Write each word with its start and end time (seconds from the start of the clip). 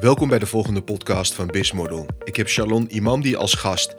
Welkom 0.00 0.28
bij 0.28 0.38
de 0.38 0.46
volgende 0.46 0.82
podcast 0.82 1.34
van 1.34 1.46
Bismodel. 1.46 2.06
Ik 2.24 2.36
heb 2.36 2.48
Shalon 2.48 2.86
Imamdi 2.94 3.36
als 3.36 3.54
gast. 3.54 3.94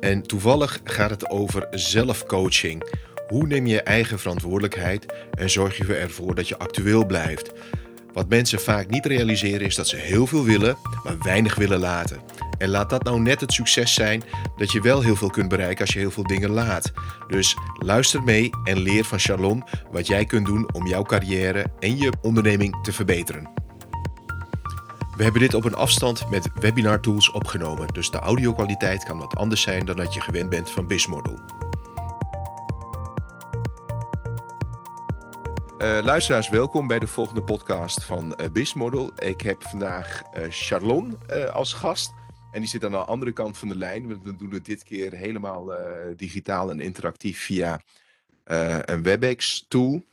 En 0.00 0.22
toevallig 0.22 0.80
gaat 0.84 1.10
het 1.10 1.30
over 1.30 1.66
zelfcoaching. 1.70 2.98
Hoe 3.28 3.46
neem 3.46 3.66
je 3.66 3.72
je 3.72 3.82
eigen 3.82 4.18
verantwoordelijkheid 4.18 5.06
en 5.34 5.50
zorg 5.50 5.76
je 5.76 5.94
ervoor 5.94 6.34
dat 6.34 6.48
je 6.48 6.58
actueel 6.58 7.06
blijft? 7.06 7.52
Wat 8.12 8.28
mensen 8.28 8.60
vaak 8.60 8.88
niet 8.88 9.06
realiseren 9.06 9.66
is 9.66 9.74
dat 9.74 9.88
ze 9.88 9.96
heel 9.96 10.26
veel 10.26 10.44
willen, 10.44 10.76
maar 11.04 11.18
weinig 11.18 11.54
willen 11.54 11.80
laten. 11.80 12.20
En 12.58 12.68
laat 12.68 12.90
dat 12.90 13.04
nou 13.04 13.20
net 13.20 13.40
het 13.40 13.52
succes 13.52 13.94
zijn 13.94 14.22
dat 14.56 14.72
je 14.72 14.80
wel 14.80 15.02
heel 15.02 15.16
veel 15.16 15.30
kunt 15.30 15.48
bereiken 15.48 15.80
als 15.80 15.92
je 15.92 15.98
heel 15.98 16.10
veel 16.10 16.26
dingen 16.26 16.50
laat. 16.50 16.92
Dus 17.28 17.56
luister 17.78 18.22
mee 18.22 18.50
en 18.64 18.78
leer 18.78 19.04
van 19.04 19.20
Shalom 19.20 19.64
wat 19.90 20.06
jij 20.06 20.24
kunt 20.24 20.46
doen 20.46 20.74
om 20.74 20.86
jouw 20.86 21.02
carrière 21.02 21.66
en 21.78 21.96
je 21.96 22.12
onderneming 22.22 22.82
te 22.82 22.92
verbeteren. 22.92 23.59
We 25.20 25.26
hebben 25.26 25.44
dit 25.44 25.54
op 25.54 25.64
een 25.64 25.74
afstand 25.74 26.30
met 26.30 26.50
webinar 26.54 27.00
tools 27.00 27.30
opgenomen, 27.30 27.88
dus 27.88 28.10
de 28.10 28.18
audio-kwaliteit 28.18 29.04
kan 29.04 29.18
wat 29.18 29.36
anders 29.36 29.62
zijn 29.62 29.86
dan 29.86 29.96
dat 29.96 30.14
je 30.14 30.20
gewend 30.20 30.50
bent 30.50 30.70
van 30.70 30.86
Bismodel. 30.86 31.38
Uh, 35.78 35.98
luisteraars, 36.02 36.48
welkom 36.48 36.86
bij 36.86 36.98
de 36.98 37.06
volgende 37.06 37.42
podcast 37.42 38.04
van 38.04 38.34
uh, 38.40 38.46
Bismodel. 38.52 39.12
Ik 39.18 39.40
heb 39.40 39.62
vandaag 39.62 40.22
uh, 40.34 40.44
Charlon 40.48 41.18
als 41.52 41.72
gast. 41.72 42.12
En 42.52 42.60
die 42.60 42.68
zit 42.68 42.84
aan 42.84 42.90
de 42.90 42.96
andere 42.96 43.32
kant 43.32 43.58
van 43.58 43.68
de 43.68 43.76
lijn. 43.76 44.22
We 44.22 44.36
doen 44.36 44.50
het 44.50 44.64
dit 44.64 44.82
keer 44.82 45.12
helemaal 45.12 45.72
digitaal 46.16 46.70
en 46.70 46.80
interactief 46.80 47.44
via 47.44 47.80
een 48.84 49.02
WebEx-tool. 49.02 50.04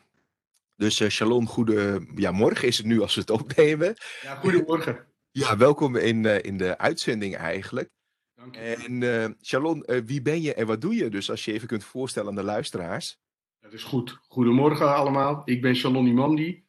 Dus 0.77 0.99
uh, 0.99 1.09
Shalom, 1.09 1.47
goede 1.47 2.07
ja, 2.15 2.31
morgen 2.31 2.67
is 2.67 2.77
het 2.77 2.85
nu 2.85 3.01
als 3.01 3.15
we 3.15 3.21
het 3.21 3.29
opnemen. 3.29 3.95
Ja, 4.21 4.35
goedemorgen. 4.35 5.05
Ja, 5.31 5.57
welkom 5.57 5.95
in, 5.95 6.23
uh, 6.23 6.43
in 6.43 6.57
de 6.57 6.77
uitzending 6.77 7.35
eigenlijk. 7.35 7.89
Dank 8.33 8.55
je. 8.55 8.61
En 8.61 9.01
uh, 9.01 9.27
Shalom, 9.41 9.83
wie 10.05 10.21
ben 10.21 10.41
je 10.41 10.53
en 10.53 10.67
wat 10.67 10.81
doe 10.81 10.95
je? 10.95 11.09
Dus 11.09 11.29
als 11.29 11.45
je 11.45 11.53
even 11.53 11.67
kunt 11.67 11.83
voorstellen 11.83 12.29
aan 12.29 12.35
de 12.35 12.43
luisteraars. 12.43 13.17
Dat 13.59 13.73
is 13.73 13.83
goed. 13.83 14.19
Goedemorgen 14.21 14.95
allemaal. 14.95 15.41
Ik 15.45 15.61
ben 15.61 15.75
Shalom 15.75 16.07
Imandi. 16.07 16.63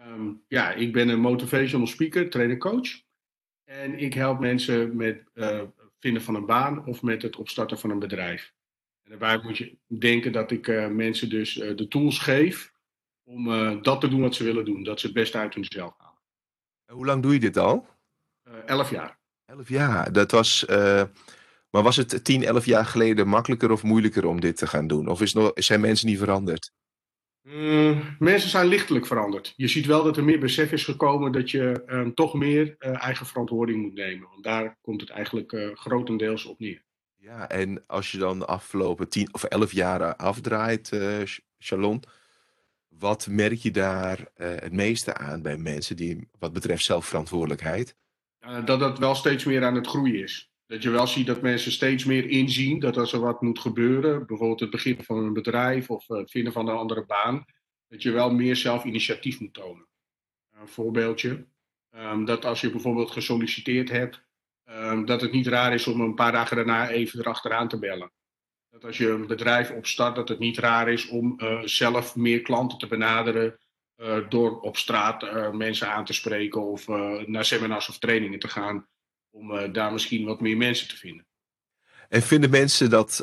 Um, 0.00 0.42
ja, 0.48 0.72
ik 0.72 0.92
ben 0.92 1.08
een 1.08 1.20
motivational 1.20 1.86
speaker, 1.86 2.30
trainer, 2.30 2.58
coach. 2.58 3.02
En 3.64 3.98
ik 3.98 4.14
help 4.14 4.40
mensen 4.40 4.96
met 4.96 5.22
vinden 5.98 6.22
van 6.22 6.34
een 6.34 6.46
baan 6.46 6.86
of 6.86 7.02
met 7.02 7.22
het 7.22 7.36
opstarten 7.36 7.78
van 7.78 7.90
een 7.90 7.98
bedrijf. 7.98 8.52
En 9.02 9.10
daarbij 9.10 9.40
moet 9.42 9.58
je 9.58 9.78
denken 9.86 10.32
dat 10.32 10.50
ik 10.50 10.90
mensen 10.90 11.28
dus 11.28 11.54
de 11.54 11.88
tools 11.88 12.18
geef 12.18 12.73
om 13.24 13.48
uh, 13.48 13.82
dat 13.82 14.00
te 14.00 14.08
doen 14.08 14.20
wat 14.20 14.34
ze 14.34 14.44
willen 14.44 14.64
doen. 14.64 14.82
Dat 14.82 15.00
ze 15.00 15.06
het 15.06 15.14
beste 15.14 15.38
uit 15.38 15.54
hunzelf 15.54 15.94
halen. 15.98 16.20
hoe 16.86 17.06
lang 17.06 17.22
doe 17.22 17.32
je 17.32 17.40
dit 17.40 17.56
al? 17.56 17.86
Uh, 18.48 18.54
elf 18.66 18.90
jaar. 18.90 19.18
Elf 19.44 19.68
jaar, 19.68 20.12
dat 20.12 20.30
was... 20.30 20.66
Uh, 20.70 21.02
maar 21.70 21.82
was 21.82 21.96
het 21.96 22.24
10, 22.24 22.44
11 22.44 22.64
jaar 22.64 22.86
geleden 22.86 23.28
makkelijker 23.28 23.70
of 23.70 23.82
moeilijker 23.82 24.26
om 24.26 24.40
dit 24.40 24.56
te 24.56 24.66
gaan 24.66 24.86
doen? 24.86 25.08
Of 25.08 25.20
is 25.20 25.32
nog, 25.32 25.50
zijn 25.54 25.80
mensen 25.80 26.06
niet 26.06 26.18
veranderd? 26.18 26.72
Mm, 27.42 28.16
mensen 28.18 28.50
zijn 28.50 28.66
lichtelijk 28.66 29.06
veranderd. 29.06 29.52
Je 29.56 29.68
ziet 29.68 29.86
wel 29.86 30.04
dat 30.04 30.16
er 30.16 30.24
meer 30.24 30.38
besef 30.38 30.72
is 30.72 30.84
gekomen 30.84 31.32
dat 31.32 31.50
je 31.50 31.82
um, 31.86 32.14
toch 32.14 32.34
meer 32.34 32.76
eigen 32.78 33.26
verantwoording 33.26 33.82
moet 33.82 33.94
nemen. 33.94 34.28
Want 34.30 34.44
daar 34.44 34.78
komt 34.80 35.00
het 35.00 35.10
eigenlijk 35.10 35.72
grotendeels 35.74 36.44
op 36.44 36.58
neer. 36.58 36.84
Ja, 37.16 37.48
en 37.48 37.84
als 37.86 38.12
je 38.12 38.18
dan 38.18 38.38
de 38.38 38.46
afgelopen 38.46 39.08
10 39.08 39.28
of 39.34 39.44
11 39.44 39.72
jaren 39.72 40.16
afdraait, 40.16 40.90
Shalom, 41.58 42.00
wat 42.98 43.26
merk 43.26 43.58
je 43.58 43.70
daar 43.70 44.18
uh, 44.18 44.26
het 44.36 44.72
meeste 44.72 45.14
aan 45.14 45.42
bij 45.42 45.56
mensen 45.56 45.96
die, 45.96 46.28
wat 46.38 46.52
betreft 46.52 46.84
zelfverantwoordelijkheid? 46.84 47.96
Dat 48.64 48.80
dat 48.80 48.98
wel 48.98 49.14
steeds 49.14 49.44
meer 49.44 49.64
aan 49.64 49.74
het 49.74 49.86
groeien 49.86 50.22
is. 50.22 50.52
Dat 50.66 50.82
je 50.82 50.90
wel 50.90 51.06
ziet 51.06 51.26
dat 51.26 51.42
mensen 51.42 51.72
steeds 51.72 52.04
meer 52.04 52.28
inzien 52.28 52.78
dat 52.78 52.96
als 52.96 53.12
er 53.12 53.20
wat 53.20 53.42
moet 53.42 53.58
gebeuren, 53.58 54.26
bijvoorbeeld 54.26 54.60
het 54.60 54.70
begin 54.70 55.02
van 55.02 55.18
een 55.18 55.32
bedrijf 55.32 55.90
of 55.90 56.08
het 56.08 56.30
vinden 56.30 56.52
van 56.52 56.68
een 56.68 56.76
andere 56.76 57.06
baan, 57.06 57.44
dat 57.88 58.02
je 58.02 58.10
wel 58.10 58.34
meer 58.34 58.56
zelf 58.56 58.84
initiatief 58.84 59.40
moet 59.40 59.54
tonen. 59.54 59.86
Een 60.50 60.68
voorbeeldje, 60.68 61.46
um, 61.90 62.24
dat 62.24 62.44
als 62.44 62.60
je 62.60 62.70
bijvoorbeeld 62.70 63.10
gesolliciteerd 63.10 63.90
hebt, 63.90 64.22
um, 64.64 65.04
dat 65.04 65.20
het 65.20 65.32
niet 65.32 65.46
raar 65.46 65.74
is 65.74 65.86
om 65.86 66.00
een 66.00 66.14
paar 66.14 66.32
dagen 66.32 66.56
daarna 66.56 66.88
even 66.88 67.18
erachteraan 67.18 67.68
te 67.68 67.78
bellen. 67.78 68.12
Dat 68.74 68.84
als 68.84 68.98
je 68.98 69.08
een 69.08 69.26
bedrijf 69.26 69.70
opstart, 69.70 70.16
dat 70.16 70.28
het 70.28 70.38
niet 70.38 70.58
raar 70.58 70.88
is 70.88 71.08
om 71.08 71.34
uh, 71.38 71.60
zelf 71.64 72.16
meer 72.16 72.42
klanten 72.42 72.78
te 72.78 72.86
benaderen. 72.86 73.58
Uh, 73.96 74.28
door 74.28 74.60
op 74.60 74.76
straat 74.76 75.22
uh, 75.22 75.50
mensen 75.50 75.88
aan 75.88 76.04
te 76.04 76.12
spreken 76.12 76.62
of 76.62 76.86
naar 77.26 77.44
seminars 77.44 77.88
of 77.88 77.98
trainingen 77.98 78.38
te 78.38 78.48
gaan. 78.48 78.86
Om 79.30 79.72
daar 79.72 79.92
misschien 79.92 80.24
wat 80.24 80.40
meer 80.40 80.56
mensen 80.56 80.88
te 80.88 80.96
vinden. 80.96 81.26
En 82.08 82.22
vinden 82.22 82.50
mensen 82.50 82.90
dat 82.90 83.20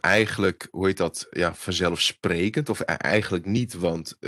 eigenlijk, 0.00 0.68
hoe 0.70 0.86
heet 0.86 0.96
dat, 0.96 1.26
ja, 1.30 1.54
vanzelfsprekend? 1.54 2.68
Of 2.68 2.80
e-, 2.80 2.84
eigenlijk 2.84 3.44
niet? 3.44 3.74
Want 3.74 4.18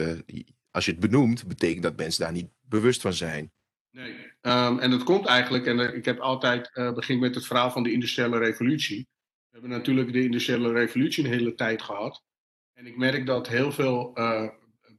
als 0.70 0.84
je 0.84 0.90
het 0.90 1.00
benoemt, 1.00 1.46
betekent 1.46 1.82
dat 1.82 1.96
mensen 1.96 2.24
daar 2.24 2.32
niet 2.32 2.50
bewust 2.60 3.00
van 3.00 3.12
zijn. 3.12 3.52
Nee, 3.90 4.12
um, 4.40 4.78
en 4.78 4.90
dat 4.90 5.02
komt 5.02 5.26
eigenlijk, 5.26 5.66
en 5.66 5.94
ik 5.94 6.04
heb 6.04 6.18
altijd, 6.18 6.70
begin 6.94 7.18
met 7.18 7.34
het 7.34 7.46
verhaal 7.46 7.70
van 7.70 7.82
de 7.82 7.92
industriële 7.92 8.38
revolutie. 8.38 9.08
We 9.52 9.58
hebben 9.58 9.78
natuurlijk 9.78 10.12
de 10.12 10.22
industriële 10.22 10.72
revolutie 10.72 11.24
een 11.24 11.30
hele 11.30 11.54
tijd 11.54 11.82
gehad. 11.82 12.24
En 12.72 12.86
ik 12.86 12.96
merk 12.96 13.26
dat 13.26 13.48
heel 13.48 13.72
veel 13.72 14.18
uh, 14.18 14.48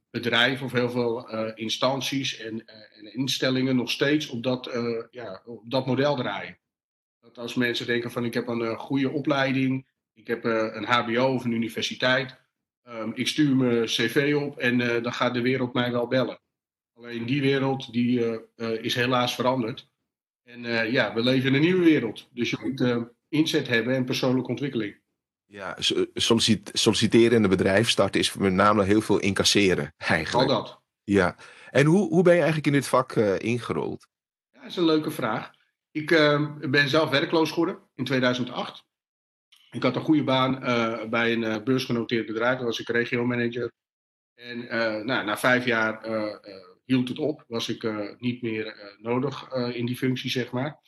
bedrijven 0.10 0.66
of 0.66 0.72
heel 0.72 0.90
veel 0.90 1.34
uh, 1.34 1.52
instanties 1.56 2.38
en, 2.38 2.54
uh, 2.54 2.98
en, 2.98 3.14
instellingen 3.14 3.76
nog 3.76 3.92
steeds 3.92 4.28
op 4.28 4.44
dat, 4.44 4.70
ja, 5.12 5.42
op 5.46 5.70
dat 5.72 5.86
model 5.86 6.16
draaien. 6.16 6.58
Dat 7.20 7.38
als 7.38 7.54
mensen 7.54 7.86
denken 7.86 8.12
van 8.12 8.26
ik 8.26 8.34
heb 8.34 8.48
een 8.48 8.78
goede 8.78 9.10
opleiding, 9.10 9.88
ik 10.14 10.28
heb 10.28 10.44
een 10.44 10.86
HBO 10.86 11.34
of 11.34 11.44
een 11.44 11.52
universiteit, 11.52 12.40
um, 12.88 13.12
ik 13.16 13.28
stuur 13.28 13.56
mijn 13.56 13.86
cv 13.86 14.36
op 14.38 14.58
en 14.58 14.78
dan 14.78 15.14
gaat 15.14 15.34
de 15.34 15.42
wereld 15.42 15.74
mij 15.74 15.92
wel 15.92 16.08
bellen. 16.08 16.42
Alleen 16.94 17.26
die 17.26 17.42
wereld 17.42 17.94
die, 17.94 18.40
is 18.82 18.96
helaas 18.96 19.36
veranderd. 19.36 19.90
En 20.44 20.92
ja, 20.92 21.14
we 21.14 21.24
leven 21.24 21.50
in 21.50 21.56
een 21.56 21.62
nieuwe 21.62 21.84
wereld. 21.84 22.30
Dus 22.32 22.50
je 22.50 22.58
moet 22.62 23.12
inzet 23.34 23.68
hebben 23.68 23.96
en 23.96 24.06
persoonlijke 24.06 24.50
ontwikkeling. 24.50 25.02
Ja, 25.46 25.78
solliciteren 26.74 27.38
in 27.38 27.44
een 27.44 27.50
bedrijf 27.50 27.90
starten 27.90 28.20
is 28.20 28.34
met 28.34 28.54
name 28.54 28.84
heel 28.84 29.02
veel 29.02 29.20
incasseren 29.20 29.94
eigenlijk. 29.98 30.50
Al 30.50 30.64
dat. 30.64 30.82
Ja. 31.04 31.36
En 31.70 31.86
hoe, 31.86 32.08
hoe 32.08 32.24
ben 32.24 32.34
je 32.34 32.42
eigenlijk 32.42 32.68
in 32.68 32.74
dit 32.74 32.88
vak 32.88 33.16
uh, 33.16 33.40
ingerold? 33.40 34.08
Ja, 34.52 34.60
dat 34.60 34.70
is 34.70 34.76
een 34.76 34.86
leuke 34.86 35.12
vraag. 35.12 35.52
Ik 35.92 36.12
uh, 36.12 36.56
ben 36.70 36.90
zelf 36.90 37.10
werkloos 37.10 37.50
geworden 37.50 37.80
in 37.96 38.06
2008. 38.06 38.86
Ik 39.72 39.84
had 39.84 39.96
een 39.96 40.02
goede 40.02 40.24
baan 40.24 40.64
uh, 40.64 41.04
bij 41.10 41.34
een 41.34 41.64
beursgenoteerd 41.64 42.26
bedrijf. 42.26 42.56
Daar 42.58 42.66
was 42.66 42.80
ik 42.80 42.90
regiomanager. 42.90 43.72
En 44.34 44.58
nou, 45.06 45.26
na 45.26 45.38
vijf 45.38 45.66
jaar 45.66 46.06
hield 46.86 47.10
het 47.10 47.20
op. 47.20 47.44
Was 47.48 47.70
ik 47.70 47.88
niet 48.20 48.42
meer 48.42 48.96
nodig 49.02 49.52
in 49.54 49.86
die 49.86 49.98
functie, 49.98 50.30
zeg 50.30 50.52
maar. 50.52 50.80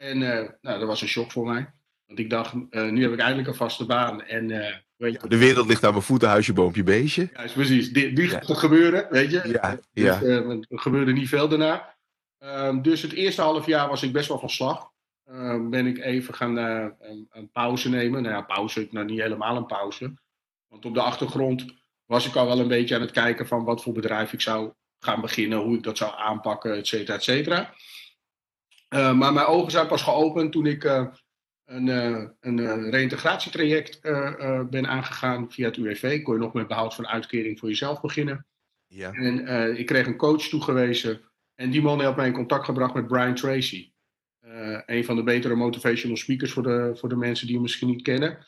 En 0.00 0.18
nou, 0.18 0.78
dat 0.78 0.84
was 0.84 1.02
een 1.02 1.08
shock 1.08 1.32
voor 1.32 1.46
mij. 1.46 1.72
Want 2.06 2.18
ik 2.18 2.30
dacht, 2.30 2.54
uh, 2.54 2.90
nu 2.90 3.02
heb 3.02 3.12
ik 3.12 3.18
eindelijk 3.18 3.48
een 3.48 3.54
vaste 3.54 3.86
baan. 3.86 4.22
En, 4.22 4.48
uh, 4.48 4.74
weet 4.96 5.20
je, 5.22 5.28
de 5.28 5.38
wereld 5.38 5.66
ligt 5.66 5.84
aan 5.84 5.92
mijn 5.92 6.02
voeten, 6.02 6.28
huisje, 6.28 6.52
boompje, 6.52 6.82
beestje. 6.82 7.30
Ja, 7.32 7.46
precies. 7.54 7.92
Die, 7.92 8.12
die 8.12 8.28
gaat 8.28 8.58
gebeuren, 8.58 9.06
weet 9.10 9.30
je. 9.30 9.48
Ja, 9.48 9.78
dus, 9.92 10.04
ja. 10.04 10.22
Er 10.22 10.66
gebeurde 10.68 11.12
niet 11.12 11.28
veel 11.28 11.48
daarna. 11.48 11.96
Um, 12.38 12.82
dus 12.82 13.02
het 13.02 13.12
eerste 13.12 13.42
half 13.42 13.66
jaar 13.66 13.88
was 13.88 14.02
ik 14.02 14.12
best 14.12 14.28
wel 14.28 14.38
van 14.38 14.50
slag. 14.50 14.90
Um, 15.30 15.70
ben 15.70 15.86
ik 15.86 15.98
even 15.98 16.34
gaan 16.34 16.56
een, 16.56 17.28
een, 17.30 17.50
pauze 17.52 17.88
nemen. 17.88 18.22
Nou 18.22 18.34
ja, 18.34 18.42
pauze, 18.42 18.88
nou 18.90 19.06
niet 19.06 19.20
helemaal 19.20 19.56
een 19.56 19.66
pauze. 19.66 20.14
Want 20.68 20.84
op 20.84 20.94
de 20.94 21.02
achtergrond 21.02 21.64
was 22.06 22.26
ik 22.26 22.36
al 22.36 22.46
wel 22.46 22.58
een 22.58 22.68
beetje 22.68 22.94
aan 22.94 23.00
het 23.00 23.10
kijken 23.10 23.46
van 23.46 23.64
wat 23.64 23.82
voor 23.82 23.92
bedrijf 23.92 24.32
ik 24.32 24.40
zou 24.40 24.72
gaan 24.98 25.20
beginnen. 25.20 25.58
Hoe 25.58 25.76
ik 25.76 25.82
dat 25.82 25.96
zou 25.96 26.12
aanpakken, 26.16 26.76
et 26.76 26.86
cetera, 26.86 27.16
et 27.16 27.22
cetera. 27.22 27.74
Uh, 28.94 29.12
maar 29.12 29.32
mijn 29.32 29.46
ogen 29.46 29.70
zijn 29.70 29.86
pas 29.86 30.02
geopend 30.02 30.52
toen 30.52 30.66
ik 30.66 30.84
uh, 30.84 31.06
een, 31.64 31.86
uh, 31.86 32.24
een 32.40 32.90
reïntegratietraject 32.90 34.00
ben 34.70 34.86
aangegaan 34.86 35.52
via 35.52 35.66
het 35.66 35.76
UWV. 35.76 36.22
Kon 36.22 36.34
je 36.34 36.40
nog 36.40 36.52
met 36.52 36.68
behoud 36.68 36.94
van 36.94 37.06
uitkering 37.06 37.58
voor 37.58 37.68
jezelf 37.68 38.00
beginnen. 38.00 38.46
Ja. 38.86 39.12
En 39.12 39.76
ik 39.78 39.86
kreeg 39.86 40.06
een 40.06 40.16
coach 40.16 40.42
toegewezen. 40.42 41.20
En 41.54 41.70
die 41.70 41.82
man 41.82 42.00
heeft 42.00 42.16
mij 42.16 42.26
in 42.26 42.32
contact 42.32 42.64
gebracht 42.64 42.94
met 42.94 43.06
Brian 43.06 43.34
Tracy. 43.34 43.92
een 44.86 45.04
van 45.04 45.16
de 45.16 45.22
betere 45.22 45.54
motivational 45.54 46.16
speakers 46.16 46.52
voor 46.52 46.62
de, 46.62 46.92
voor 46.94 47.08
de 47.08 47.16
mensen 47.16 47.44
die 47.44 47.54
hem 47.54 47.62
misschien 47.62 47.88
niet 47.88 48.02
kennen. 48.02 48.46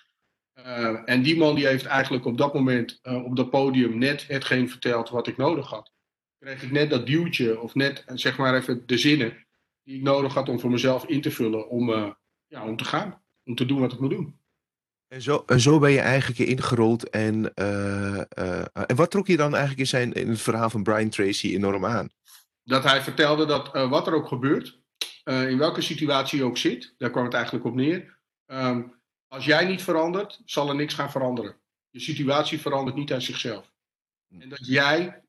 en 1.05 1.23
die 1.23 1.37
man 1.37 1.55
die 1.55 1.67
heeft 1.67 1.87
eigenlijk 1.87 2.25
op 2.25 2.39
dat 2.39 2.55
moment 2.55 3.01
op 3.03 3.37
dat 3.37 3.51
podium 3.51 3.99
net 3.99 4.27
hetgeen 4.27 4.71
verteld 4.71 5.09
wat 5.09 5.27
ik 5.27 5.37
nodig 5.37 5.69
had. 5.69 5.93
Kreeg 6.39 6.63
ik 6.63 6.71
net 6.71 6.91
dat 6.91 7.07
duwtje 7.07 7.61
of 7.61 7.75
net 7.75 8.05
zeg 8.07 8.39
maar 8.39 8.55
even 8.55 8.87
de 8.87 8.99
zinnen 8.99 9.47
die 9.85 9.97
ik 9.97 10.03
nodig 10.03 10.35
had 10.35 10.49
om 10.49 10.61
voor 10.61 10.71
mezelf 10.71 11.05
in 11.05 11.21
te 11.21 11.31
vullen 11.31 11.69
om, 11.69 11.89
uh, 11.89 12.11
ja, 12.47 12.67
om 12.67 12.77
te 12.77 12.85
gaan. 12.85 13.23
Om 13.45 13.55
te 13.55 13.67
doen 13.67 13.81
wat 13.81 13.93
ik 13.93 14.01
moet 14.01 14.11
doen. 14.11 14.41
En 15.09 15.23
zo, 15.23 15.43
en 15.47 15.61
zo 15.61 15.79
ben 15.79 15.91
je 15.91 16.01
eigenlijk 16.01 16.39
ingerold. 16.39 17.11
En, 17.11 17.53
uh, 17.55 18.23
uh, 18.39 18.65
en 18.73 18.97
wat 18.97 19.11
trok 19.11 19.27
je 19.27 19.37
dan 19.37 19.51
eigenlijk 19.51 19.81
in, 19.81 19.87
zijn, 19.87 20.13
in 20.13 20.29
het 20.29 20.41
verhaal 20.41 20.71
van 20.71 20.83
Brian 20.83 21.09
Tracy 21.09 21.55
enorm 21.55 21.85
aan? 21.85 22.11
Dat 22.63 22.85
hij 22.85 23.03
vertelde 23.03 23.47
dat 23.47 23.73
wat 23.73 24.07
er 24.07 24.15
ook 24.15 24.29
gebeurt, 24.29 24.81
in 25.25 25.59
welke 25.59 25.81
situatie 25.81 26.39
je 26.39 26.45
ook 26.45 26.57
zit, 26.57 26.95
daar 26.99 27.11
kwam 27.11 27.25
het 27.25 27.35
eigenlijk 27.35 27.65
op 27.65 27.75
neer. 27.75 28.19
Ehm, 28.47 28.83
als 29.29 29.45
jij 29.45 29.67
niet 29.67 29.83
verandert, 29.83 30.41
zal 30.45 30.69
er 30.69 30.75
niks 30.75 30.95
gaan 30.95 31.11
veranderen. 31.11 31.57
Je 31.91 32.01
situatie 32.01 32.61
verandert 32.61 32.97
niet 32.97 33.13
uit 33.13 33.23
zichzelf. 33.23 33.73
En 34.39 34.49
dat 34.49 34.67
jij 34.67 35.25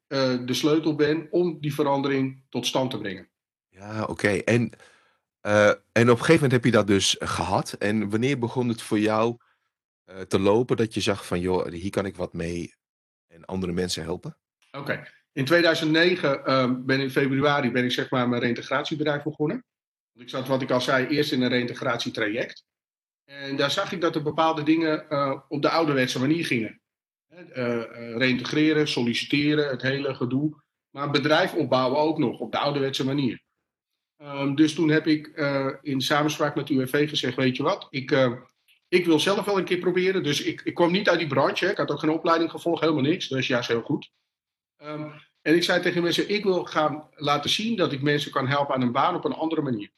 de 0.45 0.53
sleutel 0.53 0.95
bent 0.95 1.31
om 1.31 1.59
die 1.59 1.73
verandering 1.73 2.44
tot 2.49 2.65
stand 2.65 2.91
te 2.91 2.97
brengen. 2.97 3.29
Ja, 3.73 4.03
oké. 4.03 4.27
En, 4.27 4.71
en 5.91 6.09
op 6.09 6.17
een 6.17 6.17
gegeven 6.17 6.33
moment 6.33 6.51
heb 6.51 6.65
je 6.65 6.71
dat 6.71 6.87
dus 6.87 7.15
gehad. 7.19 7.73
En 7.73 8.09
wanneer 8.09 8.39
begon 8.39 8.67
het 8.67 8.81
voor 8.81 8.99
jou 8.99 9.37
te 10.27 10.39
lopen 10.39 10.77
dat 10.77 10.93
je 10.93 11.01
zag 11.01 11.25
van, 11.25 11.39
joh, 11.39 11.67
hier 11.67 11.89
kan 11.89 12.05
ik 12.05 12.15
wat 12.15 12.33
mee 12.33 12.73
en 13.27 13.45
andere 13.45 13.71
mensen 13.71 14.03
helpen? 14.03 14.37
Oké. 14.71 15.07
In 15.31 15.45
2009 15.45 16.45
ehm, 16.45 16.85
ben 16.85 16.99
in 16.99 17.09
februari 17.09 17.71
ben 17.71 17.83
ik 17.83 17.91
zeg 17.91 18.09
maar 18.09 18.29
mijn 18.29 18.41
reintegratiebedrijf 18.41 19.23
begonnen. 19.23 19.65
Ik 20.13 20.29
zat, 20.29 20.47
wat 20.47 20.61
ik 20.61 20.71
al 20.71 20.81
zei, 20.81 21.07
eerst 21.07 21.31
in 21.31 21.41
een 21.41 21.49
reintegratietraject. 21.49 22.65
En 23.25 23.55
daar 23.55 23.71
zag 23.71 23.91
ik 23.91 24.01
dat 24.01 24.15
er 24.15 24.23
bepaalde 24.23 24.63
dingen 24.63 25.05
uh, 25.09 25.39
op 25.47 25.61
de 25.61 25.69
ouderwetse 25.69 26.19
manier 26.19 26.45
gingen. 26.45 26.81
Uh, 27.29 28.17
reintegreren, 28.17 28.87
solliciteren, 28.87 29.69
het 29.69 29.81
hele 29.81 30.15
gedoe. 30.15 30.61
Maar 30.89 31.11
bedrijf 31.11 31.53
opbouwen 31.53 31.99
ook 31.99 32.17
nog 32.17 32.39
op 32.39 32.51
de 32.51 32.57
ouderwetse 32.57 33.05
manier. 33.05 33.43
Um, 34.23 34.55
dus 34.55 34.73
toen 34.73 34.89
heb 34.89 35.07
ik 35.07 35.27
in 35.81 36.01
samenspraak 36.01 36.55
met 36.55 36.69
UWV 36.69 37.09
gezegd: 37.09 37.35
Weet 37.35 37.55
je 37.55 37.63
wat, 37.63 37.87
ik, 37.89 38.11
ik 38.87 39.05
wil 39.05 39.19
zelf 39.19 39.45
wel 39.45 39.57
een 39.57 39.65
keer 39.65 39.79
proberen. 39.79 40.23
Dus 40.23 40.41
ik, 40.41 40.61
ik 40.61 40.73
kwam 40.73 40.91
niet 40.91 41.09
uit 41.09 41.19
die 41.19 41.27
branche. 41.27 41.65
Hè. 41.65 41.71
Ik 41.71 41.77
had 41.77 41.91
ook 41.91 41.99
geen 41.99 42.09
opleiding 42.09 42.51
gevolgd, 42.51 42.81
helemaal 42.81 43.03
niks. 43.03 43.27
Dat 43.27 43.39
is 43.39 43.47
juist 43.47 43.67
heel 43.67 43.81
goed. 43.81 44.11
Um, 44.83 45.13
en 45.41 45.55
ik 45.55 45.63
zei 45.63 45.81
tegen 45.81 46.03
mensen: 46.03 46.29
Ik 46.29 46.43
wil 46.43 46.65
gaan 46.65 47.09
laten 47.11 47.49
zien 47.49 47.75
dat 47.75 47.91
ik 47.91 48.01
mensen 48.01 48.31
kan 48.31 48.47
helpen 48.47 48.75
aan 48.75 48.81
een 48.81 48.91
baan 48.91 49.15
op 49.15 49.25
een 49.25 49.33
andere 49.33 49.61
manier. 49.61 49.91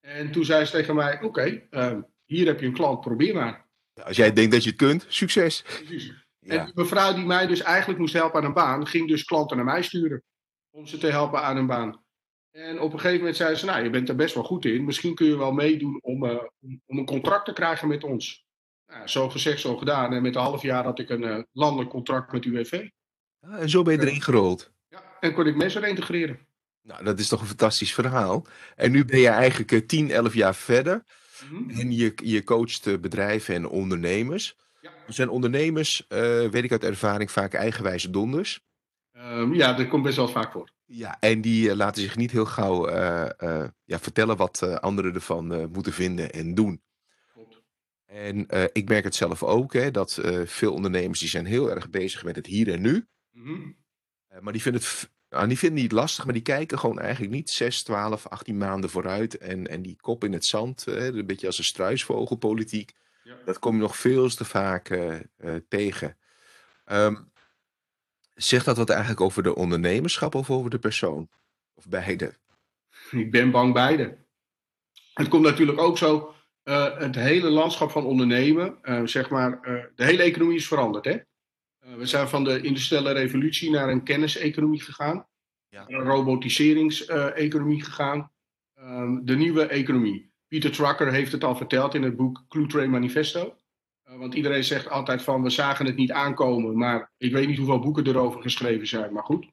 En 0.00 0.32
toen 0.32 0.44
zei 0.44 0.64
ze 0.64 0.72
tegen 0.72 0.94
mij: 0.94 1.14
Oké, 1.14 1.24
okay, 1.24 1.66
um, 1.70 2.06
hier 2.24 2.46
heb 2.46 2.60
je 2.60 2.66
een 2.66 2.72
klant, 2.72 3.00
probeer 3.00 3.34
maar. 3.34 3.68
Als 4.02 4.16
jij 4.16 4.32
denkt 4.32 4.52
dat 4.52 4.62
je 4.62 4.68
het 4.68 4.78
kunt, 4.78 5.04
succes. 5.08 5.62
Precies. 5.62 6.12
Ja. 6.38 6.58
En 6.58 6.64
die 6.64 6.74
mevrouw 6.74 7.14
die 7.14 7.24
mij 7.24 7.46
dus 7.46 7.60
eigenlijk 7.60 8.00
moest 8.00 8.14
helpen 8.14 8.40
aan 8.40 8.46
een 8.46 8.52
baan, 8.52 8.86
ging 8.86 9.08
dus 9.08 9.24
klanten 9.24 9.56
naar 9.56 9.66
mij 9.66 9.82
sturen. 9.82 10.22
Om 10.70 10.86
ze 10.86 10.98
te 10.98 11.06
helpen 11.10 11.42
aan 11.42 11.56
een 11.56 11.66
baan. 11.66 12.01
En 12.52 12.80
op 12.80 12.92
een 12.92 12.98
gegeven 12.98 13.18
moment 13.18 13.36
zei 13.36 13.54
ze, 13.54 13.64
nou, 13.64 13.82
je 13.82 13.90
bent 13.90 14.08
er 14.08 14.14
best 14.14 14.34
wel 14.34 14.44
goed 14.44 14.64
in. 14.64 14.84
Misschien 14.84 15.14
kun 15.14 15.26
je 15.26 15.36
wel 15.36 15.52
meedoen 15.52 15.98
om, 16.02 16.24
uh, 16.24 16.42
om 16.86 16.98
een 16.98 17.06
contract 17.06 17.44
te 17.44 17.52
krijgen 17.52 17.88
met 17.88 18.04
ons. 18.04 18.44
Nou, 18.86 19.08
zo 19.08 19.28
gezegd, 19.28 19.60
zo 19.60 19.76
gedaan. 19.76 20.12
En 20.12 20.22
met 20.22 20.34
een 20.34 20.40
half 20.40 20.62
jaar 20.62 20.84
had 20.84 20.98
ik 20.98 21.08
een 21.08 21.22
uh, 21.22 21.42
landelijk 21.52 21.90
contract 21.90 22.32
met 22.32 22.44
UWV. 22.44 22.88
Ah, 23.40 23.60
en 23.60 23.70
zo 23.70 23.82
ben 23.82 23.94
je 23.94 24.00
erin 24.00 24.22
gerold. 24.22 24.72
Ja, 24.88 25.02
en 25.20 25.34
kon 25.34 25.46
ik 25.46 25.56
mensen 25.56 25.80
reintegreren. 25.80 26.38
Nou, 26.82 27.04
dat 27.04 27.18
is 27.18 27.28
toch 27.28 27.40
een 27.40 27.46
fantastisch 27.46 27.94
verhaal. 27.94 28.46
En 28.76 28.90
nu 28.90 29.04
ben 29.04 29.20
je 29.20 29.28
eigenlijk 29.28 29.88
10, 29.88 30.08
uh, 30.08 30.14
11 30.14 30.34
jaar 30.34 30.54
verder. 30.54 31.04
Mm 31.50 31.58
-hmm. 31.58 31.80
En 31.80 31.92
je, 31.92 32.12
je 32.24 32.44
coacht 32.44 33.00
bedrijven 33.00 33.54
en 33.54 33.68
ondernemers. 33.68 34.56
Ja. 34.80 34.90
Zijn 35.06 35.28
ondernemers, 35.28 36.06
weet 36.50 36.64
ik 36.64 36.72
uit 36.72 36.84
ervaring, 36.84 37.30
vaak 37.30 37.54
eigenwijze 37.54 38.10
donders? 38.10 38.60
Um, 39.16 39.54
ja, 39.54 39.72
dat 39.72 39.88
komt 39.88 40.02
best 40.02 40.16
wel 40.16 40.28
vaak 40.28 40.52
voor. 40.52 40.70
Ja, 40.84 41.16
en 41.20 41.40
die 41.40 41.68
uh, 41.68 41.74
laten 41.74 42.02
zich 42.02 42.16
niet 42.16 42.30
heel 42.30 42.44
gauw 42.44 42.88
uh, 42.88 43.28
uh, 43.38 43.64
ja, 43.84 43.98
vertellen 43.98 44.36
wat 44.36 44.80
anderen 44.80 45.14
ervan 45.14 45.70
moeten 45.72 45.92
vinden 45.92 46.32
en 46.32 46.54
doen. 46.54 46.82
Klopt. 47.32 47.62
En 48.06 48.46
ik 48.72 48.88
merk 48.88 49.04
het 49.04 49.14
zelf 49.14 49.42
ook, 49.42 49.72
hè, 49.72 49.90
dat 49.90 50.20
veel 50.44 50.72
ondernemers 50.72 51.20
die 51.20 51.28
zijn 51.28 51.46
heel 51.46 51.70
erg 51.70 51.90
bezig 51.90 52.24
met 52.24 52.36
het 52.36 52.46
hier 52.46 52.72
en 52.72 52.80
nu. 52.80 53.06
Mm 53.30 53.44
-hmm. 53.44 53.76
maar 54.40 54.52
die 54.52 54.62
vinden, 54.62 54.80
het, 54.80 55.10
nou, 55.28 55.48
die 55.48 55.58
vinden 55.58 55.78
het 55.78 55.90
niet 55.90 56.00
lastig, 56.00 56.24
maar 56.24 56.34
die 56.34 56.42
kijken 56.42 56.78
gewoon 56.78 56.98
eigenlijk 56.98 57.32
niet 57.32 57.50
6, 57.50 57.82
12, 57.82 58.26
18 58.26 58.56
maanden 58.56 58.90
vooruit. 58.90 59.38
En, 59.38 59.66
en 59.66 59.82
die 59.82 59.96
kop 60.00 60.24
in 60.24 60.32
het 60.32 60.44
zand, 60.44 60.84
een 60.86 61.26
beetje 61.26 61.46
als 61.46 61.58
een 61.58 61.64
struisvogelpolitiek. 61.64 62.92
Ja. 63.24 63.36
Dat 63.44 63.58
kom 63.58 63.74
je 63.74 63.80
nog 63.80 63.96
veel 63.96 64.28
te 64.28 64.44
vaak 64.44 64.98
tegen. 65.68 66.16
Um, 66.86 67.31
Zegt 68.42 68.64
dat 68.64 68.76
wat 68.76 68.90
eigenlijk 68.90 69.20
over 69.20 69.42
de 69.42 69.54
ondernemerschap 69.54 70.34
of 70.34 70.50
over 70.50 70.70
de 70.70 70.78
persoon? 70.78 71.28
Of 71.74 71.88
beide? 71.88 72.34
Ik 73.10 73.30
ben 73.30 73.50
bang 73.50 73.72
beide. 73.72 74.18
Het 75.14 75.28
komt 75.28 75.44
natuurlijk 75.44 75.80
ook 75.80 75.98
zo, 75.98 76.34
uh, 76.64 76.98
het 76.98 77.14
hele 77.14 77.50
landschap 77.50 77.90
van 77.90 78.04
ondernemen, 78.04 78.78
uh, 78.82 79.06
zeg 79.06 79.30
maar, 79.30 79.50
uh, 79.50 79.84
de 79.94 80.04
hele 80.04 80.22
economie 80.22 80.56
is 80.56 80.66
veranderd. 80.66 81.04
Hè? 81.04 81.18
we 81.96 82.06
zijn 82.06 82.28
van 82.28 82.44
de 82.44 82.60
industriële 82.60 83.12
revolutie 83.12 83.70
naar 83.70 83.88
een 83.88 84.02
kenniseconomie 84.02 84.80
gegaan, 84.80 85.26
ja. 85.68 85.84
naar 85.88 86.00
een 86.00 86.06
robotiseringseconomie 86.06 87.84
gegaan, 87.84 88.30
um, 88.78 89.24
de 89.24 89.36
nieuwe 89.36 89.66
economie. 89.66 90.32
Peter 90.48 90.70
Drucker 90.70 91.12
heeft 91.12 91.32
het 91.32 91.44
al 91.44 91.56
verteld 91.56 91.94
in 91.94 92.02
het 92.02 92.16
boek 92.16 92.44
Clue 92.48 92.66
Train 92.66 92.90
Manifesto. 92.90 93.56
Uh, 94.12 94.18
want 94.18 94.34
iedereen 94.34 94.64
zegt 94.64 94.88
altijd 94.88 95.22
van 95.22 95.42
we 95.42 95.50
zagen 95.50 95.86
het 95.86 95.96
niet 95.96 96.12
aankomen, 96.12 96.76
maar 96.76 97.12
ik 97.16 97.32
weet 97.32 97.46
niet 97.46 97.56
hoeveel 97.56 97.78
boeken 97.78 98.06
erover 98.06 98.42
geschreven 98.42 98.86
zijn, 98.86 99.12
maar 99.12 99.22
goed. 99.22 99.46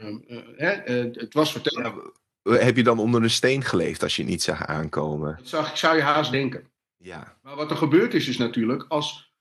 Uh, 0.00 0.88
uh, 0.88 1.14
het 1.14 1.34
was 1.34 1.52
verteld. 1.52 1.94
Ja, 2.42 2.52
heb 2.52 2.76
je 2.76 2.82
dan 2.82 2.98
onder 2.98 3.22
een 3.22 3.30
steen 3.30 3.62
geleefd 3.62 4.02
als 4.02 4.16
je 4.16 4.22
het 4.22 4.30
niet 4.30 4.42
zag 4.42 4.66
aankomen? 4.66 5.36
Dat 5.36 5.48
zag, 5.48 5.78
zou 5.78 5.96
je 5.96 6.02
haast 6.02 6.30
denken. 6.30 6.70
Ja. 6.96 7.36
Maar 7.42 7.56
wat 7.56 7.70
er 7.70 7.76
gebeurd 7.76 8.14
is, 8.14 8.28
is 8.28 8.36
natuurlijk 8.36 8.84
als 8.88 9.34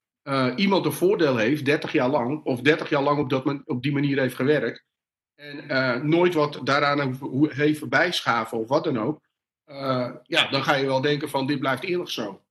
iemand 0.55 0.85
een 0.85 0.91
voordeel 0.91 1.37
heeft, 1.37 1.65
30 1.65 1.91
jaar 1.91 2.09
lang, 2.09 2.43
of 2.43 2.61
30 2.61 2.89
jaar 2.89 3.01
lang 3.01 3.19
op, 3.19 3.29
dat, 3.29 3.61
op 3.65 3.83
die 3.83 3.91
manier 3.91 4.19
heeft 4.19 4.35
gewerkt, 4.35 4.83
en 5.35 6.09
nooit 6.09 6.33
wat 6.33 6.59
daaraan 6.63 7.17
heeft 7.47 7.89
bijschaven 7.89 8.57
of 8.57 8.67
wat 8.67 8.83
dan 8.83 8.99
ook, 8.99 9.19
ja, 10.23 10.47
dan 10.49 10.63
ga 10.63 10.75
je 10.75 10.85
wel 10.85 11.01
denken 11.01 11.29
van 11.29 11.47
dit 11.47 11.59
blijft 11.59 11.83
eeuwig 11.83 12.09
zo. 12.11 12.44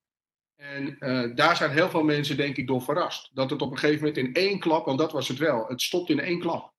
En 0.56 0.97
uh, 1.01 1.35
daar 1.35 1.56
zijn 1.56 1.71
heel 1.71 1.91
veel 1.91 2.03
mensen, 2.03 2.37
denk 2.37 2.56
ik, 2.56 2.67
door 2.67 2.83
verrast. 2.83 3.31
Dat 3.35 3.51
het 3.51 3.62
op 3.62 3.71
een 3.71 3.79
gegeven 3.79 4.06
moment 4.06 4.17
in 4.27 4.35
één 4.35 4.59
klap, 4.59 4.85
want 4.85 4.99
dat 4.99 5.12
was 5.12 5.29
het 5.29 5.39
wel, 5.39 5.67
het 5.67 5.83
stopt 5.83 6.11
in 6.11 6.21
één 6.21 6.39
klap. 6.39 6.73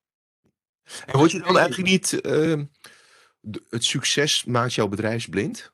En 1.05 1.17
word 1.17 1.31
je 1.31 1.39
dan 1.39 1.57
eigenlijk 1.57 1.89
niet, 1.89 2.25
uh, 2.25 2.61
het 3.69 3.83
succes 3.83 4.43
maakt 4.43 4.73
jouw 4.73 4.87
bedrijfsblind? 4.87 5.73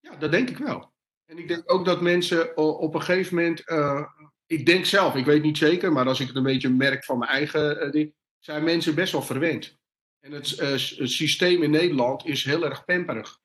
Ja, 0.00 0.16
dat 0.16 0.30
denk 0.30 0.50
ik 0.50 0.56
wel. 0.56 0.92
En 1.24 1.38
ik 1.38 1.48
denk 1.48 1.72
ook 1.72 1.84
dat 1.84 2.00
mensen 2.00 2.56
op 2.56 2.94
een 2.94 3.02
gegeven 3.02 3.34
moment, 3.34 3.62
uh, 3.70 4.06
ik 4.46 4.66
denk 4.66 4.84
zelf, 4.84 5.14
ik 5.14 5.24
weet 5.24 5.42
niet 5.42 5.58
zeker, 5.58 5.92
maar 5.92 6.06
als 6.06 6.20
ik 6.20 6.26
het 6.26 6.36
een 6.36 6.42
beetje 6.42 6.68
merk 6.68 7.04
van 7.04 7.18
mijn 7.18 7.30
eigen 7.30 7.92
ding, 7.92 8.14
zijn 8.38 8.64
mensen 8.64 8.94
best 8.94 9.12
wel 9.12 9.22
verwend. 9.22 9.78
En 10.20 10.32
het, 10.32 10.58
het 10.58 11.10
systeem 11.10 11.62
in 11.62 11.70
Nederland 11.70 12.26
is 12.26 12.44
heel 12.44 12.64
erg 12.64 12.84
pamperig. 12.84 13.40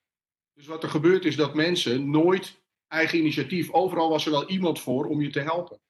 Dus 0.54 0.66
wat 0.66 0.82
er 0.82 0.88
gebeurt 0.88 1.24
is 1.24 1.36
dat 1.36 1.54
mensen 1.54 2.10
nooit 2.10 2.61
eigen 2.92 3.18
initiatief. 3.18 3.70
Overal 3.70 4.08
was 4.08 4.24
er 4.24 4.30
wel 4.30 4.48
iemand 4.48 4.80
voor 4.80 5.06
om 5.06 5.20
je 5.20 5.30
te 5.30 5.40
helpen. 5.40 5.80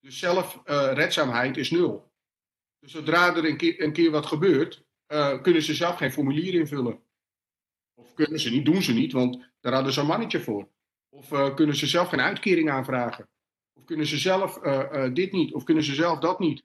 Dus 0.00 0.18
zelfredzaamheid 0.18 1.56
uh, 1.56 1.62
is 1.62 1.70
nul. 1.70 2.12
Dus 2.78 2.92
zodra 2.92 3.36
er 3.36 3.44
een 3.44 3.92
keer, 3.92 4.10
wat 4.10 4.26
gebeurt, 4.26 4.84
uh, 5.12 5.42
kunnen 5.42 5.62
ze 5.62 5.74
zelf 5.74 5.96
geen 5.96 6.12
formulier 6.12 6.54
invullen. 6.54 7.02
Of 7.94 8.14
kunnen 8.14 8.40
ze 8.40 8.50
niet, 8.50 8.64
doen 8.64 8.82
ze 8.82 8.92
niet, 8.92 9.12
want 9.12 9.50
daar 9.60 9.72
hadden 9.72 9.92
ze 9.92 10.00
een 10.00 10.06
mannetje 10.06 10.40
voor. 10.40 10.68
Of 11.08 11.30
uh, 11.30 11.54
kunnen 11.54 11.76
ze 11.76 11.86
zelf 11.86 12.08
geen 12.08 12.20
uitkering 12.20 12.70
aanvragen. 12.70 13.28
Of 13.72 13.84
kunnen 13.84 14.06
ze 14.06 14.18
zelf 14.18 14.58
dit 15.12 15.32
niet, 15.32 15.54
of 15.54 15.64
kunnen 15.64 15.84
ze 15.84 15.94
zelf 15.94 16.18
dat 16.18 16.38
niet. 16.38 16.62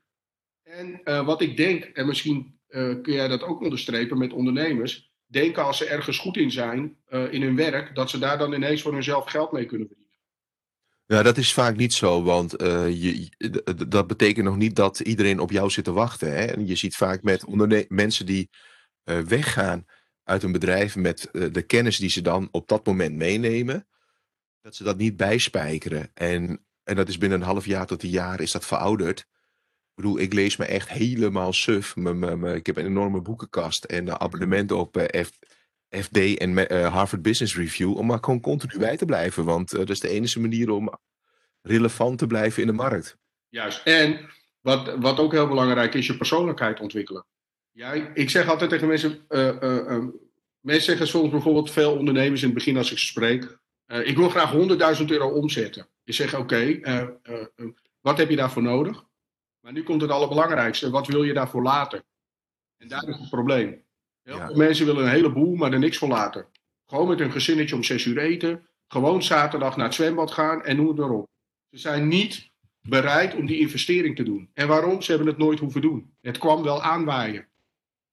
En 0.64 1.04
wat 1.26 1.42
ik 1.42 1.58
denk, 1.58 1.84
en 1.84 2.08
misschien 2.08 2.60
kun 2.68 3.14
jij 3.14 3.28
dat 3.28 3.44
ook 3.44 3.62
onderstrepen 3.62 4.18
met 4.18 4.34
ondernemers, 4.34 5.12
denken 5.36 5.64
als 5.64 5.78
ze 5.78 5.86
ergens 5.86 6.18
goed 6.18 6.38
in 6.38 6.52
zijn 6.52 6.98
uh, 7.10 7.34
in 7.34 7.42
hun 7.42 7.56
werk, 7.56 7.96
dat 7.96 8.10
ze 8.10 8.20
daar 8.20 8.38
dan 8.38 8.54
ineens 8.54 8.82
voor 8.82 8.94
hunzelf 8.94 9.30
geld 9.30 9.52
mee 9.52 9.66
kunnen 9.66 9.88
verdienen. 9.88 10.14
Ja, 11.06 11.24
dat 11.24 11.38
is 11.38 11.54
vaak 11.54 11.76
niet 11.76 11.94
zo, 11.94 12.24
want 12.24 12.62
uh, 12.62 12.90
je, 12.90 13.30
dat 13.88 14.08
betekent 14.08 14.46
nog 14.46 14.58
niet 14.58 14.76
dat 14.76 15.00
iedereen 15.00 15.40
op 15.40 15.52
jou 15.52 15.70
zit 15.70 15.84
te 15.84 15.92
wachten. 15.92 16.32
Hè? 16.32 16.46
En 16.46 16.68
je 16.68 16.76
ziet 16.76 16.96
vaak 16.96 17.24
met 17.24 17.46
mensen 17.90 18.26
die 18.26 18.50
uh, 19.04 19.20
weggaan 19.20 19.86
uit 20.24 20.44
een 20.44 20.52
bedrijf 20.52 20.96
met 20.96 21.30
de 21.32 21.62
kennis 21.62 21.98
die 21.98 22.10
ze 22.10 22.22
dan 22.22 22.48
op 22.52 22.68
dat 22.68 22.86
moment 22.86 23.16
meenemen, 23.16 23.88
dat 24.62 24.76
ze 24.76 24.84
dat 24.84 24.98
niet 24.98 25.18
bijspijkeren. 25.18 26.12
En, 26.14 26.66
en 26.84 26.96
dat 26.96 27.10
is 27.10 27.18
binnen 27.18 27.40
een 27.40 27.46
half 27.46 27.66
jaar 27.66 27.86
tot 27.86 28.04
een 28.04 28.10
jaar 28.10 28.42
is 28.42 28.52
dat 28.52 28.66
verouderd. 28.66 29.26
Ik 29.96 30.04
bedoel, 30.04 30.20
ik 30.20 30.34
lees 30.34 30.58
me 30.58 30.66
echt 30.66 30.90
helemaal 30.90 31.54
suf. 31.54 31.96
Ik 32.56 32.66
heb 32.66 32.78
een 32.78 32.86
enorme 32.86 33.22
boekenkast 33.22 33.84
en 33.84 34.08
een 34.08 34.20
abonnement 34.20 34.72
op 34.72 34.98
uh, 34.98 35.24
F, 35.24 35.32
FD 35.90 36.38
en 36.38 36.50
uh, 36.50 36.94
Harvard 36.94 37.22
Business 37.22 37.56
Review. 37.56 37.98
Om 37.98 38.06
maar 38.06 38.18
gewoon 38.22 38.42
continu 38.42 38.78
bij 38.78 38.98
te 38.98 39.06
blijven. 39.06 39.46
Want 39.46 39.74
uh, 39.74 39.80
dat 39.80 39.90
is 39.90 40.00
de 40.00 40.10
enige 40.10 40.40
manier 40.40 40.70
om 40.70 40.90
relevant 41.62 42.18
te 42.18 42.28
blijven 42.28 42.62
in 42.62 42.68
de 42.68 42.74
markt. 42.74 43.18
Juist. 43.50 43.82
En 43.84 44.30
wat, 44.62 44.96
wat 45.00 45.20
ook 45.20 45.32
heel 45.32 45.48
belangrijk 45.48 45.94
is, 45.94 46.08
je 46.08 46.18
persoonlijkheid 46.18 46.80
ontwikkelen. 46.80 47.26
Jij, 47.72 48.12
ik 48.14 48.30
zeg 48.30 48.48
altijd 48.48 48.70
tegen 48.70 48.88
mensen. 48.88 49.26
mensen 50.60 50.84
zeggen 50.84 51.08
soms 51.08 51.30
bijvoorbeeld 51.30 51.72
veel 51.72 51.98
ondernemers 51.98 52.42
in 52.42 52.48
het 52.48 52.58
begin 52.58 52.78
als 52.78 52.92
ik 52.92 52.98
spreek. 52.98 53.58
ik 53.86 54.18
wil 54.18 54.30
graag 54.30 54.54
100.000 55.00 55.06
euro 55.06 55.30
omzetten. 55.30 55.88
Je 56.04 56.14
zegt 56.14 56.34
oké, 56.34 56.80
wat 58.02 58.18
heb 58.18 58.30
je 58.30 58.36
daarvoor 58.36 58.64
nodig? 58.64 59.05
Maar 59.66 59.74
nu 59.74 59.84
komt 59.84 60.02
het 60.02 60.12
allerbelangrijkste. 60.12 60.90
Wat 60.90 61.08
wil 61.08 61.24
je 61.24 61.34
daarvoor 61.34 61.64
later? 61.64 62.04
En 62.78 62.88
daar 62.88 63.08
is 63.08 63.18
het 63.18 63.30
probleem. 63.30 63.84
Heel 64.22 64.38
ja. 64.38 64.46
veel 64.46 64.56
mensen 64.56 64.86
willen 64.86 65.04
een 65.04 65.10
heleboel, 65.10 65.56
maar 65.56 65.74
er 65.74 65.80
niks 65.80 65.98
voor 65.98 66.08
later. 66.08 66.48
Gewoon 66.86 67.08
met 67.08 67.20
hun 67.20 67.32
gezinnetje 67.32 67.76
om 67.76 67.84
zes 67.84 68.06
uur 68.06 68.18
eten. 68.18 68.68
Gewoon 68.88 69.24
zaterdag 69.24 69.76
naar 69.76 69.86
het 69.86 69.96
zwembad 69.96 70.32
gaan 70.32 70.64
en 70.64 70.76
noem 70.76 70.88
het 70.88 70.98
maar 70.98 71.10
op. 71.10 71.30
Ze 71.70 71.78
zijn 71.78 72.08
niet 72.08 72.50
bereid 72.82 73.36
om 73.36 73.46
die 73.46 73.60
investering 73.60 74.16
te 74.16 74.24
doen. 74.24 74.50
En 74.54 74.68
waarom? 74.68 75.02
Ze 75.02 75.12
hebben 75.12 75.28
het 75.28 75.38
nooit 75.38 75.60
hoeven 75.60 75.82
doen. 75.82 76.14
Het 76.22 76.38
kwam 76.38 76.64
wel 76.64 76.82
aanwaaien. 76.82 77.48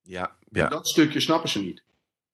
Ja, 0.00 0.36
ja. 0.50 0.68
Dat 0.68 0.88
stukje 0.88 1.20
snappen 1.20 1.48
ze 1.48 1.62
niet. 1.62 1.84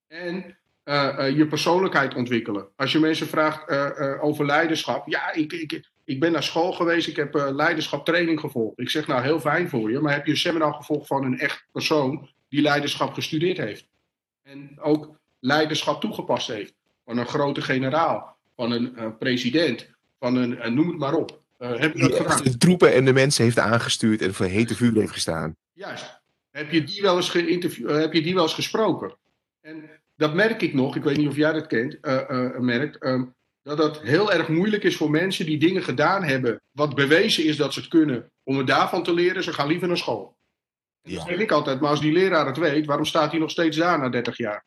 En 0.06 0.58
uh, 0.84 1.16
uh, 1.18 1.36
je 1.36 1.46
persoonlijkheid 1.46 2.14
ontwikkelen. 2.14 2.68
Als 2.76 2.92
je 2.92 2.98
mensen 2.98 3.26
vraagt 3.26 3.70
uh, 3.70 4.24
over 4.24 4.46
leiderschap. 4.46 5.08
Ja, 5.08 5.32
ik, 5.32 5.52
ik, 5.52 5.90
ik 6.08 6.20
ben 6.20 6.32
naar 6.32 6.42
school 6.42 6.72
geweest. 6.72 7.08
Ik 7.08 7.16
heb 7.16 7.34
leiderschap 7.34 8.04
training 8.04 8.40
gevolgd. 8.40 8.78
Ik 8.78 8.90
zeg 8.90 9.06
nou 9.06 9.22
heel 9.22 9.40
fijn 9.40 9.68
voor 9.68 9.90
je. 9.90 10.00
Maar 10.00 10.12
heb 10.12 10.24
je 10.26 10.30
een 10.30 10.38
seminar 10.38 10.74
gevolgd 10.74 11.06
van 11.06 11.24
een 11.24 11.38
echt 11.38 11.66
persoon 11.72 12.28
die 12.48 12.62
leiderschap 12.62 13.12
gestudeerd 13.12 13.56
heeft? 13.56 13.86
En 14.42 14.80
ook 14.80 15.18
leiderschap 15.40 16.00
toegepast 16.00 16.48
heeft. 16.48 16.74
Van 17.04 17.18
een 17.18 17.26
grote 17.26 17.62
generaal. 17.62 18.36
Van 18.56 18.70
een 18.70 19.16
president. 19.18 19.90
Van 20.18 20.36
een, 20.36 20.74
noem 20.74 20.88
het 20.88 20.98
maar 20.98 21.14
op. 21.14 21.40
heb 21.58 21.96
je 21.96 22.08
dat? 22.08 22.40
De 22.44 22.58
troepen 22.58 22.94
en 22.94 23.04
de 23.04 23.12
mensen 23.12 23.44
heeft 23.44 23.58
aangestuurd 23.58 24.22
en 24.22 24.34
voor 24.34 24.46
hete 24.46 24.74
vuur 24.74 24.94
heeft 24.94 25.12
gestaan. 25.12 25.56
Juist. 25.72 26.20
Heb 26.50 26.70
je 26.70 26.84
die 26.84 27.02
wel 27.02 27.16
eens, 27.16 27.32
heb 27.32 28.12
je 28.12 28.22
die 28.22 28.34
wel 28.34 28.42
eens 28.42 28.54
gesproken? 28.54 29.16
En 29.60 29.90
dat 30.16 30.34
merk 30.34 30.62
ik 30.62 30.74
nog, 30.74 30.96
ik 30.96 31.02
weet 31.02 31.16
niet 31.16 31.28
of 31.28 31.36
jij 31.36 31.52
dat 31.52 31.66
kent, 31.66 31.98
uh, 32.02 32.20
uh, 32.30 32.58
merkt, 32.58 33.04
um, 33.04 33.34
dat 33.76 33.78
het 33.78 34.00
heel 34.00 34.32
erg 34.32 34.48
moeilijk 34.48 34.82
is 34.82 34.96
voor 34.96 35.10
mensen 35.10 35.46
die 35.46 35.58
dingen 35.58 35.82
gedaan 35.82 36.24
hebben, 36.24 36.62
wat 36.70 36.94
bewezen 36.94 37.44
is 37.44 37.56
dat 37.56 37.72
ze 37.72 37.80
het 37.80 37.88
kunnen, 37.88 38.32
om 38.42 38.58
het 38.58 38.66
daarvan 38.66 39.02
te 39.02 39.14
leren. 39.14 39.42
Ze 39.42 39.52
gaan 39.52 39.66
liever 39.66 39.88
naar 39.88 39.96
school. 39.96 40.36
Ja. 41.02 41.14
Dat 41.14 41.26
zeg 41.26 41.38
ik 41.38 41.50
altijd, 41.50 41.80
maar 41.80 41.90
als 41.90 42.00
die 42.00 42.12
leraar 42.12 42.46
het 42.46 42.56
weet, 42.56 42.86
waarom 42.86 43.04
staat 43.04 43.30
hij 43.30 43.40
nog 43.40 43.50
steeds 43.50 43.76
daar 43.76 43.98
na 43.98 44.08
30 44.08 44.36
jaar? 44.36 44.66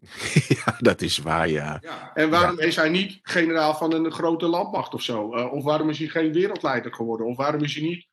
Ja, 0.48 0.76
dat 0.78 1.00
is 1.00 1.18
waar, 1.18 1.48
ja. 1.48 1.78
ja 1.82 2.14
en 2.14 2.30
waarom 2.30 2.58
is 2.58 2.76
hij 2.76 2.88
niet 2.88 3.18
generaal 3.22 3.74
van 3.74 3.92
een 3.92 4.12
grote 4.12 4.46
landmacht 4.46 4.94
of 4.94 5.02
zo? 5.02 5.36
Uh, 5.36 5.52
of 5.52 5.64
waarom 5.64 5.90
is 5.90 5.98
hij 5.98 6.08
geen 6.08 6.32
wereldleider 6.32 6.94
geworden? 6.94 7.26
Of 7.26 7.36
waarom 7.36 7.62
is 7.62 7.74
hij 7.74 7.82
niet, 7.82 8.06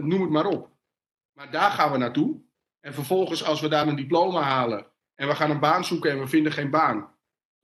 noem 0.00 0.20
het 0.20 0.30
maar 0.30 0.46
op. 0.46 0.70
Maar 1.32 1.50
daar 1.50 1.70
gaan 1.70 1.92
we 1.92 1.98
naartoe. 1.98 2.40
En 2.80 2.94
vervolgens, 2.94 3.44
als 3.44 3.60
we 3.60 3.68
daar 3.68 3.88
een 3.88 3.96
diploma 3.96 4.40
halen 4.40 4.86
en 5.14 5.28
we 5.28 5.34
gaan 5.34 5.50
een 5.50 5.60
baan 5.60 5.84
zoeken 5.84 6.10
en 6.10 6.20
we 6.20 6.26
vinden 6.26 6.52
geen 6.52 6.70
baan, 6.70 7.13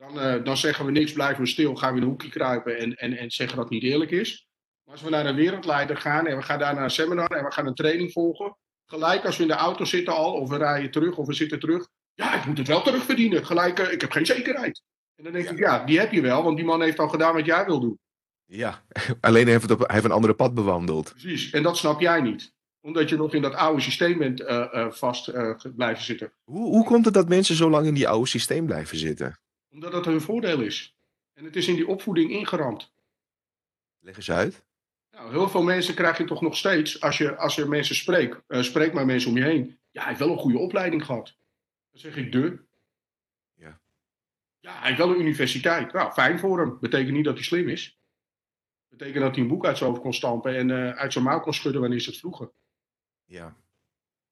dan, 0.00 0.18
uh, 0.18 0.44
dan 0.44 0.56
zeggen 0.56 0.84
we 0.84 0.90
niks, 0.90 1.12
blijven 1.12 1.42
we 1.42 1.48
stil, 1.48 1.76
gaan 1.76 1.90
we 1.90 1.96
in 1.96 2.02
een 2.02 2.08
hoekje 2.08 2.28
kruipen 2.28 2.78
en, 2.78 2.96
en, 2.96 3.16
en 3.16 3.30
zeggen 3.30 3.56
dat 3.56 3.64
het 3.64 3.74
niet 3.74 3.92
eerlijk 3.92 4.10
is. 4.10 4.48
Maar 4.84 4.94
als 4.94 5.04
we 5.04 5.10
naar 5.10 5.26
een 5.26 5.34
wereldleider 5.34 5.96
gaan 5.96 6.26
en 6.26 6.36
we 6.36 6.42
gaan 6.42 6.58
daar 6.58 6.74
naar 6.74 6.84
een 6.84 6.90
seminar 6.90 7.30
en 7.30 7.44
we 7.44 7.52
gaan 7.52 7.66
een 7.66 7.74
training 7.74 8.12
volgen, 8.12 8.56
gelijk 8.86 9.24
als 9.24 9.36
we 9.36 9.42
in 9.42 9.48
de 9.48 9.54
auto 9.54 9.84
zitten 9.84 10.14
al, 10.14 10.32
of 10.32 10.48
we 10.48 10.56
rijden 10.56 10.90
terug 10.90 11.16
of 11.16 11.26
we 11.26 11.34
zitten 11.34 11.60
terug, 11.60 11.88
ja, 12.14 12.34
ik 12.34 12.44
moet 12.44 12.58
het 12.58 12.66
wel 12.66 12.82
terugverdienen. 12.82 13.46
Gelijk, 13.46 13.80
uh, 13.80 13.92
ik 13.92 14.00
heb 14.00 14.10
geen 14.10 14.26
zekerheid. 14.26 14.82
En 15.14 15.24
dan 15.24 15.32
denk 15.32 15.44
ja. 15.44 15.50
ik, 15.50 15.58
ja, 15.58 15.84
die 15.84 15.98
heb 15.98 16.12
je 16.12 16.20
wel, 16.20 16.42
want 16.42 16.56
die 16.56 16.66
man 16.66 16.82
heeft 16.82 16.98
al 16.98 17.08
gedaan 17.08 17.34
wat 17.34 17.46
jij 17.46 17.64
wil 17.64 17.80
doen. 17.80 17.98
Ja, 18.44 18.84
alleen 19.20 19.48
heeft 19.48 19.62
het 19.62 19.70
op, 19.70 19.78
hij 19.78 19.88
heeft 19.90 20.04
een 20.04 20.10
andere 20.10 20.34
pad 20.34 20.54
bewandeld. 20.54 21.10
Precies, 21.10 21.50
en 21.50 21.62
dat 21.62 21.76
snap 21.76 22.00
jij 22.00 22.20
niet 22.20 22.52
omdat 22.82 23.08
je 23.08 23.16
nog 23.16 23.34
in 23.34 23.42
dat 23.42 23.54
oude 23.54 23.80
systeem 23.80 24.18
bent 24.18 24.40
uh, 24.40 24.46
uh, 24.48 24.90
vast 24.90 25.28
uh, 25.28 25.54
blijven 25.76 26.04
zitten. 26.04 26.32
Hoe, 26.44 26.68
hoe 26.68 26.84
komt 26.84 27.04
het 27.04 27.14
dat 27.14 27.28
mensen 27.28 27.54
zo 27.54 27.70
lang 27.70 27.86
in 27.86 27.94
die 27.94 28.08
oude 28.08 28.28
systeem 28.28 28.66
blijven 28.66 28.98
zitten? 28.98 29.40
Omdat 29.70 29.92
dat 29.92 30.04
hun 30.04 30.20
voordeel 30.20 30.60
is. 30.60 30.96
En 31.32 31.44
het 31.44 31.56
is 31.56 31.68
in 31.68 31.74
die 31.74 31.86
opvoeding 31.86 32.30
ingeramd. 32.30 32.92
Leg 33.98 34.16
eens 34.16 34.30
uit. 34.30 34.64
Nou, 35.10 35.30
heel 35.30 35.48
veel 35.48 35.62
mensen 35.62 35.94
krijg 35.94 36.18
je 36.18 36.24
toch 36.24 36.40
nog 36.40 36.56
steeds, 36.56 37.00
als 37.00 37.18
je, 37.18 37.36
als 37.36 37.54
je 37.54 37.64
mensen 37.64 37.94
spreekt, 37.94 38.42
spreek 38.48 38.92
maar 38.92 39.06
mensen 39.06 39.30
om 39.30 39.36
je 39.36 39.44
heen. 39.44 39.78
Ja, 39.90 40.00
hij 40.00 40.08
heeft 40.08 40.20
wel 40.20 40.30
een 40.30 40.38
goede 40.38 40.58
opleiding 40.58 41.04
gehad. 41.04 41.36
Dan 41.90 42.00
zeg 42.00 42.16
ik 42.16 42.32
de. 42.32 42.58
Ja. 43.54 43.80
Ja, 44.60 44.72
hij 44.78 44.86
heeft 44.86 44.98
wel 44.98 45.10
een 45.10 45.20
universiteit. 45.20 45.92
Nou, 45.92 46.12
fijn 46.12 46.38
voor 46.38 46.60
hem. 46.60 46.78
Betekent 46.80 47.16
niet 47.16 47.24
dat 47.24 47.34
hij 47.34 47.44
slim 47.44 47.68
is. 47.68 47.98
Betekent 48.88 49.22
dat 49.22 49.34
hij 49.34 49.42
een 49.42 49.48
boek 49.48 49.66
uit 49.66 49.78
zijn 49.78 49.90
hoofd 49.90 50.02
kon 50.02 50.14
stampen 50.14 50.56
en 50.56 50.96
uit 50.96 51.12
zijn 51.12 51.24
mouw 51.24 51.40
kon 51.40 51.54
schudden 51.54 51.80
wanneer 51.80 52.00
ze 52.00 52.10
het 52.10 52.18
vroegen. 52.18 52.52
Ja. 53.24 53.56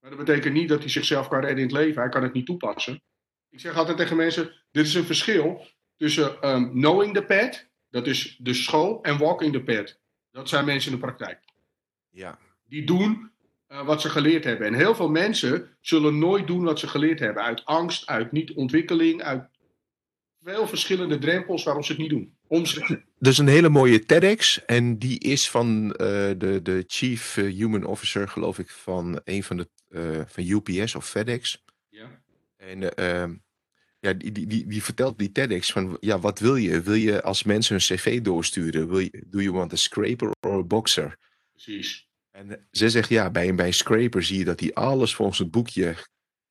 Maar 0.01 0.11
dat 0.11 0.19
betekent 0.19 0.55
niet 0.55 0.69
dat 0.69 0.81
hij 0.81 0.89
zichzelf 0.89 1.29
kan 1.29 1.41
redden 1.41 1.59
in 1.59 1.65
het 1.65 1.73
leven. 1.73 2.03
Hij 2.03 2.11
kan 2.11 2.23
het 2.23 2.33
niet 2.33 2.47
toepassen. 2.47 3.03
Ik 3.51 3.61
zeg 3.61 3.77
altijd 3.77 3.97
tegen 3.97 4.17
mensen: 4.17 4.53
dit 4.71 4.87
is 4.87 4.95
een 4.95 5.05
verschil 5.05 5.67
tussen 5.97 6.49
um, 6.49 6.71
knowing 6.71 7.15
the 7.15 7.23
path, 7.23 7.69
dat 7.91 8.07
is 8.07 8.37
de 8.41 8.55
school, 8.55 9.03
en 9.03 9.19
walking 9.19 9.53
the 9.53 9.63
path. 9.63 9.99
Dat 10.31 10.49
zijn 10.49 10.65
mensen 10.65 10.93
in 10.93 10.99
de 10.99 11.05
praktijk. 11.05 11.41
Ja. 12.11 12.39
Die 12.65 12.85
doen 12.85 13.31
uh, 13.69 13.87
wat 13.87 14.01
ze 14.01 14.09
geleerd 14.09 14.45
hebben. 14.45 14.67
En 14.67 14.75
heel 14.75 14.95
veel 14.95 15.09
mensen 15.09 15.77
zullen 15.81 16.19
nooit 16.19 16.47
doen 16.47 16.65
wat 16.65 16.79
ze 16.79 16.89
geleerd 16.89 17.19
hebben. 17.19 17.43
Uit 17.43 17.65
angst, 17.65 18.07
uit 18.07 18.33
niet-ontwikkeling, 18.33 19.23
uit 19.23 19.49
veel 20.43 20.67
verschillende 20.67 21.19
drempels 21.19 21.65
waarom 21.65 21.83
ze 21.83 21.93
het 21.93 22.01
niet 22.01 22.11
doen. 22.11 22.37
Dus 23.19 23.39
een 23.39 23.49
hele 23.49 23.69
mooie 23.69 24.05
TEDx. 24.05 24.65
En 24.65 24.99
die 24.99 25.19
is 25.19 25.51
van 25.51 25.85
uh, 25.87 25.97
de, 26.37 26.61
de 26.63 26.85
Chief 26.87 27.37
eh, 27.37 27.45
Human 27.45 27.85
Officer, 27.85 28.29
geloof 28.29 28.59
ik, 28.59 28.71
van 28.71 29.21
een 29.25 29.43
van 29.43 29.57
de 29.57 29.69
uh, 29.91 30.21
van 30.27 30.45
UPS 30.45 30.95
of 30.95 31.09
FedEx. 31.09 31.65
En 32.59 32.83
uh, 32.83 33.37
ja, 34.01 34.13
die, 34.13 34.33
die, 34.33 34.47
die, 34.47 34.67
die 34.67 34.83
vertelt 34.83 35.19
die 35.19 35.33
TEDx 35.33 35.73
van, 35.73 35.97
ja, 36.01 36.19
wat 36.19 36.39
wil 36.39 36.57
je? 36.57 36.81
Wil 36.81 36.95
je 36.95 37.23
als 37.23 37.43
mensen 37.43 37.75
een 37.75 37.81
cv 37.81 38.21
doorsturen? 38.21 38.89
Wil 38.89 38.99
je, 38.99 39.25
do 39.27 39.41
you 39.41 39.53
want 39.53 39.73
a 39.73 39.77
scraper 39.77 40.31
or 40.41 40.59
a 40.59 40.63
boxer? 40.63 41.17
Precies. 41.53 42.09
En 42.31 42.69
ze 42.71 42.91
zegt, 42.91 43.09
ja, 43.09 43.31
bij 43.31 43.49
een, 43.49 43.57
bij 43.57 43.67
een 43.67 43.75
scraper 43.75 44.23
zie 44.23 44.39
je 44.39 44.45
dat 44.45 44.61
hij 44.61 44.75
alles 44.75 45.15
volgens 45.15 45.39
het 45.39 45.51
boekje 45.51 45.97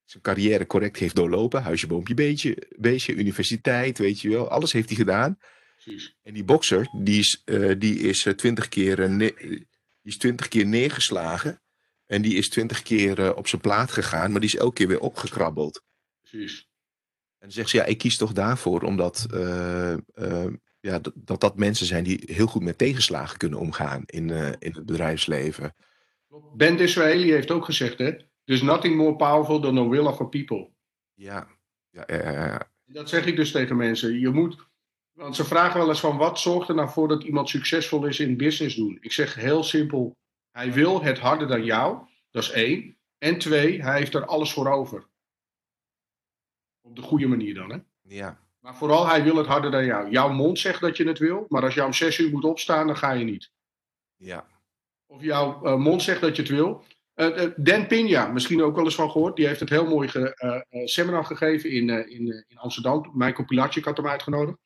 zijn 0.04 0.22
carrière 0.22 0.66
correct 0.66 0.96
heeft 0.96 1.14
doorlopen. 1.14 1.62
Huisje, 1.62 1.86
boompje, 1.86 2.14
beestje, 2.14 2.66
beestje, 2.76 3.14
universiteit, 3.14 3.98
weet 3.98 4.20
je 4.20 4.28
wel. 4.28 4.48
Alles 4.50 4.72
heeft 4.72 4.88
hij 4.88 4.96
gedaan. 4.96 5.38
Precies. 5.76 6.16
En 6.22 6.34
die 6.34 6.44
bokser, 6.44 6.88
die 7.02 7.18
is, 7.18 7.42
uh, 7.44 7.74
die 7.78 7.98
is 7.98 8.24
uh, 8.24 8.32
twintig 8.32 8.68
keer, 8.68 9.10
uh, 9.10 9.18
die 9.18 9.66
is 10.02 10.16
twintig 10.16 10.48
keer 10.48 10.66
neergeslagen. 10.66 11.62
En 12.06 12.22
die 12.22 12.34
is 12.34 12.48
twintig 12.48 12.82
keer 12.82 13.34
op 13.34 13.48
zijn 13.48 13.60
plaat 13.60 13.90
gegaan, 13.90 14.30
maar 14.30 14.40
die 14.40 14.48
is 14.48 14.56
elke 14.56 14.74
keer 14.74 14.88
weer 14.88 15.00
opgekrabbeld. 15.00 15.82
Precies. 16.30 16.68
En 17.38 17.52
zegt 17.52 17.68
ze, 17.68 17.76
ja, 17.76 17.84
ik 17.84 17.98
kies 17.98 18.16
toch 18.16 18.32
daarvoor, 18.32 18.82
omdat 18.82 19.26
ja, 20.80 20.98
dat, 20.98 21.12
dat, 21.14 21.40
dat 21.40 21.56
mensen 21.56 21.86
zijn 21.86 22.04
die 22.04 22.22
heel 22.24 22.46
goed 22.46 22.62
met 22.62 22.78
tegenslagen 22.78 23.38
kunnen 23.38 23.58
omgaan 23.58 24.02
in, 24.06 24.30
in 24.58 24.72
het 24.72 24.86
bedrijfsleven. 24.86 25.74
Ben 26.54 26.76
Disraeli 26.76 27.30
heeft 27.30 27.50
ook 27.50 27.64
gezegd, 27.64 27.98
hè, 27.98 28.16
There's 28.48 28.62
nothing 28.62 28.96
more 28.96 29.16
powerful 29.16 29.60
than 29.60 29.74
the 29.74 29.88
will 29.88 30.06
of 30.06 30.20
a 30.20 30.24
people. 30.24 30.70
Ja, 31.14 31.48
ja, 31.90 32.04
ja, 32.06 32.30
ja. 32.30 32.70
Dat 32.84 33.08
zeg 33.08 33.26
ik 33.26 33.36
dus 33.36 33.50
tegen 33.50 33.76
mensen. 33.76 34.20
Je 34.20 34.28
moet, 34.28 34.66
want 35.12 35.36
ze 35.36 35.44
vragen 35.44 35.78
wel 35.78 35.88
eens 35.88 36.00
van 36.00 36.16
wat 36.16 36.38
zorgt 36.38 36.68
er 36.68 36.74
nou 36.74 36.88
voor 36.88 37.08
dat 37.08 37.24
iemand 37.24 37.48
succesvol 37.48 38.06
is 38.06 38.20
in 38.20 38.36
business 38.36 38.76
doen? 38.76 38.98
Ik 39.00 39.12
zeg 39.12 39.34
heel 39.34 39.62
simpel, 39.62 40.16
hij 40.50 40.72
wil 40.72 41.02
het 41.02 41.18
harder 41.18 41.48
dan 41.48 41.64
jou, 41.64 42.06
dat 42.30 42.42
is 42.42 42.50
één. 42.50 42.96
En 43.18 43.38
twee, 43.38 43.82
hij 43.82 43.98
heeft 43.98 44.14
er 44.14 44.26
alles 44.26 44.52
voor 44.52 44.68
over. 44.70 45.06
Op 46.88 46.96
de 46.96 47.02
goede 47.02 47.26
manier 47.26 47.54
dan, 47.54 47.70
hè? 47.70 47.78
Ja. 48.02 48.38
Maar 48.60 48.76
vooral, 48.76 49.08
hij 49.08 49.22
wil 49.22 49.36
het 49.36 49.46
harder 49.46 49.70
dan 49.70 49.84
jou. 49.84 50.10
Jouw 50.10 50.28
mond 50.28 50.58
zegt 50.58 50.80
dat 50.80 50.96
je 50.96 51.06
het 51.06 51.18
wil, 51.18 51.46
maar 51.48 51.62
als 51.62 51.74
jij 51.74 51.84
om 51.84 51.92
zes 51.92 52.18
uur 52.18 52.30
moet 52.30 52.44
opstaan, 52.44 52.86
dan 52.86 52.96
ga 52.96 53.12
je 53.12 53.24
niet. 53.24 53.50
Ja. 54.16 54.46
Of 55.06 55.22
jouw 55.22 55.60
uh, 55.64 55.76
mond 55.76 56.02
zegt 56.02 56.20
dat 56.20 56.36
je 56.36 56.42
het 56.42 56.50
wil, 56.50 56.84
uh, 57.14 57.50
Dan 57.56 57.86
Pinja, 57.86 58.26
misschien 58.26 58.62
ook 58.62 58.74
wel 58.74 58.84
eens 58.84 58.94
van 58.94 59.10
gehoord. 59.10 59.36
Die 59.36 59.46
heeft 59.46 59.60
het 59.60 59.68
heel 59.68 59.86
mooi 59.86 60.08
ge, 60.08 60.62
uh, 60.70 60.86
seminar 60.86 61.24
gegeven 61.24 61.70
in, 61.70 61.88
in, 61.88 62.44
in 62.48 62.58
Amsterdam. 62.58 63.10
Mijn 63.14 63.34
compilatie, 63.34 63.78
ik 63.78 63.86
had 63.86 63.96
hem 63.96 64.08
uitgenodigd. 64.08 64.58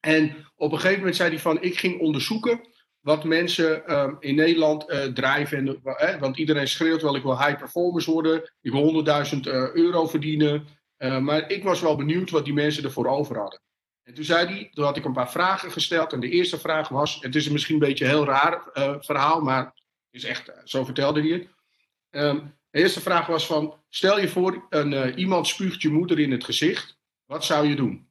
En 0.00 0.46
op 0.56 0.72
een 0.72 0.78
gegeven 0.78 0.98
moment 0.98 1.16
zei 1.16 1.28
hij 1.28 1.38
van, 1.38 1.62
ik 1.62 1.78
ging 1.78 2.00
onderzoeken 2.00 2.60
wat 3.06 3.24
mensen 3.24 3.82
uh, 3.86 4.12
in 4.18 4.34
Nederland 4.34 4.90
uh, 4.90 5.04
drijven. 5.04 5.80
En, 5.96 6.20
want 6.20 6.36
iedereen 6.36 6.68
schreeuwt 6.68 7.02
wel, 7.02 7.16
ik 7.16 7.22
wil 7.22 7.38
high 7.38 7.58
performance 7.58 8.10
worden. 8.10 8.52
Ik 8.60 8.72
wil 8.72 9.04
100.000 9.34 9.38
uh, 9.40 9.74
euro 9.74 10.06
verdienen. 10.06 10.66
Maar 10.98 11.50
ik 11.50 11.62
was 11.62 11.80
wel 11.80 11.96
benieuwd 11.96 12.30
wat 12.30 12.44
die 12.44 12.54
mensen 12.54 12.84
ervoor 12.84 13.06
over 13.06 13.38
hadden. 13.38 13.60
En 14.02 14.14
toen 14.14 14.24
zei 14.24 14.46
hij, 14.46 14.70
toen 14.72 14.84
had 14.84 14.96
ik 14.96 15.04
een 15.04 15.12
paar 15.12 15.30
vragen 15.30 15.70
gesteld. 15.70 16.12
En 16.12 16.20
de 16.20 16.28
eerste 16.28 16.58
vraag 16.58 16.88
was, 16.88 17.18
het 17.20 17.34
is 17.34 17.48
misschien 17.48 17.74
een 17.74 17.80
beetje 17.80 18.04
een 18.04 18.10
heel 18.10 18.24
raar 18.24 18.62
verhaal, 19.00 19.40
maar 19.40 19.74
is 20.16 20.24
echt, 20.24 20.48
eh, 20.48 20.60
zo 20.64 20.84
vertelde 20.84 21.20
hij 21.20 21.30
het. 21.30 21.48
Um, 22.10 22.54
de 22.70 22.78
eerste 22.78 23.00
vraag 23.00 23.26
was 23.26 23.46
van, 23.46 23.82
stel 23.88 24.20
je 24.20 24.28
voor, 24.28 24.66
een, 24.70 24.92
uh, 24.92 25.16
iemand 25.16 25.46
spuugt 25.46 25.82
je 25.82 25.88
moeder 25.88 26.18
in 26.18 26.30
het 26.30 26.44
gezicht. 26.44 26.98
Wat 27.24 27.44
zou 27.44 27.66
je 27.66 27.76
doen? 27.76 28.08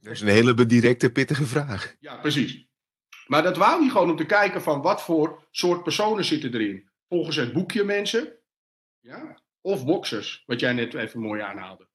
Dat 0.00 0.12
is 0.12 0.20
een 0.20 0.28
hele 0.28 0.66
directe, 0.66 1.12
pittige 1.12 1.46
vraag. 1.46 1.96
Ja, 2.00 2.16
precies. 2.16 2.66
Maar 3.26 3.42
dat 3.42 3.56
wou 3.56 3.80
hij 3.80 3.90
gewoon 3.90 4.10
om 4.10 4.16
te 4.16 4.26
kijken 4.26 4.62
van 4.62 4.82
wat 4.82 5.02
voor 5.02 5.46
soort 5.50 5.82
personen 5.82 6.24
zitten 6.24 6.54
erin. 6.54 6.90
Volgens 7.08 7.36
het 7.36 7.52
boekje 7.52 7.84
mensen. 7.84 8.38
Ja? 9.00 9.40
Of 9.66 9.84
boxers, 9.84 10.42
wat 10.46 10.60
jij 10.60 10.72
net 10.72 10.94
even 10.94 11.20
mooi 11.20 11.40
aanhaalde. 11.40 11.88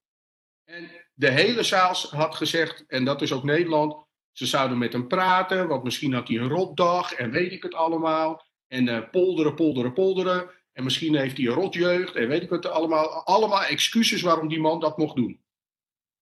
En 0.65 0.89
de 1.13 1.29
hele 1.29 1.63
zaal 1.63 1.95
had 2.09 2.35
gezegd, 2.35 2.85
en 2.87 3.05
dat 3.05 3.21
is 3.21 3.33
ook 3.33 3.43
Nederland, 3.43 4.05
ze 4.31 4.45
zouden 4.45 4.77
met 4.77 4.93
hem 4.93 5.07
praten, 5.07 5.67
want 5.67 5.83
misschien 5.83 6.13
had 6.13 6.27
hij 6.27 6.37
een 6.37 6.47
rotdag 6.47 7.13
en 7.13 7.31
weet 7.31 7.51
ik 7.51 7.63
het 7.63 7.73
allemaal. 7.73 8.45
En 8.67 8.87
uh, 8.87 9.09
polderen, 9.09 9.55
polderen, 9.55 9.93
polderen. 9.93 10.49
En 10.73 10.83
misschien 10.83 11.15
heeft 11.15 11.37
hij 11.37 11.45
een 11.45 11.53
rotjeugd 11.53 12.15
en 12.15 12.27
weet 12.27 12.41
ik 12.41 12.49
wat 12.49 12.65
allemaal. 12.65 13.25
Allemaal 13.25 13.63
excuses 13.63 14.21
waarom 14.21 14.47
die 14.47 14.59
man 14.59 14.79
dat 14.79 14.97
mocht 14.97 15.15
doen. 15.15 15.43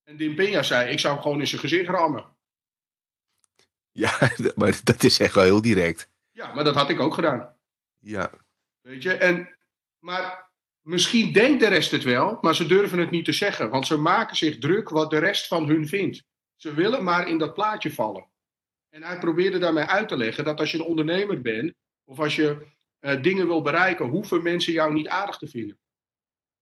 En 0.04 0.18
Dim 0.18 0.36
Peña 0.36 0.60
zei, 0.60 0.92
ik 0.92 1.00
zou 1.00 1.14
hem 1.14 1.24
gewoon 1.24 1.40
in 1.40 1.48
zijn 1.48 1.62
gezicht 1.62 1.90
rammen. 1.90 2.26
Ja, 3.92 4.32
maar 4.56 4.80
dat 4.84 5.04
is 5.04 5.20
echt 5.20 5.34
wel 5.34 5.44
heel 5.44 5.62
direct. 5.62 6.10
Ja, 6.32 6.54
maar 6.54 6.64
dat 6.64 6.76
had 6.76 6.90
ik 6.90 7.00
ook 7.00 7.14
gedaan. 7.14 7.56
Ja. 8.00 8.32
Weet 8.82 9.04
je, 9.04 9.14
en, 9.14 9.58
maar 10.00 10.49
misschien 10.90 11.32
denkt 11.32 11.60
de 11.60 11.68
rest 11.68 11.92
het 11.92 12.04
wel, 12.04 12.38
maar 12.42 12.56
ze 12.56 12.66
durven 12.66 13.00
het 13.00 13.12
niet 13.12 13.26
te 13.26 13.32
zeggen. 13.32 13.70
Want 13.70 13.88
ze 13.88 13.98
maken 13.98 14.36
zich 14.36 14.58
druk 14.58 14.90
wat 14.90 15.10
de 15.10 15.18
rest 15.18 15.48
van 15.48 15.68
hun 15.68 15.88
vindt. 15.88 16.24
Ze 16.56 16.74
willen 16.74 17.04
maar 17.04 17.28
in 17.28 17.38
dat 17.38 17.54
plaatje 17.54 17.92
vallen. 17.94 18.28
En 18.90 19.04
hij 19.04 19.20
probeerde 19.20 19.58
daarmee 19.58 19.84
uit 19.84 20.08
te 20.08 20.18
leggen 20.18 20.44
dat 20.44 20.60
als 20.60 20.72
je 20.72 20.78
een 20.78 20.84
ondernemer 20.84 21.42
bent, 21.42 21.74
of 22.06 22.20
als 22.20 22.36
je 22.36 22.68
eh, 23.00 23.22
dingen 23.22 23.48
wil 23.48 23.62
bereiken, 23.62 24.06
hoeven 24.06 24.44
mensen 24.44 24.74
jou 24.74 24.94
niet 24.94 25.08
aardig 25.08 25.38
te 25.38 25.48
vinden. 25.48 25.80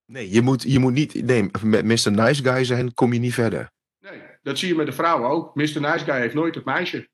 Nee, 0.06 0.30
je 0.30 0.42
moet, 0.42 0.62
je 0.62 0.80
moet 0.80 0.94
niet. 0.94 1.14
Nee, 1.14 1.50
met 1.64 1.86
Mr. 1.86 2.12
Nice 2.12 2.44
Guy 2.44 2.64
zijn 2.64 2.94
kom 2.94 3.14
je 3.14 3.20
niet 3.20 3.34
verder. 3.34 3.72
Nee, 4.00 4.22
dat 4.42 4.58
zie 4.58 4.68
je 4.68 4.76
met 4.76 4.86
de 4.86 4.92
vrouwen 4.92 5.30
ook. 5.30 5.56
Mr. 5.56 5.62
Nice 5.62 6.06
Guy 6.06 6.20
heeft 6.20 6.34
nooit 6.34 6.56
het 6.56 6.66
meisje. 6.66 7.10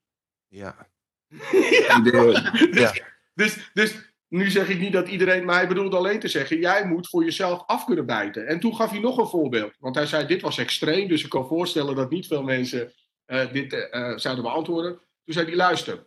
Ja. 0.48 0.88
ja. 1.88 2.00
De- 2.00 2.70
ja. 2.72 2.92
dus, 3.34 3.70
dus 3.72 4.13
nu 4.34 4.50
zeg 4.50 4.68
ik 4.68 4.78
niet 4.78 4.92
dat 4.92 5.08
iedereen, 5.08 5.44
maar 5.44 5.54
hij 5.54 5.68
bedoelde 5.68 5.96
alleen 5.96 6.20
te 6.20 6.28
zeggen: 6.28 6.58
jij 6.58 6.86
moet 6.86 7.08
voor 7.08 7.24
jezelf 7.24 7.62
af 7.66 7.84
kunnen 7.84 8.06
bijten. 8.06 8.46
En 8.46 8.60
toen 8.60 8.74
gaf 8.74 8.90
hij 8.90 9.00
nog 9.00 9.18
een 9.18 9.26
voorbeeld. 9.26 9.76
Want 9.78 9.94
hij 9.94 10.06
zei: 10.06 10.26
dit 10.26 10.40
was 10.40 10.58
extreem, 10.58 11.08
dus 11.08 11.24
ik 11.24 11.30
kan 11.30 11.46
voorstellen 11.46 11.94
dat 11.94 12.10
niet 12.10 12.26
veel 12.26 12.42
mensen 12.42 12.92
eh, 13.24 13.52
dit 13.52 13.72
eh, 13.72 14.10
eh, 14.10 14.18
zouden 14.18 14.44
beantwoorden. 14.44 14.92
Toen 15.24 15.34
zei 15.34 15.46
hij: 15.46 15.56
luister, 15.56 16.06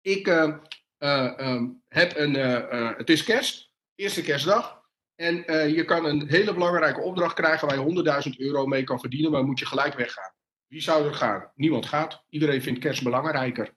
ik 0.00 0.26
eh, 0.26 0.56
eh, 0.98 1.38
ehm, 1.38 1.68
heb 1.88 2.16
een. 2.16 2.34
het 2.96 3.10
is 3.10 3.24
kerst, 3.24 3.72
eerste 3.94 4.22
kerstdag. 4.22 4.82
En 5.14 5.34
je 5.74 5.84
kan 5.84 6.04
een 6.04 6.28
hele 6.28 6.52
belangrijke 6.54 7.00
opdracht 7.00 7.34
krijgen 7.34 7.68
waar 7.68 7.78
je 7.78 8.24
100.000 8.30 8.36
euro 8.36 8.66
mee 8.66 8.84
kan 8.84 9.00
verdienen, 9.00 9.30
maar 9.30 9.44
moet 9.44 9.58
je 9.58 9.66
gelijk 9.66 9.94
weggaan. 9.94 10.34
Wie 10.66 10.80
zou 10.80 11.06
er 11.06 11.14
gaan? 11.14 11.50
Niemand 11.54 11.86
gaat. 11.86 12.24
Iedereen 12.28 12.62
vindt 12.62 12.80
kerst 12.80 13.02
belangrijker. 13.02 13.74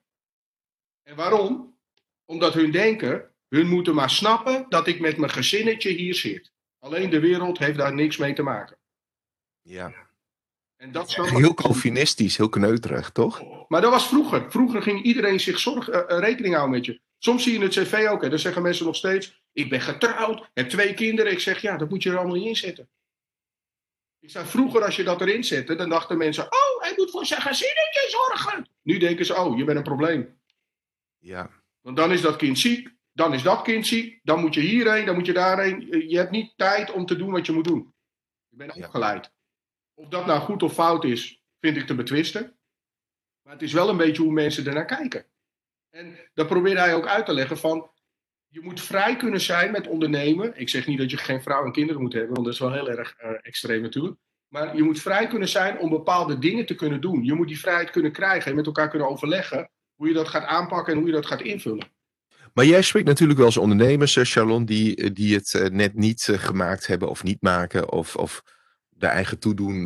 En 1.02 1.16
waarom? 1.16 1.78
Omdat 2.24 2.54
hun 2.54 2.70
denken, 2.70 3.32
hun 3.48 3.68
moeten 3.68 3.94
maar 3.94 4.10
snappen 4.10 4.66
dat 4.68 4.86
ik 4.86 5.00
met 5.00 5.16
mijn 5.16 5.30
gezinnetje 5.32 5.90
hier 5.90 6.14
zit. 6.14 6.52
Alleen 6.78 7.10
de 7.10 7.20
wereld 7.20 7.58
heeft 7.58 7.78
daar 7.78 7.94
niks 7.94 8.16
mee 8.16 8.32
te 8.34 8.42
maken. 8.42 8.76
ja. 9.62 10.06
En 10.76 10.92
dat 10.92 11.10
snappen- 11.10 11.36
Heel 11.36 11.54
Calvinistisch, 11.54 12.36
heel 12.36 12.48
kneuterig, 12.48 13.10
toch? 13.10 13.42
Maar 13.68 13.80
dat 13.80 13.90
was 13.90 14.08
vroeger. 14.08 14.50
Vroeger 14.50 14.82
ging 14.82 15.02
iedereen 15.02 15.40
zich 15.40 15.58
zorg, 15.58 15.88
eh, 15.88 16.00
eh, 16.00 16.18
rekening 16.18 16.54
houden 16.54 16.76
met 16.76 16.84
je. 16.86 17.00
Soms 17.18 17.42
zie 17.42 17.52
je 17.52 17.64
het 17.64 17.72
cv 17.72 18.06
ook. 18.10 18.22
Hè. 18.22 18.28
Dan 18.28 18.38
zeggen 18.38 18.62
mensen 18.62 18.86
nog 18.86 18.96
steeds: 18.96 19.42
Ik 19.52 19.70
ben 19.70 19.80
getrouwd, 19.80 20.50
heb 20.54 20.68
twee 20.68 20.94
kinderen. 20.94 21.32
Ik 21.32 21.40
zeg: 21.40 21.60
Ja, 21.62 21.76
dat 21.76 21.88
moet 21.88 22.02
je 22.02 22.10
er 22.10 22.16
allemaal 22.18 22.36
niet 22.36 22.46
in 22.46 22.56
zetten. 22.56 22.88
Ik 24.20 24.30
zei: 24.30 24.46
Vroeger, 24.46 24.84
als 24.84 24.96
je 24.96 25.02
dat 25.04 25.20
erin 25.20 25.44
zette, 25.44 25.74
dan 25.74 25.88
dachten 25.88 26.18
mensen: 26.18 26.44
Oh, 26.44 26.82
hij 26.82 26.92
moet 26.96 27.10
voor 27.10 27.26
zijn 27.26 27.40
gezinnetje 27.42 28.06
zorgen. 28.08 28.68
Nu 28.82 28.98
denken 28.98 29.24
ze: 29.26 29.34
Oh, 29.34 29.56
je 29.58 29.64
bent 29.64 29.78
een 29.78 29.82
probleem. 29.84 30.38
Ja. 31.18 31.50
Want 31.80 31.96
dan 31.96 32.12
is 32.12 32.20
dat 32.20 32.36
kind 32.36 32.58
ziek, 32.58 32.94
dan 33.18 33.34
is 33.34 33.42
dat 33.42 33.62
kind 33.62 33.86
ziek, 33.86 34.20
dan 34.22 34.40
moet 34.40 34.54
je 34.54 34.60
hierheen, 34.60 35.06
dan 35.06 35.14
moet 35.14 35.26
je 35.26 35.32
daarheen. 35.32 36.08
Je 36.08 36.16
hebt 36.16 36.30
niet 36.30 36.52
tijd 36.56 36.92
om 36.92 37.06
te 37.06 37.16
doen 37.16 37.30
wat 37.30 37.46
je 37.46 37.52
moet 37.52 37.64
doen. 37.64 37.94
Je 38.48 38.56
bent 38.56 38.76
opgeleid. 38.76 39.32
Of 39.94 40.08
dat 40.08 40.26
nou 40.26 40.40
goed 40.40 40.62
of 40.62 40.72
fout 40.72 41.04
is, 41.04 41.42
vind 41.60 41.76
ik 41.76 41.86
te 41.86 41.94
betwisten. 41.94 42.56
Maar 43.42 43.52
het 43.52 43.62
is 43.62 43.72
wel 43.72 43.88
een 43.88 43.96
beetje 43.96 44.22
hoe 44.22 44.32
mensen 44.32 44.66
ernaar 44.66 44.84
kijken. 44.84 45.26
En 45.90 46.18
dat 46.34 46.46
probeerde 46.46 46.80
hij 46.80 46.94
ook 46.94 47.06
uit 47.06 47.26
te 47.26 47.32
leggen 47.32 47.58
van, 47.58 47.90
je 48.46 48.60
moet 48.60 48.80
vrij 48.80 49.16
kunnen 49.16 49.40
zijn 49.40 49.70
met 49.70 49.86
ondernemen. 49.86 50.56
Ik 50.56 50.68
zeg 50.68 50.86
niet 50.86 50.98
dat 50.98 51.10
je 51.10 51.16
geen 51.16 51.42
vrouw 51.42 51.64
en 51.64 51.72
kinderen 51.72 52.02
moet 52.02 52.12
hebben, 52.12 52.32
want 52.32 52.44
dat 52.44 52.54
is 52.54 52.60
wel 52.60 52.72
heel 52.72 52.88
erg 52.88 53.14
eh, 53.16 53.30
extreem 53.42 53.82
natuurlijk. 53.82 54.16
Maar 54.48 54.76
je 54.76 54.82
moet 54.82 55.00
vrij 55.00 55.26
kunnen 55.26 55.48
zijn 55.48 55.78
om 55.78 55.90
bepaalde 55.90 56.38
dingen 56.38 56.66
te 56.66 56.74
kunnen 56.74 57.00
doen. 57.00 57.24
Je 57.24 57.34
moet 57.34 57.48
die 57.48 57.60
vrijheid 57.60 57.90
kunnen 57.90 58.12
krijgen 58.12 58.50
en 58.50 58.56
met 58.56 58.66
elkaar 58.66 58.88
kunnen 58.88 59.08
overleggen 59.08 59.70
hoe 59.94 60.08
je 60.08 60.14
dat 60.14 60.28
gaat 60.28 60.44
aanpakken 60.44 60.92
en 60.92 60.98
hoe 60.98 61.08
je 61.08 61.14
dat 61.14 61.26
gaat 61.26 61.40
invullen. 61.40 61.96
Maar 62.58 62.66
jij 62.66 62.82
spreekt 62.82 63.06
natuurlijk 63.06 63.38
wel 63.38 63.46
eens 63.48 63.56
ondernemers, 63.56 64.16
eh, 64.16 64.24
Charlon, 64.24 64.64
die, 64.64 64.96
eh, 64.96 65.10
die 65.12 65.34
het 65.34 65.54
eh, 65.54 65.66
net 65.70 65.94
niet 65.94 66.22
gemaakt 66.32 66.86
hebben 66.86 67.08
of 67.08 67.22
niet 67.22 67.42
maken. 67.42 67.92
Of, 67.92 68.16
of 68.16 68.42
de 68.88 69.06
eigen 69.06 69.38
toedoen 69.38 69.84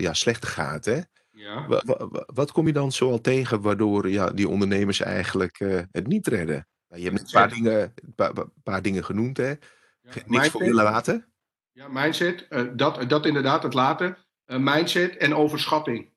ja, 0.00 0.14
slecht 0.14 0.46
gaat. 0.46 0.84
Hè? 0.84 1.00
Ja. 1.30 1.66
Wa- 1.66 1.82
wa- 1.84 2.08
wa- 2.08 2.24
wat 2.26 2.52
kom 2.52 2.66
je 2.66 2.72
dan 2.72 2.92
zoal 2.92 3.20
tegen 3.20 3.60
waardoor 3.60 4.08
ja, 4.08 4.30
die 4.30 4.48
ondernemers 4.48 5.00
eigenlijk 5.00 5.58
het 5.92 6.06
niet 6.06 6.26
redden? 6.26 6.68
Nou, 6.88 7.02
je 7.02 7.08
hebt 7.08 7.20
een 7.20 7.30
paar 7.32 7.48
dingen, 7.48 7.94
paar, 8.14 8.32
paar- 8.62 8.82
dingen 8.82 9.04
genoemd, 9.04 9.36
hè? 9.36 9.54
Niks 10.26 10.48
voor 10.48 10.64
je 10.64 10.74
laten. 10.74 11.32
Ja, 11.72 11.88
mindset. 11.88 12.46
dat, 12.74 13.10
dat 13.10 13.26
inderdaad, 13.26 13.62
het 13.62 13.74
later. 13.74 14.26
Eh, 14.44 14.58
mindset 14.58 15.16
en 15.16 15.34
overschatting. 15.34 16.12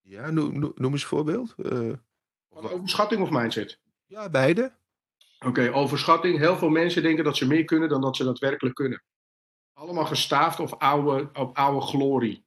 Ja, 0.00 0.30
noem, 0.30 0.58
noem- 0.58 0.92
eens 0.92 1.02
een 1.02 1.08
voorbeeld. 1.08 1.54
Overschatting 2.48 3.22
of 3.22 3.30
mindset? 3.30 3.80
ja, 4.06 4.30
beide. 4.30 4.72
Oké, 5.38 5.72
overschatting. 5.72 6.38
Heel 6.38 6.56
veel 6.56 6.68
mensen 6.68 7.02
denken 7.02 7.24
dat 7.24 7.36
ze 7.36 7.46
meer 7.46 7.64
kunnen 7.64 7.88
dan 7.88 8.00
dat 8.00 8.16
ze 8.16 8.24
daadwerkelijk 8.24 8.74
kunnen. 8.74 9.02
Allemaal 9.72 10.06
gestaafd 10.06 10.60
op 10.60 10.72
oude, 10.72 11.30
op 11.32 11.56
oude 11.56 11.80
glorie. 11.80 12.44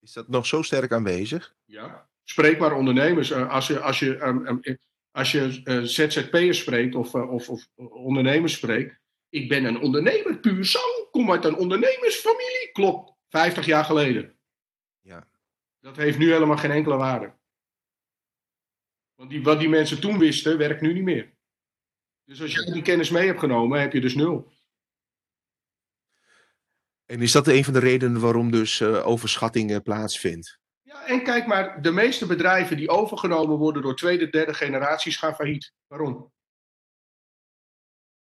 Is 0.00 0.12
dat 0.12 0.28
nog 0.28 0.46
zo 0.46 0.62
sterk 0.62 0.92
aanwezig? 0.92 1.54
Ja. 1.64 2.08
Spreek 2.24 2.58
maar 2.58 2.76
ondernemers. 2.76 3.30
Eh, 3.30 3.50
als 3.50 3.66
je, 3.66 3.80
als 3.80 3.98
je, 3.98 4.16
ehm, 4.16 4.46
ehm, 4.46 4.76
als 5.10 5.32
je 5.32 5.60
eh, 5.64 5.80
ZZP'ers 5.80 6.58
spreekt 6.58 6.94
of, 6.94 7.14
eh, 7.14 7.32
of, 7.32 7.48
of 7.48 7.66
ondernemers 7.76 8.52
spreekt. 8.52 8.98
Ik 9.28 9.48
ben 9.48 9.64
een 9.64 9.80
ondernemer, 9.80 10.38
puur 10.38 10.64
zang. 10.64 11.08
Kom 11.10 11.30
uit 11.30 11.44
een 11.44 11.56
ondernemersfamilie. 11.56 12.70
Klopt, 12.72 13.12
50 13.28 13.66
jaar 13.66 13.84
geleden. 13.84 14.38
Ja. 15.00 15.26
Dat 15.80 15.96
heeft 15.96 16.18
nu 16.18 16.32
helemaal 16.32 16.56
geen 16.56 16.70
enkele 16.70 16.96
waarde. 16.96 17.32
Want 19.20 19.32
die, 19.32 19.42
wat 19.42 19.58
die 19.58 19.68
mensen 19.68 20.00
toen 20.00 20.18
wisten, 20.18 20.58
werkt 20.58 20.80
nu 20.80 20.92
niet 20.92 21.02
meer. 21.02 21.32
Dus 22.24 22.42
als 22.42 22.52
jij 22.52 22.72
die 22.72 22.82
kennis 22.82 23.10
mee 23.10 23.26
hebt 23.26 23.38
genomen, 23.38 23.80
heb 23.80 23.92
je 23.92 24.00
dus 24.00 24.14
nul. 24.14 24.52
En 27.06 27.22
is 27.22 27.32
dat 27.32 27.46
een 27.46 27.64
van 27.64 27.72
de 27.72 27.78
redenen 27.78 28.20
waarom 28.20 28.50
dus 28.50 28.80
eh, 28.80 29.06
overschatting 29.06 29.70
eh, 29.70 29.80
plaatsvindt? 29.82 30.58
Ja, 30.82 31.06
en 31.06 31.24
kijk 31.24 31.46
maar, 31.46 31.82
de 31.82 31.90
meeste 31.90 32.26
bedrijven 32.26 32.76
die 32.76 32.88
overgenomen 32.88 33.56
worden 33.56 33.82
door 33.82 33.96
tweede, 33.96 34.30
derde 34.30 34.54
generaties 34.54 35.16
gaan 35.16 35.34
failliet. 35.34 35.72
Waarom? 35.86 36.32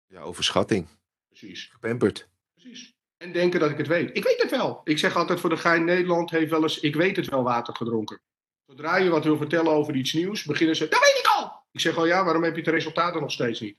Ja, 0.06 0.21
overschatting. 0.21 0.88
Precies. 1.28 1.65
Gepamperd. 1.65 2.30
Precies. 2.54 2.93
En 3.17 3.32
denken 3.32 3.60
dat 3.60 3.69
ik 3.69 3.78
het 3.78 3.88
weet. 3.88 4.17
Ik 4.17 4.23
weet 4.23 4.41
het 4.41 4.52
wel. 4.52 4.82
Ik 4.84 4.97
zeg 4.97 5.15
altijd 5.15 5.39
voor 5.39 5.49
de 5.49 5.58
gein 5.58 5.86
Nederland 5.86 6.30
heeft 6.30 6.52
wel 6.52 6.62
eens, 6.62 6.80
ik 6.80 6.95
weet 6.95 7.15
het 7.15 7.30
wel, 7.30 7.43
water 7.43 7.75
gedronken. 7.75 8.21
Zodra 8.70 8.98
je 8.98 9.10
wat 9.10 9.24
wil 9.24 9.38
vertellen 9.38 9.72
over 9.72 9.96
iets 9.96 10.14
nieuws, 10.14 10.44
beginnen 10.44 10.76
ze, 10.76 10.88
dat 10.88 11.00
weet 11.00 11.20
ik 11.20 11.26
al! 11.26 11.64
Ik 11.72 11.80
zeg 11.80 11.98
al, 11.98 12.06
ja, 12.06 12.24
waarom 12.24 12.44
heb 12.44 12.56
je 12.56 12.64
de 12.64 12.72
resultaten 12.72 13.22
nog 13.22 13.32
steeds 13.32 13.60
niet? 13.60 13.78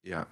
Ja. 0.00 0.28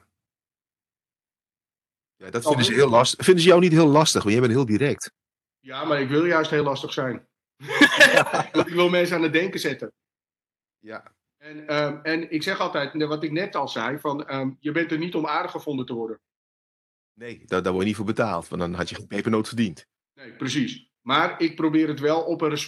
Ja, 2.17 2.31
dat 2.31 2.47
vinden 2.47 2.65
ze 2.65 2.73
heel 2.73 2.89
lastig. 2.89 3.25
Vinden 3.25 3.43
ze 3.43 3.49
jou 3.49 3.61
niet 3.61 3.73
heel 3.73 3.87
lastig, 3.87 4.23
want 4.23 4.35
jij 4.35 4.43
bent 4.43 4.55
heel 4.55 4.67
direct. 4.67 5.13
Ja, 5.61 5.85
maar 5.85 6.01
ik 6.01 6.09
wil 6.09 6.25
juist 6.25 6.51
heel 6.51 6.63
lastig 6.63 6.93
zijn. 6.93 7.29
Want 8.53 8.67
ik 8.67 8.75
wil 8.75 8.89
mensen 8.89 9.17
aan 9.17 9.23
het 9.23 9.33
denken 9.33 9.61
zetten. 9.61 9.93
Ja. 10.79 11.15
En, 11.37 11.69
ehm, 11.69 11.99
en 12.03 12.31
ik 12.31 12.43
zeg 12.43 12.61
altijd, 12.61 13.05
wat 13.05 13.23
ik 13.23 13.31
net 13.31 13.55
al 13.55 13.69
zei, 13.69 13.99
van, 13.99 14.27
ehm, 14.27 14.51
je 14.61 14.73
bent 14.73 14.93
er 14.93 14.99
niet 14.99 15.15
om 15.15 15.27
aardig 15.27 15.51
gevonden 15.51 15.87
te 15.87 15.95
worden. 15.95 16.21
Nee, 17.13 17.43
daar, 17.47 17.63
daar 17.63 17.73
word 17.73 17.83
je 17.83 17.89
niet 17.89 17.97
voor 17.97 18.07
betaald, 18.07 18.49
want 18.49 18.61
dan 18.61 18.75
had 18.75 18.89
je 18.89 18.95
geen 18.95 19.07
pepernoot 19.07 19.49
verdiend. 19.49 19.87
Nee, 20.15 20.33
precies. 20.33 20.91
Maar 21.01 21.41
ik 21.41 21.57
probeer 21.57 21.89
het 21.89 22.01
wel 22.01 22.23
op 22.23 22.41
een 22.41 22.59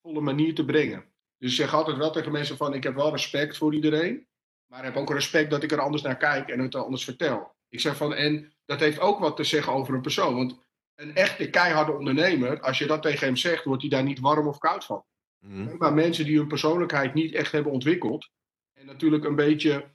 respectvolle 0.00 0.20
manier 0.20 0.54
te 0.54 0.64
brengen. 0.64 1.04
Dus 1.38 1.50
ik 1.50 1.56
zeg 1.56 1.74
altijd 1.74 1.96
wel 1.96 2.10
tegen 2.10 2.32
mensen 2.32 2.56
van, 2.56 2.74
ik 2.74 2.82
heb 2.82 2.94
wel 2.94 3.10
respect 3.10 3.56
voor 3.56 3.74
iedereen. 3.74 4.26
Maar 4.66 4.84
heb 4.84 4.96
ook 4.96 5.12
respect 5.12 5.50
dat 5.50 5.62
ik 5.62 5.72
er 5.72 5.80
anders 5.80 6.02
naar 6.02 6.16
kijk 6.16 6.48
en 6.48 6.60
het 6.60 6.74
anders 6.74 7.04
vertel. 7.04 7.54
Ik 7.68 7.80
zeg 7.80 7.96
van, 7.96 8.14
en 8.14 8.52
dat 8.64 8.80
heeft 8.80 9.00
ook 9.00 9.18
wat 9.18 9.36
te 9.36 9.44
zeggen 9.44 9.72
over 9.72 9.94
een 9.94 10.00
persoon. 10.00 10.34
Want 10.34 10.58
een 10.94 11.14
echte 11.14 11.50
keiharde 11.50 11.92
ondernemer, 11.92 12.60
als 12.60 12.78
je 12.78 12.86
dat 12.86 13.02
tegen 13.02 13.26
hem 13.26 13.36
zegt, 13.36 13.64
wordt 13.64 13.82
hij 13.82 13.90
daar 13.90 14.02
niet 14.02 14.20
warm 14.20 14.48
of 14.48 14.58
koud 14.58 14.84
van. 14.84 15.04
Mhm. 15.38 15.76
Maar 15.78 15.92
mensen 15.92 16.24
die 16.24 16.36
hun 16.36 16.48
persoonlijkheid 16.48 17.14
niet 17.14 17.34
echt 17.34 17.52
hebben 17.52 17.72
ontwikkeld. 17.72 18.28
En 18.72 18.86
natuurlijk 18.86 19.24
een 19.24 19.36
beetje 19.36 19.90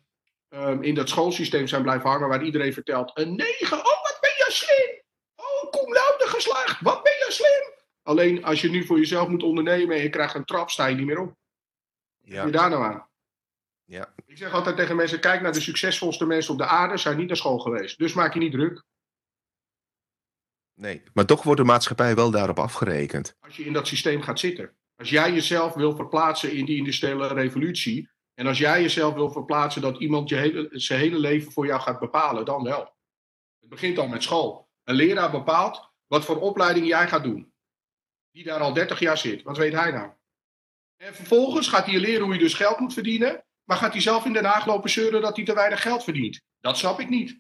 ehm, 0.49 0.81
in 0.81 0.95
dat 0.95 1.09
schoolsysteem 1.09 1.67
zijn 1.67 1.81
blijven 1.81 2.09
hangen 2.09 2.27
waar 2.27 2.43
iedereen 2.43 2.73
vertelt. 2.73 3.11
Een 3.13 3.35
9, 3.35 3.77
oh 3.77 3.83
wat 3.83 4.17
ben 4.21 4.35
je 4.37 4.45
slim. 4.47 5.01
Oh, 5.35 5.71
kom 5.71 5.93
lauter 5.93 6.27
geslaagd, 6.27 6.81
wat 6.81 7.03
ben 7.03 7.13
je 7.13 7.27
slim. 7.29 7.74
Alleen 8.05 8.43
als 8.43 8.61
je 8.61 8.69
nu 8.69 8.85
voor 8.85 8.97
jezelf 8.97 9.27
moet 9.27 9.43
ondernemen 9.43 9.95
en 9.95 10.01
je 10.01 10.09
krijgt 10.09 10.35
een 10.35 10.45
trap, 10.45 10.69
sta 10.69 10.85
je 10.85 10.95
niet 10.95 11.05
meer 11.05 11.19
op. 11.19 11.35
Ja. 12.21 12.45
je 12.45 12.51
daar 12.51 12.69
nou 12.69 12.83
aan? 12.83 13.07
Ja. 13.83 14.13
Ik 14.25 14.37
zeg 14.37 14.53
altijd 14.53 14.75
tegen 14.75 14.95
mensen, 14.95 15.19
kijk 15.19 15.41
naar 15.41 15.51
de 15.51 15.61
succesvolste 15.61 16.25
mensen 16.25 16.51
op 16.51 16.57
de 16.57 16.65
aarde, 16.65 16.97
zijn 16.97 17.17
niet 17.17 17.27
naar 17.27 17.37
school 17.37 17.59
geweest. 17.59 17.97
Dus 17.97 18.13
maak 18.13 18.33
je 18.33 18.39
niet 18.39 18.51
druk. 18.51 18.83
Nee, 20.73 21.03
maar 21.13 21.25
toch 21.25 21.43
wordt 21.43 21.59
de 21.59 21.65
maatschappij 21.65 22.15
wel 22.15 22.31
daarop 22.31 22.59
afgerekend. 22.59 23.37
als 23.39 23.55
je 23.55 23.65
in 23.65 23.73
dat 23.73 23.87
systeem 23.87 24.21
gaat 24.21 24.39
zitten. 24.39 24.75
Als 24.95 25.09
jij 25.09 25.33
jezelf 25.33 25.73
wil 25.73 25.95
verplaatsen 25.95 26.51
in 26.51 26.65
die 26.65 26.77
industriële 26.77 27.27
revolutie. 27.27 28.09
En 28.33 28.47
als 28.47 28.57
jij 28.57 28.81
jezelf 28.81 29.13
wil 29.13 29.31
verplaatsen 29.31 29.81
dat 29.81 29.99
iemand 29.99 30.29
je 30.29 30.35
hele, 30.35 30.67
zijn 30.71 30.99
hele 30.99 31.19
leven 31.19 31.51
voor 31.51 31.65
jou 31.65 31.81
gaat 31.81 31.99
bepalen, 31.99 32.45
dan 32.45 32.63
wel. 32.63 32.95
Het 33.59 33.69
begint 33.69 33.97
al 33.97 34.07
met 34.07 34.23
school. 34.23 34.69
Een 34.83 34.95
leraar 34.95 35.31
bepaalt 35.31 35.93
wat 36.07 36.25
voor 36.25 36.39
opleiding 36.39 36.87
jij 36.87 37.07
gaat 37.07 37.23
doen. 37.23 37.53
Die 38.35 38.43
daar 38.43 38.59
al 38.59 38.73
30 38.73 38.99
jaar 38.99 39.17
zit. 39.17 39.41
Wat 39.43 39.57
weet 39.57 39.73
hij 39.73 39.91
nou? 39.91 40.11
En 40.97 41.15
vervolgens 41.15 41.67
gaat 41.67 41.85
hij 41.85 41.99
leren 41.99 42.23
hoe 42.23 42.33
je 42.33 42.39
dus 42.39 42.53
geld 42.53 42.79
moet 42.79 42.93
verdienen. 42.93 43.45
Maar 43.63 43.77
gaat 43.77 43.91
hij 43.91 44.01
zelf 44.01 44.25
in 44.25 44.33
Den 44.33 44.45
Haag 44.45 44.65
lopen 44.65 44.89
zeuren 44.89 45.21
dat 45.21 45.35
hij 45.35 45.45
te 45.45 45.53
weinig 45.53 45.81
geld 45.81 46.03
verdient? 46.03 46.41
Dat 46.59 46.77
snap 46.77 46.99
ik 46.99 47.09
niet. 47.09 47.39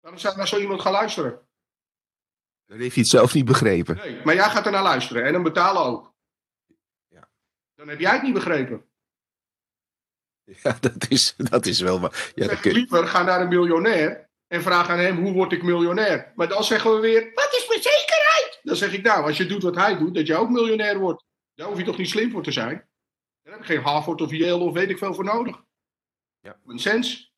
Waarom 0.00 0.20
zou 0.20 0.36
naar 0.36 0.48
zo 0.48 0.58
iemand 0.58 0.80
gaan 0.80 0.92
luisteren? 0.92 1.48
Dan 2.66 2.78
heeft 2.78 2.94
hij 2.94 3.02
het 3.02 3.12
zelf 3.12 3.34
niet 3.34 3.44
begrepen. 3.44 3.96
Nee, 3.96 4.24
maar 4.24 4.34
jij 4.34 4.50
gaat 4.50 4.66
er 4.66 4.72
naar 4.72 4.82
luisteren 4.82 5.24
en 5.24 5.32
dan 5.32 5.42
betalen 5.42 5.82
ook. 5.82 6.14
Ja. 7.08 7.30
Dan 7.74 7.88
heb 7.88 8.00
jij 8.00 8.12
het 8.12 8.22
niet 8.22 8.34
begrepen. 8.34 8.88
Ja, 10.44 10.76
dat 10.80 11.08
is, 11.08 11.34
dat 11.36 11.66
is 11.66 11.80
wel 11.80 12.00
waar. 12.00 12.32
Ja, 12.34 12.46
dat 12.46 12.60
kun 12.60 12.72
liever 12.72 13.06
ga 13.06 13.22
naar 13.22 13.40
een 13.40 13.48
miljonair 13.48 14.23
en 14.46 14.62
vraag 14.62 14.88
aan 14.88 14.98
hem 14.98 15.22
hoe 15.22 15.32
word 15.32 15.52
ik 15.52 15.62
miljonair. 15.62 16.32
Maar 16.34 16.48
dan 16.48 16.64
zeggen 16.64 16.94
we 16.94 17.00
weer, 17.00 17.30
wat 17.34 17.52
is 17.52 17.68
mijn 17.68 17.82
zekerheid? 17.82 18.60
Dan 18.62 18.76
zeg 18.76 18.92
ik 18.92 19.02
nou, 19.02 19.24
als 19.24 19.36
je 19.36 19.46
doet 19.46 19.62
wat 19.62 19.74
hij 19.74 19.98
doet, 19.98 20.14
dat 20.14 20.26
je 20.26 20.36
ook 20.36 20.50
miljonair 20.50 20.98
wordt. 20.98 21.24
Daar 21.54 21.68
hoef 21.68 21.78
je 21.78 21.84
toch 21.84 21.98
niet 21.98 22.08
slim 22.08 22.30
voor 22.30 22.42
te 22.42 22.52
zijn? 22.52 22.88
Daar 23.42 23.52
heb 23.52 23.62
ik 23.62 23.68
geen 23.68 23.82
Harvard 23.82 24.20
of 24.20 24.30
Yale 24.30 24.64
of 24.64 24.72
weet 24.72 24.90
ik 24.90 24.98
veel 24.98 25.14
voor 25.14 25.24
nodig. 25.24 25.62
Ja. 26.40 26.58
Een 26.66 26.78
sens. 26.78 27.32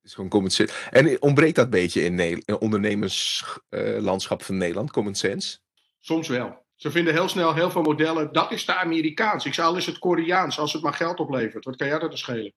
Het 0.00 0.10
is 0.10 0.14
gewoon 0.14 0.30
common 0.30 0.50
sense. 0.50 0.74
En 0.90 1.22
ontbreekt 1.22 1.56
dat 1.56 1.70
beetje 1.70 2.02
in 2.02 2.18
het 2.18 2.58
ondernemerslandschap 2.58 4.42
van 4.42 4.56
Nederland, 4.56 4.90
common 4.90 5.14
sense? 5.14 5.58
Soms 6.00 6.28
wel. 6.28 6.64
Ze 6.74 6.90
vinden 6.90 7.12
heel 7.12 7.28
snel 7.28 7.54
heel 7.54 7.70
veel 7.70 7.82
modellen, 7.82 8.32
dat 8.32 8.52
is 8.52 8.64
te 8.64 8.74
Amerikaans. 8.74 9.44
Ik 9.44 9.54
zei 9.54 9.66
al 9.66 9.76
is 9.76 9.86
het 9.86 9.98
Koreaans, 9.98 10.58
als 10.58 10.72
het 10.72 10.82
maar 10.82 10.94
geld 10.94 11.20
oplevert. 11.20 11.64
Wat 11.64 11.76
kan 11.76 11.86
jij 11.86 11.98
dat 11.98 12.12
er 12.12 12.18
schelen? 12.18 12.52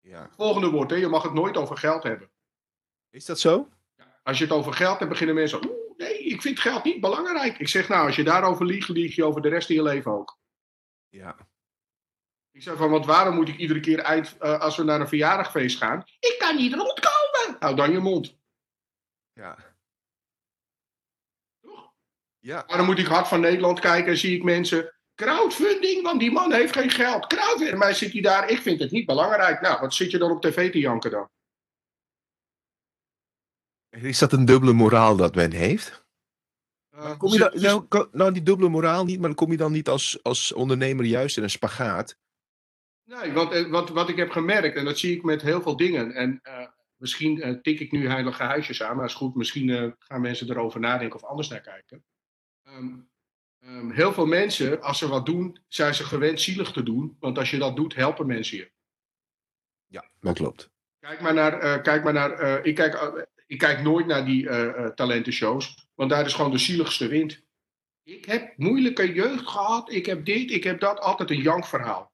Ja. 0.00 0.30
Volgende 0.36 0.70
woord, 0.70 0.90
hè, 0.90 0.96
je 0.96 1.08
mag 1.08 1.22
het 1.22 1.34
nooit 1.34 1.56
over 1.56 1.76
geld 1.76 2.02
hebben. 2.02 2.30
Is 3.10 3.24
dat 3.24 3.40
zo? 3.40 3.68
Als 4.22 4.38
je 4.38 4.44
het 4.44 4.52
over 4.52 4.72
geld 4.72 4.98
hebt, 4.98 5.10
beginnen 5.10 5.34
mensen. 5.34 5.66
Oeh, 5.66 5.96
nee, 5.96 6.18
ik 6.18 6.42
vind 6.42 6.60
geld 6.60 6.84
niet 6.84 7.00
belangrijk. 7.00 7.58
Ik 7.58 7.68
zeg 7.68 7.88
nou, 7.88 8.06
als 8.06 8.16
je 8.16 8.24
daarover 8.24 8.66
liegt, 8.66 8.88
lieg 8.88 9.14
je 9.14 9.24
over 9.24 9.42
de 9.42 9.48
rest 9.48 9.66
van 9.66 9.76
je 9.76 9.82
leven 9.82 10.12
ook. 10.12 10.38
Ja. 11.08 11.36
Ik 12.50 12.62
zeg 12.62 12.76
van, 12.76 12.90
want 12.90 13.06
waarom 13.06 13.34
moet 13.34 13.48
ik 13.48 13.56
iedere 13.56 13.80
keer 13.80 13.98
eind, 13.98 14.36
eh, 14.38 14.60
als 14.60 14.76
we 14.76 14.82
naar 14.82 15.00
een 15.00 15.08
verjaardagfeest 15.08 15.78
gaan? 15.78 16.04
Ik 16.20 16.36
kan 16.38 16.56
niet 16.56 16.74
rondkomen. 16.74 17.56
Hou 17.58 17.76
dan 17.76 17.92
je 17.92 17.98
mond. 17.98 18.36
Ja. 19.32 19.58
Toch? 21.60 21.92
Ja. 22.38 22.64
Waarom 22.66 22.86
moet 22.86 22.98
ik 22.98 23.06
Hart 23.06 23.28
van 23.28 23.40
Nederland 23.40 23.80
kijken 23.80 24.10
en 24.10 24.18
zie 24.18 24.36
ik 24.36 24.42
mensen. 24.42 24.94
Crowdfunding, 25.14 26.02
want 26.02 26.20
die 26.20 26.30
man 26.30 26.52
heeft 26.52 26.72
geen 26.72 26.90
geld. 26.90 27.26
Crowdfunding. 27.26 27.78
Mij 27.78 27.94
zit 27.94 28.12
hij 28.12 28.20
daar, 28.20 28.50
ik 28.50 28.58
vind 28.60 28.80
het 28.80 28.90
niet 28.90 29.06
belangrijk. 29.06 29.60
Nou, 29.60 29.80
wat 29.80 29.94
zit 29.94 30.10
je 30.10 30.18
dan 30.18 30.30
op 30.30 30.42
tv 30.42 30.72
te 30.72 30.78
janken 30.78 31.10
dan? 31.10 31.28
Is 33.90 34.18
dat 34.18 34.32
een 34.32 34.44
dubbele 34.44 34.72
moraal 34.72 35.16
dat 35.16 35.34
men 35.34 35.52
heeft? 35.52 36.06
Eh, 36.90 37.18
Kom 37.18 37.32
je 37.32 37.38
dan, 37.38 37.60
nou, 37.60 38.08
nou, 38.12 38.32
die 38.32 38.42
dubbele 38.42 38.68
moraal 38.68 39.04
niet, 39.04 39.20
maar 39.20 39.34
kom 39.34 39.50
je 39.50 39.56
dan 39.56 39.72
niet 39.72 39.88
als, 39.88 40.22
als 40.22 40.52
ondernemer 40.52 41.04
juist 41.04 41.36
in 41.36 41.42
een 41.42 41.50
spagaat? 41.50 42.18
Nee, 43.04 43.32
want 43.32 43.52
eh, 43.52 43.70
wat, 43.70 43.88
wat 43.88 44.08
ik 44.08 44.16
heb 44.16 44.30
gemerkt, 44.30 44.76
en 44.76 44.84
dat 44.84 44.98
zie 44.98 45.16
ik 45.16 45.22
met 45.22 45.42
heel 45.42 45.62
veel 45.62 45.76
dingen. 45.76 46.12
En 46.12 46.38
eh, 46.42 46.66
misschien 46.96 47.40
eh, 47.42 47.54
tik 47.62 47.80
ik 47.80 47.92
nu 47.92 48.08
heilige 48.08 48.42
huisjes 48.42 48.82
aan, 48.82 48.96
maar 48.96 49.04
is 49.04 49.14
goed, 49.14 49.34
misschien 49.34 49.70
eh, 49.70 49.90
gaan 49.98 50.20
mensen 50.20 50.50
erover 50.50 50.80
nadenken 50.80 51.22
of 51.22 51.28
anders 51.28 51.48
naar 51.48 51.60
kijken. 51.60 52.04
Ehm, 52.62 52.96
ehm, 53.60 53.90
heel 53.90 54.12
veel 54.12 54.26
mensen, 54.26 54.82
als 54.82 54.98
ze 54.98 55.08
wat 55.08 55.26
doen, 55.26 55.58
zijn 55.68 55.94
ze 55.94 56.04
gewend 56.04 56.40
zielig 56.40 56.72
te 56.72 56.82
doen. 56.82 57.16
Want 57.20 57.38
als 57.38 57.50
je 57.50 57.58
dat 57.58 57.76
doet, 57.76 57.94
helpen 57.94 58.26
mensen 58.26 58.56
je. 58.56 58.70
Ja, 59.86 60.10
dat 60.20 60.34
klopt. 60.34 60.70
Kijk 61.00 61.20
maar 61.20 61.34
naar, 61.34 61.58
eh, 61.58 61.82
kijk 61.82 62.04
maar 62.04 62.12
naar 62.12 62.30
eh, 62.30 62.64
ik, 62.64 62.74
kijk, 62.74 63.26
ik 63.48 63.58
kijk 63.58 63.82
nooit 63.82 64.06
naar 64.06 64.24
die 64.24 64.48
eh, 64.48 64.68
eh, 64.68 64.92
talentenshows, 64.94 65.88
want 65.94 66.10
daar 66.10 66.24
is 66.24 66.34
gewoon 66.34 66.50
de 66.50 66.58
zieligste 66.58 67.06
wind. 67.06 67.42
Ik 68.02 68.24
heb 68.24 68.56
moeilijke 68.56 69.12
jeugd 69.12 69.46
gehad, 69.46 69.92
ik 69.92 70.06
heb 70.06 70.24
dit, 70.24 70.50
ik 70.50 70.64
heb 70.64 70.80
dat, 70.80 71.00
altijd 71.00 71.30
een 71.30 71.42
jankverhaal. 71.42 72.12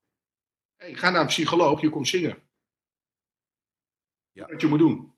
Hey, 0.76 0.94
ga 0.94 1.10
naar 1.10 1.20
een 1.20 1.26
psycholoog, 1.26 1.80
je 1.80 1.88
komt 1.88 2.08
zingen. 2.08 2.42
Ja. 4.30 4.46
Wat 4.46 4.60
je 4.60 4.66
moet 4.66 4.78
doen. 4.78 5.14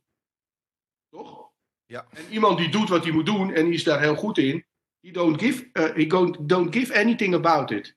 Toch? 1.08 1.50
Ja. 1.86 2.06
En 2.10 2.28
iemand 2.30 2.58
die 2.58 2.70
doet 2.70 2.88
wat 2.88 3.04
hij 3.04 3.12
moet 3.12 3.26
doen 3.26 3.52
en 3.52 3.64
die 3.64 3.74
is 3.74 3.84
daar 3.84 4.00
heel 4.00 4.16
goed 4.16 4.38
in, 4.38 4.66
he 5.00 5.10
don't 5.10 5.42
give, 5.42 5.68
eh, 5.72 5.94
he 5.94 6.06
don't, 6.06 6.48
don't 6.48 6.74
give 6.74 6.94
anything 6.94 7.34
about 7.34 7.70
it. 7.70 7.96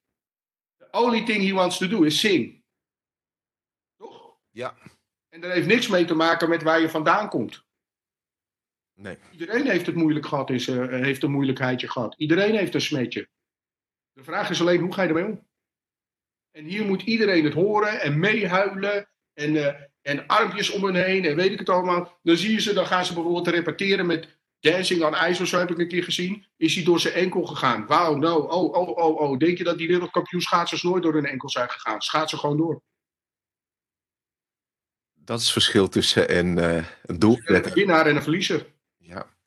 The 0.78 0.88
only 0.92 1.24
thing 1.24 1.44
he 1.44 1.54
wants 1.54 1.78
to 1.78 1.88
do 1.88 2.04
is 2.04 2.20
sing. 2.20 2.64
Toch? 3.96 4.38
Ja. 4.50 4.78
En 5.30 5.42
dat 5.42 5.52
heeft 5.52 5.68
niks 5.68 5.88
mee 5.88 6.06
te 6.06 6.16
maken 6.16 6.50
met 6.50 6.64
waar 6.64 6.80
je 6.82 6.90
vandaan 6.90 7.30
komt. 7.30 7.68
Nee. 9.02 9.18
Iedereen 9.32 9.68
heeft 9.68 9.86
het 9.86 9.96
moeilijk 9.96 10.26
gehad, 10.26 10.50
is, 10.50 10.68
eh, 10.68 10.88
heeft 10.88 11.24
een 11.24 11.32
moeilijkheidje 11.32 11.88
gehad. 11.88 12.16
Iedereen 12.18 12.56
heeft 12.56 12.74
een 12.74 12.82
smetje. 12.82 13.28
De 14.14 14.24
vraag 14.24 14.50
is 14.50 14.62
alleen, 14.62 14.82
hoe 14.82 14.94
ga 14.94 15.02
je 15.02 15.08
ermee 15.08 15.26
om? 15.26 15.48
En 16.52 16.66
hier 16.66 16.86
moet 16.86 17.02
iedereen 17.02 17.44
het 17.44 17.54
horen 17.54 18.02
en 18.02 18.20
meehuilen 18.20 19.10
en, 19.34 19.56
eh, 19.56 19.82
en 20.02 20.28
armpjes 20.28 20.70
om 20.70 20.84
hen 20.84 21.04
heen 21.04 21.26
en 21.26 21.36
weet 21.36 21.52
ik 21.52 21.60
het 21.60 21.70
allemaal. 21.70 22.20
Dan 22.24 22.38
zie 22.38 22.52
je 22.52 22.62
ze, 22.62 22.74
dan 22.74 22.86
gaan 22.86 23.06
ze 23.06 23.14
bijvoorbeeld 23.14 23.48
repeteren 23.48 24.06
met 24.06 24.38
Dancing 24.60 25.04
on 25.04 25.30
Ice 25.30 25.42
of 25.42 25.48
zo 25.48 25.58
heb 25.60 25.72
ik 25.72 25.78
een 25.78 25.88
keer 25.88 26.04
gezien. 26.04 26.46
Is 26.58 26.76
hij 26.76 26.84
door 26.84 27.00
zijn 27.00 27.14
enkel 27.14 27.46
gegaan. 27.46 27.86
Wauw, 27.88 28.16
no, 28.16 28.36
oh, 28.36 28.74
oh, 28.74 28.98
oh, 28.98 29.20
oh. 29.22 29.38
Denk 29.38 29.58
je 29.58 29.64
dat 29.64 29.78
die 29.78 29.88
wereldkampioen 29.88 30.42
schaatsers 30.42 30.84
nooit 30.84 31.04
door 31.04 31.14
hun 31.14 31.26
enkel 31.26 31.50
zijn 31.50 31.70
gegaan? 31.70 32.02
Schaatsen 32.02 32.40
gewoon 32.40 32.58
door. 32.58 32.82
Dat 35.14 35.38
is 35.38 35.44
het 35.44 35.54
verschil 35.54 35.90
tussen 35.90 36.38
een, 36.38 36.58
eh, 36.58 36.86
een 37.06 37.20
doel. 37.20 37.40
Een 37.44 37.74
winnaar 37.74 38.06
en 38.06 38.16
een 38.16 38.22
verliezer. 38.22 38.78
Ja. 39.10 39.38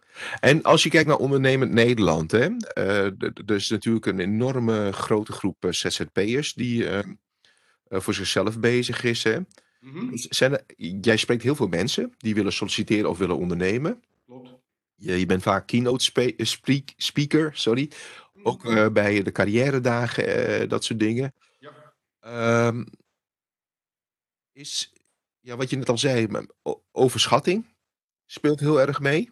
En 0.40 0.62
als 0.62 0.82
je 0.82 0.88
kijkt 0.88 1.08
naar 1.08 1.16
ondernemend 1.16 1.72
Nederland, 1.72 2.30
hè, 2.30 2.56
eh, 2.56 3.04
er 3.46 3.50
is 3.54 3.68
natuurlijk 3.70 4.06
een 4.06 4.20
enorme 4.20 4.92
grote 4.92 5.32
groep 5.32 5.64
eh, 5.64 5.72
ZZP'ers 5.72 6.54
die 6.54 6.88
eh, 6.88 7.02
voor 7.88 8.14
zichzelf 8.14 8.58
bezig 8.60 9.02
is. 9.04 9.24
Hè. 9.24 9.38
Mhm, 9.80 10.16
Zijn 10.16 10.52
er, 10.52 10.64
jij 11.00 11.16
spreekt 11.16 11.42
heel 11.42 11.54
veel 11.56 11.68
mensen 11.68 12.14
die 12.16 12.34
willen 12.34 12.52
solliciteren 12.52 13.10
of 13.10 13.18
willen 13.18 13.36
ondernemen. 13.36 14.02
Klopt. 14.26 14.50
Je, 14.94 15.18
je 15.18 15.26
bent 15.26 15.42
vaak 15.42 15.66
keynote 15.66 16.04
spe- 16.04 16.34
speak- 16.36 16.92
speaker, 16.96 17.50
sorry. 17.54 17.90
Ook 18.42 18.64
eh, 18.64 18.88
bij 18.88 19.22
de 19.22 19.32
carrière 19.32 19.80
dagen, 19.80 20.68
dat 20.68 20.84
soort 20.84 20.98
dingen. 20.98 21.34
Ja. 21.58 21.94
Ehm, 22.20 22.84
is, 24.52 24.92
ja, 25.40 25.56
wat 25.56 25.70
je 25.70 25.76
net 25.76 25.88
al 25.88 25.98
zei, 25.98 26.28
overschatting 26.92 27.66
speelt 28.26 28.60
heel 28.60 28.80
erg 28.80 29.00
mee. 29.00 29.30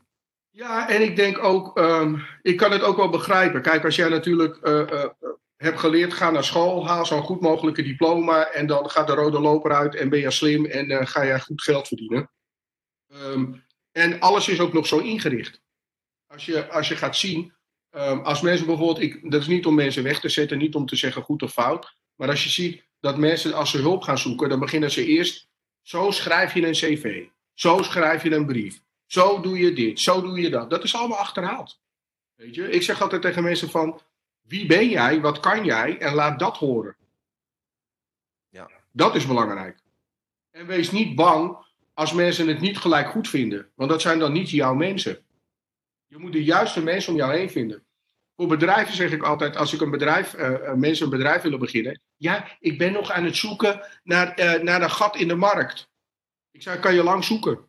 Ja, 0.53 0.89
en 0.89 1.03
ik 1.03 1.17
denk 1.17 1.45
ook, 1.45 1.79
ehm, 1.79 2.19
ik 2.43 2.57
kan 2.57 2.73
het 2.73 2.83
ook 2.83 2.97
wel 2.97 3.11
begrijpen. 3.11 3.63
Kijk, 3.63 3.85
als 3.85 3.97
jij 3.97 4.09
natuurlijk 4.09 4.57
eh, 4.57 4.81
eh, 4.81 5.05
eh, 5.05 5.11
hebt 5.57 5.79
geleerd, 5.79 6.13
ga 6.13 6.31
naar 6.31 6.45
school, 6.45 6.87
haal 6.87 7.07
zo'n 7.07 7.23
goed 7.23 7.41
mogelijke 7.41 7.83
diploma 7.83 8.51
en 8.51 8.67
dan 8.67 8.91
gaat 8.91 9.07
de 9.07 9.15
rode 9.15 9.41
loper 9.41 9.73
uit 9.73 9.95
en 9.95 10.09
ben 10.09 10.21
je 10.21 10.31
slim 10.31 10.65
en 10.65 11.07
ga 11.07 11.25
jij 11.25 11.41
goed 11.41 11.63
geld 11.63 11.89
verdienen. 11.89 12.31
Ehm, 13.07 13.53
en 13.93 14.21
alles 14.21 14.49
is 14.49 14.61
ook 14.61 14.73
nog 14.73 14.87
zo 14.87 14.99
ingericht. 14.99 15.61
Als 16.27 16.47
je, 16.47 16.69
als 16.69 16.89
je 16.89 16.97
gaat 16.97 17.17
zien, 17.17 17.53
ehm, 17.91 18.19
als 18.19 18.41
mensen 18.41 18.67
bijvoorbeeld, 18.67 19.01
ik, 19.01 19.31
dat 19.31 19.41
is 19.41 19.47
niet 19.47 19.67
om 19.67 19.75
mensen 19.75 20.03
weg 20.03 20.21
te 20.21 20.29
zetten, 20.29 20.59
niet 20.59 20.75
om 20.75 20.87
te 20.87 20.97
zeggen 20.97 21.23
goed 21.23 21.43
of 21.43 21.53
fout, 21.53 21.95
maar 22.15 22.29
als 22.29 22.45
je 22.45 22.51
ziet 22.51 22.85
dat 23.01 23.19
mensen 23.19 23.53
als 23.53 23.71
ze 23.71 23.79
hulp 23.79 24.03
gaan 24.03 24.19
zoeken, 24.19 24.49
dan 24.49 24.59
beginnen 24.59 24.91
ze 24.91 25.07
eerst, 25.07 25.49
zo 25.83 26.11
schrijf 26.11 26.55
je 26.55 26.67
een 26.67 26.73
cv, 26.73 27.25
zo 27.55 27.83
schrijf 27.83 28.23
je 28.23 28.35
een 28.35 28.47
brief. 28.47 28.81
Zo 29.11 29.41
doe 29.41 29.59
je 29.59 29.73
dit, 29.73 30.01
zo 30.01 30.21
doe 30.21 30.41
je 30.41 30.51
dat. 30.51 30.71
Dat 30.71 30.85
is 30.85 30.95
allemaal 30.95 31.19
achterhaald. 31.19 31.81
Weet 32.35 32.55
je? 32.55 32.71
Ik 32.71 32.83
zeg 32.83 33.03
altijd 33.03 33.23
tegen 33.23 33.43
mensen 33.43 33.71
van, 33.71 34.01
wie 34.41 34.67
ben 34.67 34.89
jij, 34.89 35.21
wat 35.21 35.41
kan 35.41 35.65
jij 35.65 35.99
en 35.99 36.15
laat 36.15 36.39
dat 36.39 36.57
horen. 36.57 36.97
Ja. 38.49 38.71
Dat 38.93 39.15
is 39.15 39.27
belangrijk. 39.27 39.79
En 40.51 40.67
wees 40.67 40.91
niet 40.91 41.15
bang 41.15 41.67
als 41.95 42.13
mensen 42.13 42.49
het 42.49 42.61
niet 42.61 42.79
gelijk 42.79 43.09
goed 43.09 43.29
vinden, 43.29 43.71
want 43.75 43.91
dat 43.91 44.01
zijn 44.01 44.19
dan 44.19 44.33
niet 44.33 44.51
jouw 44.51 44.75
mensen. 44.75 45.25
Je 46.07 46.19
moet 46.19 46.33
de 46.33 46.45
juiste 46.45 46.83
mensen 46.83 47.13
om 47.13 47.19
jou 47.19 47.33
heen 47.33 47.51
vinden. 47.51 47.85
Voor 48.37 48.47
bedrijven 48.47 48.95
zeg 48.95 49.13
ik 49.13 49.23
altijd, 49.23 49.57
als 49.57 49.73
ik 49.73 49.81
een 49.81 49.91
bedrijf, 49.91 50.35
eh, 50.35 50.69
eh, 50.69 50.75
mensen 50.75 51.05
een 51.05 51.11
bedrijf 51.11 51.43
willen 51.43 51.59
beginnen, 51.59 52.01
ja, 52.17 52.57
ik 52.61 52.79
ben 52.79 52.93
nog 52.93 53.11
aan 53.11 53.25
het 53.25 53.37
zoeken 53.37 53.87
naar, 54.03 54.35
eh, 54.35 54.63
naar 54.63 54.83
een 54.83 54.91
gat 54.91 55.17
in 55.17 55.29
de 55.29 55.35
markt. 55.35 55.91
Ik 56.51 56.63
zei, 56.63 56.79
kan 56.79 56.95
je 56.95 57.03
lang 57.03 57.25
zoeken. 57.25 57.69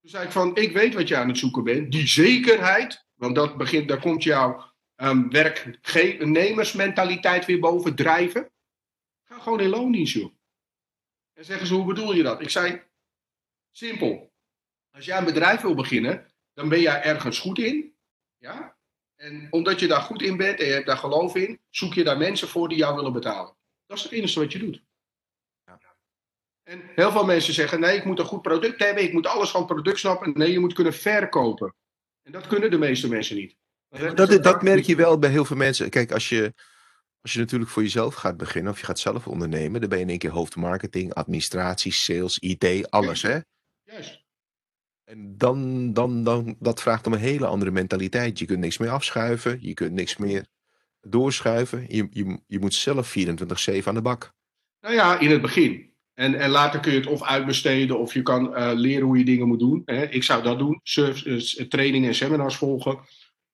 Toen 0.00 0.10
zei 0.10 0.24
ik 0.24 0.32
van, 0.32 0.56
ik 0.56 0.72
weet 0.72 0.94
wat 0.94 1.08
je 1.08 1.16
aan 1.16 1.28
het 1.28 1.38
zoeken 1.38 1.64
bent. 1.64 1.92
Die 1.92 2.06
zekerheid, 2.06 3.06
want 3.14 3.34
dat 3.34 3.56
begint, 3.56 3.88
daar 3.88 4.00
komt 4.00 4.22
jouw 4.22 4.72
ehm, 4.94 5.28
werknemersmentaliteit 5.28 7.44
weer 7.44 7.60
boven 7.60 7.94
drijven. 7.94 8.50
Ga 9.24 9.38
gewoon 9.38 9.60
in 9.60 9.68
loondienst, 9.68 10.12
joh. 10.12 10.34
En 11.32 11.44
zeggen 11.44 11.66
ze, 11.66 11.74
hoe 11.74 11.86
bedoel 11.86 12.14
je 12.14 12.22
dat? 12.22 12.40
Ik 12.40 12.50
zei, 12.50 12.82
simpel. 13.70 14.32
Als 14.90 15.04
jij 15.04 15.18
een 15.18 15.24
bedrijf 15.24 15.60
wil 15.60 15.74
beginnen, 15.74 16.32
dan 16.52 16.68
ben 16.68 16.80
jij 16.80 17.02
ergens 17.02 17.38
goed 17.38 17.58
in. 17.58 17.94
Ja? 18.38 18.78
En 19.16 19.46
omdat 19.50 19.80
je 19.80 19.86
daar 19.86 20.00
goed 20.00 20.22
in 20.22 20.36
bent 20.36 20.60
en 20.60 20.66
je 20.66 20.72
hebt 20.72 20.86
daar 20.86 20.96
geloof 20.96 21.36
in, 21.36 21.60
zoek 21.70 21.94
je 21.94 22.04
daar 22.04 22.18
mensen 22.18 22.48
voor 22.48 22.68
die 22.68 22.78
jou 22.78 22.94
willen 22.94 23.12
betalen. 23.12 23.56
Dat 23.86 23.96
is 23.96 24.02
het 24.02 24.12
enige 24.12 24.40
wat 24.40 24.52
je 24.52 24.58
doet. 24.58 24.82
En 26.62 26.82
heel 26.94 27.12
veel 27.12 27.24
mensen 27.24 27.54
zeggen: 27.54 27.80
nee, 27.80 27.96
ik 27.96 28.04
moet 28.04 28.18
een 28.18 28.24
goed 28.24 28.42
product 28.42 28.78
hebben, 28.78 29.02
ik 29.02 29.12
moet 29.12 29.26
alles 29.26 29.50
van 29.50 29.60
het 29.60 29.70
product 29.70 29.98
snappen. 29.98 30.32
Nee, 30.34 30.52
je 30.52 30.58
moet 30.58 30.72
kunnen 30.72 30.94
verkopen. 30.94 31.74
En 32.22 32.32
dat 32.32 32.46
kunnen 32.46 32.70
de 32.70 32.78
meeste 32.78 33.08
mensen 33.08 33.36
niet. 33.36 33.56
Dat, 34.14 34.42
dat, 34.42 34.62
merk 34.62 34.84
je 34.84 34.96
wel 34.96 35.18
bij 35.18 35.30
heel 35.30 35.44
veel 35.44 35.56
mensen. 35.56 35.90
Kijk, 35.90 36.12
als 36.12 36.28
je, 36.28 36.54
als 37.20 37.32
je 37.32 37.38
natuurlijk 37.38 37.70
voor 37.70 37.82
jezelf 37.82 38.14
gaat 38.14 38.36
beginnen 38.36 38.72
of 38.72 38.80
je 38.80 38.86
gaat 38.86 38.98
zelf 38.98 39.26
ondernemen, 39.26 39.80
dan 39.80 39.88
ben 39.88 39.98
je 39.98 40.04
in 40.04 40.10
één 40.10 40.18
keer 40.18 40.30
hoofdmarketing, 40.30 41.14
administratie, 41.14 41.92
sales, 41.92 42.38
IT, 42.38 42.90
alles, 42.90 43.22
hè? 43.22 43.38
Juist. 43.82 44.24
En 45.04 45.36
dan, 45.36 45.92
dan, 45.92 46.24
dan, 46.24 46.56
dat 46.58 46.80
vraagt 46.80 47.06
om 47.06 47.12
een 47.12 47.18
hele 47.18 47.46
andere 47.46 47.70
mentaliteit. 47.70 48.38
Je 48.38 48.44
kunt 48.44 48.58
niks 48.58 48.78
meer 48.78 48.90
afschuiven, 48.90 49.58
je 49.60 49.74
kunt 49.74 49.92
niks 49.92 50.16
meer 50.16 50.46
doorschuiven. 51.00 51.84
Je, 51.88 52.06
je, 52.10 52.40
je 52.46 52.58
moet 52.58 52.74
zelf 52.74 53.14
24-7 53.18 53.22
aan 53.84 53.94
de 53.94 54.02
bak. 54.02 54.32
Nou 54.80 54.94
ja, 54.94 55.18
in 55.18 55.30
het 55.30 55.40
begin. 55.40 55.89
En, 56.20 56.34
en 56.34 56.50
later 56.50 56.80
kun 56.80 56.92
je 56.92 56.98
het 56.98 57.06
of 57.06 57.22
uitbesteden 57.22 57.98
of 57.98 58.14
je 58.14 58.22
kan 58.22 58.58
uh, 58.58 58.70
leren 58.74 59.06
hoe 59.06 59.18
je 59.18 59.24
dingen 59.24 59.48
moet 59.48 59.58
doen. 59.58 59.82
Hè. 59.84 60.04
Ik 60.04 60.22
zou 60.22 60.42
dat 60.42 60.58
doen, 60.58 60.80
Surf, 60.82 61.24
uh, 61.24 61.66
trainingen 61.68 62.08
en 62.08 62.14
seminars 62.14 62.56
volgen. 62.56 62.98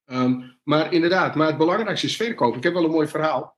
Um, 0.05 0.59
maar 0.63 0.93
inderdaad, 0.93 1.35
maar 1.35 1.47
het 1.47 1.57
belangrijkste 1.57 2.07
is 2.07 2.17
verkopen. 2.17 2.57
Ik 2.57 2.63
heb 2.63 2.73
wel 2.73 2.85
een 2.85 2.91
mooi 2.91 3.09
verhaal. 3.09 3.57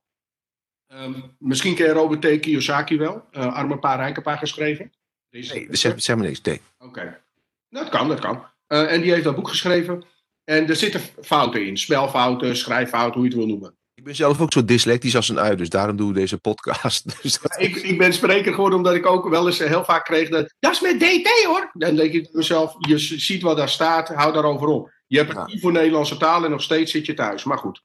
Um, 0.87 1.35
misschien 1.39 1.75
ken 1.75 1.85
je 1.85 1.91
Robert 1.91 2.21
T. 2.21 2.39
Kiyosaki 2.39 2.97
wel, 2.97 3.25
uh, 3.31 3.53
Arme 3.53 3.79
Pa, 3.79 3.95
Rijke 3.95 4.21
Pa 4.21 4.35
geschreven. 4.35 4.91
Deze, 5.29 5.53
nee, 5.53 5.67
zeg, 5.69 6.01
zeg 6.01 6.15
maar 6.15 6.25
niks, 6.25 6.41
nee. 6.41 6.61
Oké, 6.77 6.85
okay. 6.87 7.21
dat 7.69 7.89
kan, 7.89 8.07
dat 8.07 8.19
kan. 8.19 8.45
en 8.67 9.01
die 9.01 9.11
heeft 9.11 9.23
dat 9.23 9.35
boek 9.35 9.49
geschreven. 9.49 10.03
En 10.43 10.67
er 10.67 10.75
zitten 10.75 11.01
fouten 11.21 11.65
in, 11.65 11.77
spelfouten, 11.77 12.57
schrijffouten, 12.57 13.19
hoe 13.19 13.29
je 13.29 13.35
het 13.35 13.37
wil 13.37 13.47
noemen. 13.47 13.77
Ik 13.99 14.05
ben 14.05 14.15
zelf 14.15 14.41
ook 14.41 14.53
zo 14.53 14.65
dyslectisch 14.65 15.15
als 15.15 15.29
een 15.29 15.39
ui, 15.39 15.55
dus 15.55 15.69
daarom 15.69 15.95
doe 15.95 16.09
ik 16.09 16.15
deze 16.15 16.37
podcast. 16.37 17.03
Dus 17.21 17.41
dat... 17.41 17.59
ik, 17.59 17.75
ik 17.75 17.97
ben 17.97 18.13
spreker 18.13 18.53
geworden 18.53 18.77
omdat 18.77 18.95
ik 18.95 19.05
ook 19.05 19.29
wel 19.29 19.47
eens 19.47 19.59
heel 19.59 19.83
vaak 19.83 20.05
kreeg 20.05 20.29
dat... 20.29 20.53
Dat 20.59 20.71
is 20.71 20.81
met 20.81 20.99
DT 20.99 21.43
hoor! 21.45 21.69
Dan 21.73 21.95
denk 21.95 22.13
ik 22.13 22.29
mezelf, 22.31 22.75
je 22.79 22.97
ziet 22.97 23.41
wat 23.41 23.57
daar 23.57 23.69
staat, 23.69 24.07
hou 24.07 24.33
daarover 24.33 24.67
op. 24.67 24.91
Je 25.07 25.17
hebt 25.17 25.37
het 25.37 25.51
ja. 25.51 25.59
voor 25.59 25.71
Nederlandse 25.71 26.17
taal 26.17 26.43
en 26.43 26.51
nog 26.51 26.61
steeds 26.61 26.91
zit 26.91 27.05
je 27.05 27.13
thuis. 27.13 27.43
Maar 27.43 27.57
goed. 27.57 27.81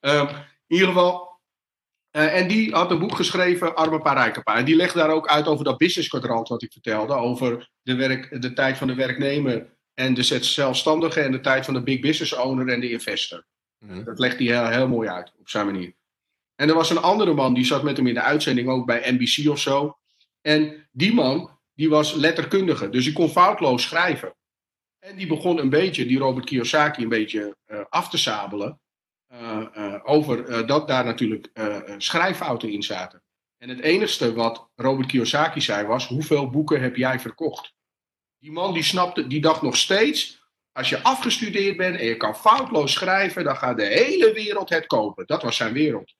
Um, 0.00 0.28
in 0.28 0.36
ieder 0.66 0.86
geval... 0.86 1.40
Uh, 2.16 2.36
en 2.36 2.48
die 2.48 2.72
had 2.72 2.90
een 2.90 2.98
boek 2.98 3.14
geschreven, 3.14 3.74
Arme 3.74 3.98
Pa, 3.98 4.12
Rijke 4.12 4.42
Pa. 4.42 4.56
En 4.56 4.64
die 4.64 4.76
legt 4.76 4.94
daar 4.94 5.10
ook 5.10 5.28
uit 5.28 5.46
over 5.46 5.64
dat 5.64 5.78
business 5.78 6.08
kwadrant 6.08 6.48
wat 6.48 6.62
ik 6.62 6.72
vertelde. 6.72 7.14
Over 7.14 7.70
de, 7.82 7.94
werk, 7.94 8.42
de 8.42 8.52
tijd 8.52 8.76
van 8.76 8.86
de 8.86 8.94
werknemer 8.94 9.76
en 9.94 10.14
de 10.14 10.22
zelfstandige... 10.42 11.20
en 11.20 11.32
de 11.32 11.40
tijd 11.40 11.64
van 11.64 11.74
de 11.74 11.82
big 11.82 12.00
business 12.00 12.34
owner 12.34 12.68
en 12.68 12.80
de 12.80 12.90
investor. 12.90 13.44
Mm. 13.78 14.04
Dat 14.04 14.18
legt 14.18 14.38
hij 14.38 14.46
heel, 14.46 14.66
heel 14.66 14.88
mooi 14.88 15.08
uit, 15.08 15.32
op 15.38 15.48
zijn 15.48 15.66
manier. 15.66 15.94
En 16.54 16.68
er 16.68 16.74
was 16.74 16.90
een 16.90 16.98
andere 16.98 17.34
man, 17.34 17.54
die 17.54 17.64
zat 17.64 17.82
met 17.82 17.96
hem 17.96 18.06
in 18.06 18.14
de 18.14 18.22
uitzending, 18.22 18.68
ook 18.68 18.86
bij 18.86 19.12
NBC 19.12 19.48
of 19.50 19.58
zo. 19.58 19.98
En 20.40 20.88
die 20.92 21.14
man, 21.14 21.58
die 21.74 21.88
was 21.88 22.14
letterkundige, 22.14 22.88
dus 22.88 23.04
die 23.04 23.12
kon 23.12 23.28
foutloos 23.28 23.82
schrijven. 23.82 24.34
En 24.98 25.16
die 25.16 25.26
begon 25.26 25.58
een 25.58 25.70
beetje, 25.70 26.06
die 26.06 26.18
Robert 26.18 26.46
Kiyosaki, 26.46 27.02
een 27.02 27.08
beetje 27.08 27.56
uh, 27.66 27.80
af 27.88 28.10
te 28.10 28.18
sabelen. 28.18 28.80
Uh, 29.32 29.66
uh, 29.76 30.00
over 30.02 30.66
dat 30.66 30.88
daar 30.88 31.04
natuurlijk 31.04 31.50
schrijffouten 31.98 32.70
in 32.70 32.82
zaten. 32.82 33.22
En 33.58 33.68
het 33.68 33.80
enigste 33.80 34.34
wat 34.34 34.68
Robert 34.74 35.08
Kiyosaki 35.08 35.60
zei 35.60 35.86
was: 35.86 36.08
hoeveel 36.08 36.50
boeken 36.50 36.80
heb 36.80 36.96
jij 36.96 37.20
verkocht? 37.20 37.74
Die 38.38 38.52
man 38.52 38.72
die 38.72 38.82
snapte, 38.82 39.26
die 39.26 39.40
dacht 39.40 39.62
nog 39.62 39.76
steeds: 39.76 40.37
als 40.78 40.88
je 40.88 41.02
afgestudeerd 41.02 41.76
bent 41.76 41.98
en 41.98 42.06
je 42.06 42.16
kan 42.16 42.36
foutloos 42.36 42.92
schrijven, 42.92 43.44
dan 43.44 43.56
gaat 43.56 43.76
de 43.76 43.86
hele 43.86 44.32
wereld 44.32 44.68
het 44.68 44.86
kopen. 44.86 45.26
Dat 45.26 45.42
was 45.42 45.56
zijn 45.56 45.72
wereld. 45.72 46.14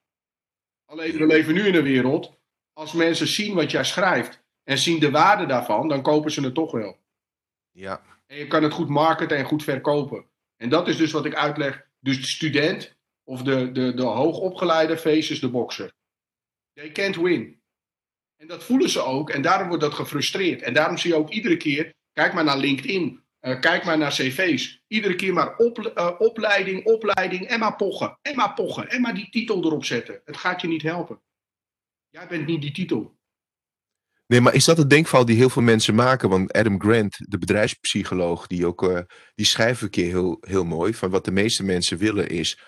Alleen 0.85 1.17
we 1.17 1.27
leven 1.27 1.55
nu 1.55 1.67
in 1.67 1.75
een 1.75 1.83
wereld, 1.83 2.39
als 2.73 2.93
mensen 2.93 3.27
zien 3.27 3.55
wat 3.55 3.71
jij 3.71 3.85
schrijft 3.85 4.43
en 4.63 4.79
zien 4.79 5.01
de 5.01 5.11
waarde 5.11 5.47
daarvan, 5.47 5.89
dan 5.89 6.03
kopen 6.03 6.31
ze 6.31 6.41
het 6.41 6.55
toch 6.55 6.73
wel. 6.73 6.99
Ja. 7.71 8.03
En 8.27 8.37
je 8.37 8.47
kan 8.47 8.63
het 8.63 8.73
goed 8.73 8.89
marketen 8.89 9.37
en 9.37 9.45
goed 9.45 9.63
verkopen. 9.63 10.25
En 10.57 10.69
dat 10.69 10.89
is 10.89 10.97
dus 10.97 11.13
wat 11.13 11.25
ik 11.25 11.35
uitleg. 11.35 11.87
Dus 12.01 12.21
de 12.21 12.27
student 12.27 12.97
of 13.25 13.43
de, 13.43 13.73
de, 13.73 13.95
de 13.95 14.03
hoogopgeleide 14.03 14.99
faces 14.99 15.41
de 15.41 15.51
bokser. 15.51 15.93
They 16.73 16.93
can't 16.93 17.17
win. 17.17 17.61
En 18.37 18.47
dat 18.47 18.65
voelen 18.65 18.89
ze 18.89 19.01
ook 19.01 19.31
en 19.31 19.43
daarom 19.43 19.69
wordt 19.69 19.83
dat 19.83 19.95
gefrustreerd. 19.95 20.63
En 20.63 20.75
daarom 20.75 20.99
zie 20.99 21.11
je 21.11 21.17
ook 21.17 21.31
iedere 21.31 21.57
keer, 21.57 21.95
kijk 22.13 22.33
maar 22.33 22.45
naar 22.45 22.59
LinkedIn 22.59 23.27
uh, 23.41 23.61
kijk 23.61 23.85
maar 23.85 23.99
naar 23.99 24.11
cv's. 24.11 24.83
Iedere 24.87 25.15
keer 25.15 25.33
maar 25.33 25.57
op, 25.57 25.79
uh, 25.79 26.11
opleiding, 26.19 26.85
opleiding, 26.85 27.47
en 27.47 27.59
maar 27.59 27.77
pochen, 27.77 28.19
en 28.23 28.37
maar 28.37 28.55
pochen, 28.55 28.89
en 28.89 29.01
maar 29.01 29.15
die 29.15 29.31
titel 29.31 29.65
erop 29.65 29.85
zetten. 29.85 30.21
Het 30.25 30.37
gaat 30.37 30.61
je 30.61 30.69
niet 30.69 30.83
helpen. 30.83 31.21
Jij 32.09 32.27
bent 32.29 32.47
niet 32.47 32.61
die 32.61 32.73
titel. 32.73 33.17
Nee, 34.27 34.41
maar 34.41 34.55
is 34.55 34.65
dat 34.65 34.77
het 34.77 34.91
denkfout 34.91 35.27
die 35.27 35.37
heel 35.37 35.51
veel 35.51 35.63
mensen 35.63 35.95
maken? 35.95 36.29
Want 36.29 36.53
Adam 36.53 36.81
Grant, 36.81 37.17
de 37.19 37.39
bedrijfspsycholoog, 37.39 38.47
die, 38.47 38.67
ook, 38.67 38.83
uh, 38.83 39.01
die 39.35 39.47
schrijft 39.47 39.83
een 39.83 39.91
keer 39.91 40.07
heel, 40.07 40.37
heel 40.41 40.65
mooi. 40.65 40.95
Van 40.95 41.11
wat 41.11 41.25
de 41.25 41.31
meeste 41.31 41.65
mensen 41.65 41.99
willen 41.99 42.29
is, 42.29 42.59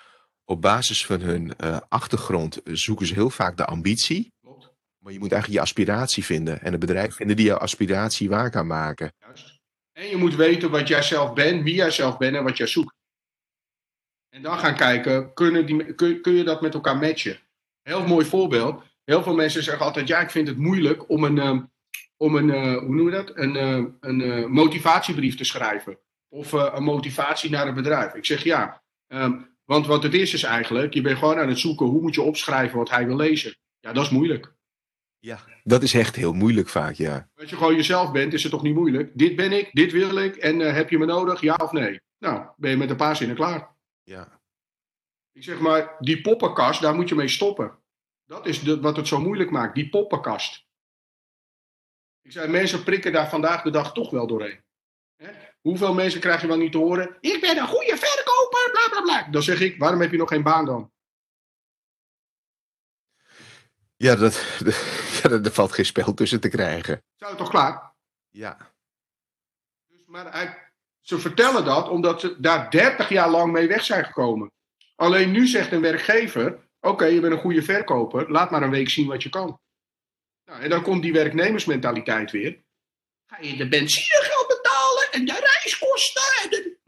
op 0.45 0.63
basis 0.63 1.07
van 1.07 1.21
hun 1.21 1.57
achtergrond 1.89 2.61
zoeken 2.65 3.07
ze 3.07 3.15
heel 3.15 3.31
vaak 3.31 3.57
de 3.57 3.65
ambitie. 3.65 4.33
Klopt. 4.41 4.73
Maar 4.99 5.13
je 5.13 5.19
moet 5.19 5.33
eigenlijk 5.33 5.63
je 5.63 5.67
aspiratie 5.67 6.25
vinden. 6.25 6.61
En 6.63 6.73
een 6.73 6.79
bedrijf 6.79 7.15
vinden 7.15 7.37
die 7.37 7.47
jouw 7.47 7.57
aspiratie 7.57 8.29
waar 8.29 8.51
kan 8.51 8.67
maken. 8.67 9.13
Juist. 9.19 9.60
En 10.01 10.09
je 10.09 10.17
moet 10.17 10.35
weten 10.35 10.71
wat 10.71 10.89
jij 10.89 11.03
zelf 11.03 11.33
bent, 11.33 11.63
wie 11.63 11.75
jij 11.75 11.91
zelf 11.91 12.19
bent 12.19 12.37
en 12.37 12.45
wat 12.45 12.57
jij 12.57 12.67
zoekt. 12.67 12.95
En 14.29 14.43
dan 14.43 14.59
gaan 14.59 14.77
kijken, 14.77 15.35
kunnen 15.35 15.67
die, 15.67 15.95
kun, 15.95 16.21
kun 16.21 16.33
je 16.33 16.45
dat 16.45 16.61
met 16.61 16.75
elkaar 16.75 16.97
matchen? 16.97 17.39
Heel 17.83 18.07
mooi 18.07 18.27
voorbeeld. 18.27 18.83
Heel 19.05 19.23
veel 19.23 19.35
mensen 19.35 19.63
zeggen 19.63 19.85
altijd, 19.85 20.09
ja, 20.09 20.21
ik 20.21 20.31
vind 20.31 20.49
het 20.49 20.57
moeilijk 20.57 21.09
om 21.09 21.25
een, 21.25 21.39
um, 21.39 21.71
om 22.17 22.35
een 22.35 22.49
uh, 22.49 22.79
hoe 22.79 22.95
noemen 22.95 23.05
we 23.05 23.11
dat? 23.11 23.37
Een, 23.37 23.55
uh, 23.55 23.85
een 24.01 24.21
uh, 24.21 24.47
motivatiebrief 24.47 25.37
te 25.37 25.45
schrijven. 25.45 25.99
Of 26.29 26.53
een 26.53 26.83
motivatie 26.83 27.51
naar 27.51 27.69
een 27.69 27.75
bedrijf. 27.75 28.15
Ik 28.15 28.25
zeg 28.25 28.45
ja, 28.45 28.83
um, 29.09 29.57
want 29.65 29.87
wat 29.87 30.03
het 30.03 30.15
is 30.15 30.35
is 30.35 30.43
eigenlijk, 30.43 30.95
je 30.95 31.01
bent 31.01 31.19
gewoon 31.19 31.39
aan 31.39 31.49
het 31.49 31.59
zoeken, 31.59 31.87
hoe 31.87 32.03
moet 32.03 32.15
je 32.15 32.23
opschrijven 32.23 32.79
wat 32.79 32.91
hij 32.91 33.07
wil 33.07 33.17
lezen? 33.17 33.57
Ja, 33.81 33.93
dat 33.93 34.05
is 34.05 34.11
moeilijk. 34.11 34.55
Ja, 35.21 35.41
dat 35.63 35.83
is 35.83 35.95
echt 35.95 36.17
heel 36.17 36.33
moeilijk 36.33 36.69
vaak, 36.69 36.95
ja. 36.95 37.29
Als 37.35 37.51
je 37.51 37.57
gewoon 37.57 37.75
jezelf 37.75 38.13
bent, 38.13 38.33
is 38.33 38.43
het 38.43 38.53
toch 38.53 38.63
niet 38.63 38.75
moeilijk? 38.75 39.11
Dit 39.15 39.37
ben 39.37 39.53
ik, 39.53 39.73
dit 39.73 39.93
wil 39.93 40.17
ik 40.17 40.37
en 40.37 40.61
uh, 40.61 40.73
heb 40.73 40.91
je 40.91 40.99
me 40.99 41.07
nodig, 41.07 41.41
ja 41.41 41.55
of 41.55 41.73
nee? 41.73 42.01
Nou, 42.19 42.47
ben 42.57 42.71
je 42.71 42.77
met 42.77 42.91
een 42.91 42.97
paar 42.97 43.17
zinnen 43.17 43.37
klaar. 43.37 43.77
Ja. 44.03 44.41
Ik 45.33 45.43
zeg 45.43 45.61
maar, 45.61 45.97
die 45.99 46.21
poppenkast, 46.21 46.81
daar 46.81 46.95
moet 46.95 47.09
je 47.09 47.15
mee 47.15 47.29
stoppen. 47.29 47.79
Dat 48.25 48.47
is 48.47 48.61
de, 48.61 48.81
wat 48.81 48.97
het 48.97 49.09
zo 49.09 49.21
moeilijk 49.21 49.51
maakt, 49.51 49.75
die 49.75 49.89
poppenkast. 49.89 50.67
Ik 52.23 52.33
zei, 52.33 52.49
mensen 52.49 52.85
prikken 52.85 53.13
daar 53.13 53.29
vandaag 53.29 53.63
de 53.63 53.71
dag 53.71 53.93
toch 53.93 54.11
wel 54.11 54.27
doorheen. 54.27 54.61
Hè? 55.17 55.31
Hoeveel 55.61 55.95
mensen 55.95 56.21
krijg 56.21 56.41
je 56.41 56.47
wel 56.47 56.57
niet 56.57 56.73
te 56.73 56.79
horen? 56.79 57.17
Ik 57.21 57.41
ben 57.41 57.59
een 57.59 57.69
goede 57.69 57.97
verkoper, 57.97 58.71
bla 58.73 58.89
bla 58.91 59.01
bla. 59.03 59.31
Dan 59.31 59.43
zeg 59.43 59.61
ik, 59.61 59.79
waarom 59.79 60.01
heb 60.01 60.11
je 60.11 60.17
nog 60.17 60.29
geen 60.29 60.43
baan 60.43 60.65
dan? 60.65 60.93
Ja, 64.03 64.17
dat, 64.17 64.35
ja, 65.23 65.31
er 65.31 65.53
valt 65.53 65.73
geen 65.73 65.85
spel 65.85 66.15
tussen 66.15 66.41
te 66.41 66.49
krijgen. 66.49 67.03
Zou 67.17 67.31
het 67.31 67.41
toch 67.41 67.51
klaar? 67.51 67.93
Ja. 68.31 68.73
Dus, 69.87 70.01
maar 70.07 70.73
ze 71.01 71.19
vertellen 71.19 71.65
dat 71.65 71.89
omdat 71.89 72.21
ze 72.21 72.41
daar 72.41 72.71
30 72.71 73.09
jaar 73.09 73.31
lang 73.31 73.53
mee 73.53 73.69
weg 73.69 73.85
zijn 73.85 74.05
gekomen. 74.05 74.53
Alleen 74.97 75.31
nu 75.31 75.47
zegt 75.47 75.73
een 75.73 75.81
werkgever: 75.81 76.69
Oké, 76.81 77.05
je 77.05 77.21
bent 77.21 77.33
een 77.33 77.39
goede 77.41 77.63
verkoper, 77.63 78.31
laat 78.31 78.51
maar 78.51 78.63
een 78.63 78.71
week 78.71 78.89
zien 78.89 79.07
wat 79.07 79.23
je 79.23 79.29
kan. 79.29 79.61
Nou, 80.45 80.63
en 80.63 80.71
dan 80.71 80.83
komt 80.83 81.03
die 81.03 81.13
werknemersmentaliteit 81.13 82.31
weer. 82.31 82.63
Ga 83.27 83.39
je 83.41 83.57
de 83.57 83.69
benzinegeld 83.69 84.49
betalen 84.49 85.13
en 85.13 85.25
de 85.25 85.51
reiskosten? 85.53 86.43
En 86.43 86.51
de... 86.51 86.79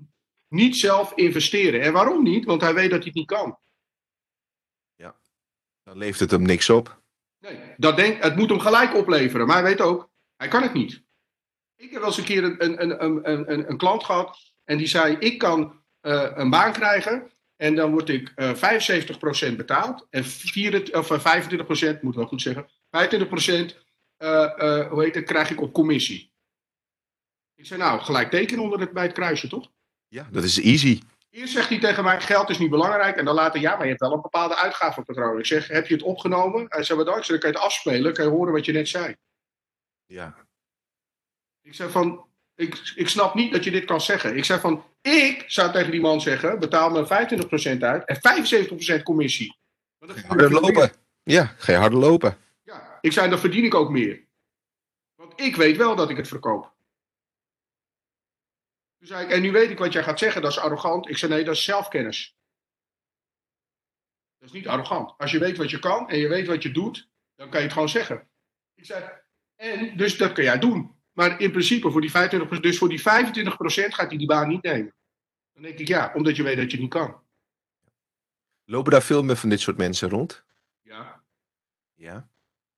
Niet 0.49 0.77
zelf 0.77 1.13
investeren. 1.15 1.81
En 1.81 1.93
waarom 1.93 2.23
niet? 2.23 2.45
Want 2.45 2.61
hij 2.61 2.75
weet 2.75 2.91
dat 2.91 2.99
hij 2.99 3.07
het 3.07 3.15
niet 3.15 3.27
kan. 3.27 3.59
Ja, 4.95 5.17
dan 5.83 5.99
levert 5.99 6.21
het 6.21 6.31
hem 6.31 6.43
niks 6.43 6.71
op. 6.71 7.01
Nee, 7.43 7.59
dat 7.77 7.97
denk, 7.97 8.23
het 8.23 8.37
moet 8.37 8.49
hem 8.49 8.61
gelijk 8.61 8.95
opleveren. 8.95 9.47
Maar 9.47 9.57
hij 9.57 9.65
weet 9.65 9.81
ook, 9.81 10.11
hij 10.37 10.49
kan 10.49 10.63
het 10.63 10.73
niet. 10.73 11.03
Ik 11.77 11.91
heb 11.91 12.01
wel 12.01 12.09
eens 12.09 12.19
een 12.19 12.25
keer 12.25 12.45
een, 12.45 12.83
een, 12.83 13.05
een, 13.05 13.31
een, 13.31 13.71
een 13.71 13.77
klant 13.77 14.05
gehad. 14.05 14.39
En 14.65 14.79
die 14.79 14.87
zei, 14.87 15.17
ik 15.17 15.39
kan 15.39 15.83
uh, 16.03 16.31
een 16.35 16.51
baan 16.51 16.73
krijgen. 16.73 17.31
En 17.57 17.75
dan 17.75 17.91
word 17.91 18.09
ik 18.09 18.33
uh, 18.37 18.51
eh, 18.51 19.53
75% 19.53 19.57
betaald. 19.57 20.07
En 20.11 20.25
4, 20.25 20.97
of 20.97 21.11
25%, 21.97 22.01
moet 22.01 22.15
wel 22.15 22.27
goed 22.27 22.43
zeggen. 22.43 22.67
25% 22.67 22.71
uh, 24.19 24.91
hoe 24.91 25.03
heet 25.03 25.15
het, 25.15 25.25
krijg 25.25 25.51
ik 25.51 25.61
op 25.61 25.73
commissie. 25.73 26.33
Ik 27.55 27.67
zei, 27.67 27.81
nou, 27.81 28.01
gelijk 28.01 28.31
tekenen 28.31 28.65
onder 28.65 28.81
het, 28.81 28.93
bij 28.93 29.03
het 29.03 29.13
kruisje, 29.13 29.49
toch? 29.49 29.71
Ja, 30.09 30.29
dat 30.31 30.45
is 30.45 30.61
easy. 30.61 31.01
Eerst 31.33 31.53
zegt 31.53 31.69
hij 31.69 31.79
tegen 31.79 32.05
mij, 32.05 32.21
geld 32.21 32.51
is 32.51 32.59
niet 32.59 32.71
belangrijk. 32.71 33.17
En 33.17 33.25
dan 33.25 33.35
later, 33.35 33.61
ja, 33.61 33.73
maar 33.73 33.83
je 33.83 33.89
hebt 33.89 34.01
wel 34.01 34.13
een 34.13 34.21
bepaalde 34.21 34.57
uitgavenpatroon. 34.57 35.39
Ik 35.39 35.47
zeg, 35.47 35.69
heb 35.69 35.87
je 35.87 35.95
het 35.95 36.03
opgenomen? 36.03 36.67
Hij 36.69 36.83
zei, 36.83 36.99
wat 36.99 37.07
dan? 37.07 37.19
Ik 37.19 37.27
dan 37.27 37.39
kan 37.39 37.51
je 37.51 37.57
het 37.57 37.65
afspelen, 37.65 38.13
kan 38.13 38.25
je 38.25 38.31
horen 38.31 38.53
wat 38.53 38.65
je 38.65 38.73
net 38.73 38.89
zei. 38.89 39.17
Ja. 40.07 40.37
Ik 41.63 41.75
zeg 41.75 41.91
van, 41.91 42.27
ik, 42.55 42.93
ik 42.95 43.09
snap 43.09 43.35
niet 43.35 43.53
dat 43.53 43.65
je 43.65 43.71
dit 43.71 43.85
kan 43.85 44.01
zeggen. 44.01 44.37
Ik 44.37 44.45
zeg 44.45 44.61
van, 44.61 44.85
ik 45.01 45.45
zou 45.47 45.73
tegen 45.73 45.91
die 45.91 46.01
man 46.01 46.21
zeggen, 46.21 46.59
betaal 46.59 46.91
me 46.91 47.05
25% 47.77 47.79
uit 47.79 48.05
en 48.05 49.01
75% 49.01 49.03
commissie. 49.03 49.57
Harder 50.27 50.51
lopen. 50.51 50.93
Ja, 51.23 51.55
ga 51.57 51.73
je 51.73 51.79
harder 51.79 51.99
lopen. 51.99 52.37
Ja, 52.63 52.99
ik 53.01 53.13
zei, 53.13 53.31
dan 53.31 53.39
verdien 53.39 53.65
ik 53.65 53.75
ook 53.75 53.91
meer. 53.91 54.25
Want 55.15 55.41
ik 55.41 55.57
weet 55.57 55.77
wel 55.77 55.97
dat 55.97 56.11
ik 56.11 56.17
het 56.17 56.29
verkoop. 56.29 56.73
Toen 59.03 59.11
zei 59.11 59.25
ik, 59.25 59.33
en 59.33 59.43
nu 59.43 59.53
weet 59.53 59.71
ik 59.71 59.79
wat 59.79 59.93
jij 59.93 60.03
gaat 60.03 60.19
zeggen, 60.19 60.43
dat 60.43 60.51
is 60.51 60.59
arrogant. 60.59 61.09
Ik 61.09 61.19
zei, 61.19 61.33
nee, 61.33 61.45
dat 61.45 61.55
is 61.55 61.65
zelfkennis. 61.65 62.37
Dat 64.39 64.49
is 64.49 64.55
niet 64.55 64.69
arrogant. 64.69 65.15
Als 65.19 65.31
je 65.31 65.39
weet 65.39 65.57
wat 65.57 65.71
je 65.71 65.79
kan 65.79 66.09
en 66.09 66.19
je 66.19 66.29
weet 66.29 66.47
wat 66.47 66.63
je 66.63 66.71
doet, 66.71 67.09
dan 67.35 67.49
kan 67.49 67.59
je 67.59 67.65
het 67.65 67.73
gewoon 67.73 67.89
zeggen. 67.89 68.29
Ik 68.75 68.85
zei, 68.85 69.11
en 69.57 69.97
dus 69.97 70.17
dat 70.17 70.33
kun 70.33 70.45
jij 70.45 70.59
doen. 70.59 70.97
Maar 71.13 71.41
in 71.41 71.51
principe, 71.51 71.91
voor 71.91 72.01
die 72.01 72.11
25%, 72.11 72.61
dus 72.61 72.79
voor 72.79 72.89
die 72.89 73.01
25% 73.01 73.03
gaat 73.03 74.09
hij 74.09 74.19
die 74.19 74.27
baan 74.27 74.49
niet 74.49 74.63
nemen. 74.63 74.95
Dan 75.53 75.63
denk 75.63 75.79
ik 75.79 75.89
ja, 75.89 76.13
omdat 76.15 76.37
je 76.37 76.43
weet 76.43 76.57
dat 76.57 76.65
je 76.65 76.71
het 76.71 76.81
niet 76.81 76.91
kan. 76.91 77.23
Lopen 78.65 78.93
daar 78.93 79.03
veel 79.03 79.23
meer 79.23 79.37
van 79.37 79.49
dit 79.49 79.61
soort 79.61 79.77
mensen 79.77 80.09
rond? 80.09 80.45
Ja. 80.81 81.23
Ja. 81.95 82.29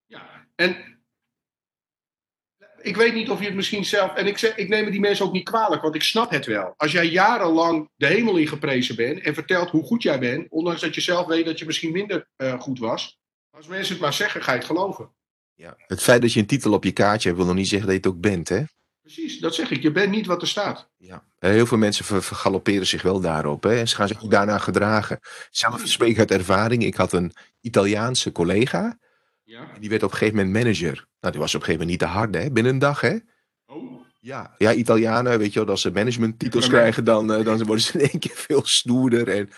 Ja. 0.06 0.46
En 0.54 0.93
ik 2.84 2.96
weet 2.96 3.14
niet 3.14 3.30
of 3.30 3.38
je 3.38 3.44
het 3.44 3.54
misschien 3.54 3.84
zelf. 3.84 4.14
En 4.14 4.26
ik, 4.26 4.38
zeg, 4.38 4.56
ik 4.56 4.68
neem 4.68 4.90
die 4.90 5.00
mensen 5.00 5.26
ook 5.26 5.32
niet 5.32 5.44
kwalijk, 5.44 5.82
want 5.82 5.94
ik 5.94 6.02
snap 6.02 6.30
het 6.30 6.46
wel. 6.46 6.74
Als 6.76 6.92
jij 6.92 7.06
jarenlang 7.06 7.90
de 7.96 8.06
hemel 8.06 8.36
in 8.36 8.48
geprezen 8.48 8.96
bent 8.96 9.20
en 9.20 9.34
vertelt 9.34 9.70
hoe 9.70 9.84
goed 9.84 10.02
jij 10.02 10.18
bent, 10.18 10.46
ondanks 10.48 10.80
dat 10.80 10.94
je 10.94 11.00
zelf 11.00 11.26
weet 11.26 11.44
dat 11.44 11.58
je 11.58 11.66
misschien 11.66 11.92
minder 11.92 12.28
uh, 12.36 12.60
goed 12.60 12.78
was. 12.78 13.18
Als 13.50 13.66
mensen 13.66 13.92
het 13.92 14.02
maar 14.02 14.12
zeggen, 14.12 14.42
ga 14.42 14.52
je 14.52 14.58
het 14.58 14.66
geloven. 14.66 15.14
Ja. 15.54 15.74
Het 15.86 16.02
feit 16.02 16.22
dat 16.22 16.32
je 16.32 16.40
een 16.40 16.46
titel 16.46 16.72
op 16.72 16.84
je 16.84 16.92
kaartje 16.92 17.28
hebt, 17.28 17.40
wil 17.40 17.50
nog 17.50 17.58
niet 17.58 17.68
zeggen 17.68 17.86
dat 17.86 17.96
je 17.96 18.08
het 18.08 18.16
ook 18.16 18.22
bent, 18.22 18.48
hè? 18.48 18.62
Precies, 19.00 19.40
dat 19.40 19.54
zeg 19.54 19.70
ik. 19.70 19.82
Je 19.82 19.92
bent 19.92 20.10
niet 20.10 20.26
wat 20.26 20.42
er 20.42 20.48
staat. 20.48 20.90
Ja. 20.96 21.24
Heel 21.38 21.66
veel 21.66 21.78
mensen 21.78 22.04
ver 22.04 22.22
vergalopperen 22.22 22.86
zich 22.86 23.02
wel 23.02 23.20
daarop. 23.20 23.62
Hè? 23.62 23.78
En 23.78 23.88
ze 23.88 23.96
gaan 23.96 24.08
zich 24.08 24.24
ook 24.24 24.30
daarna 24.30 24.58
gedragen. 24.58 25.18
Zelf 25.50 25.82
spreek 25.84 26.10
ik 26.10 26.18
uit 26.18 26.30
ervaring. 26.30 26.84
Ik 26.84 26.94
had 26.94 27.12
een 27.12 27.32
Italiaanse 27.60 28.32
collega. 28.32 28.98
Ja. 29.54 29.78
Die 29.80 29.88
werd 29.88 30.02
op 30.02 30.10
een 30.10 30.16
gegeven 30.16 30.36
moment 30.36 30.64
manager. 30.64 31.06
Nou, 31.20 31.32
die 31.32 31.42
was 31.42 31.54
op 31.54 31.60
een 31.60 31.66
gegeven 31.66 31.86
moment 31.86 31.90
niet 31.90 31.98
te 31.98 32.06
hard, 32.06 32.34
hè? 32.34 32.50
Binnen 32.50 32.72
een 32.72 32.78
dag, 32.78 33.00
hè? 33.00 33.16
Oh. 33.66 34.00
Ja, 34.20 34.54
ja 34.58 34.72
Italianen, 34.72 35.38
weet 35.38 35.52
je 35.52 35.58
wel, 35.58 35.68
als 35.68 35.80
ze 35.80 35.90
managementtitels 35.90 36.68
krijgen, 36.68 37.04
dan, 37.04 37.38
uh, 37.38 37.44
dan 37.44 37.64
worden 37.64 37.84
ze 37.84 37.98
in 37.98 38.08
één 38.10 38.20
keer 38.20 38.34
veel 38.34 38.64
stoerder. 38.64 39.28
En, 39.28 39.50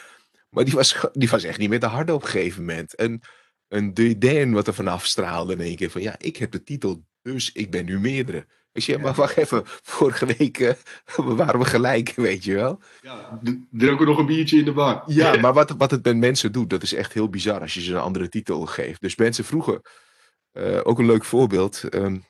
maar 0.51 0.65
die 0.65 0.75
was, 0.75 1.07
die 1.13 1.29
was 1.29 1.45
echt 1.45 1.59
niet 1.59 1.69
meer 1.69 1.81
te 1.81 1.87
hard 1.87 2.11
op 2.11 2.23
een 2.23 2.29
gegeven 2.29 2.65
moment. 2.65 2.95
En 2.95 3.21
een 3.69 3.95
dédain 3.95 4.53
wat 4.53 4.67
er 4.67 4.75
vanaf 4.75 5.07
straalde 5.07 5.53
in 5.53 5.61
één 5.61 5.77
keer 5.77 5.91
van, 5.91 6.03
ja, 6.03 6.15
ik 6.19 6.37
heb 6.37 6.51
de 6.51 6.63
titel, 6.63 7.05
dus 7.23 7.53
ik 7.53 7.71
ben 7.71 7.85
nu 7.85 8.01
meerdere. 8.01 8.47
Ik 8.77 8.83
zeg, 8.83 8.99
maar 8.99 9.15
wacht 9.15 9.37
even, 9.37 9.62
vorige 9.65 10.27
week 10.39 10.59
uh, 10.59 10.73
waren 11.17 11.59
we 11.59 11.65
gelijk, 11.65 12.12
weet 12.29 12.45
je 12.45 12.55
wel. 12.55 12.81
Ja, 13.03 13.41
dronken 13.71 14.07
nog 14.07 14.19
een 14.19 14.27
biertje 14.27 14.59
in 14.59 14.65
de 14.65 14.73
bar. 14.73 15.03
Ja, 15.07 15.37
maar 15.41 15.53
wat, 15.53 15.71
wat 15.71 15.91
het 15.91 16.05
met 16.05 16.17
mensen 16.17 16.53
doet, 16.53 16.71
dat 16.71 16.83
is 16.83 16.95
echt 16.95 17.12
heel 17.12 17.29
bizar 17.29 17.61
als 17.61 17.75
je 17.75 17.81
ze 17.81 17.93
een 17.93 18.01
andere 18.01 18.29
titel 18.29 18.67
geeft. 18.67 19.01
Dus 19.01 19.17
mensen 19.17 19.45
vroegen, 19.45 19.81
uh, 20.53 20.81
ook 20.83 20.99
een 20.99 21.07
leuk 21.07 21.25
voorbeeld, 21.25 21.83
um, 21.95 22.05
een 22.05 22.25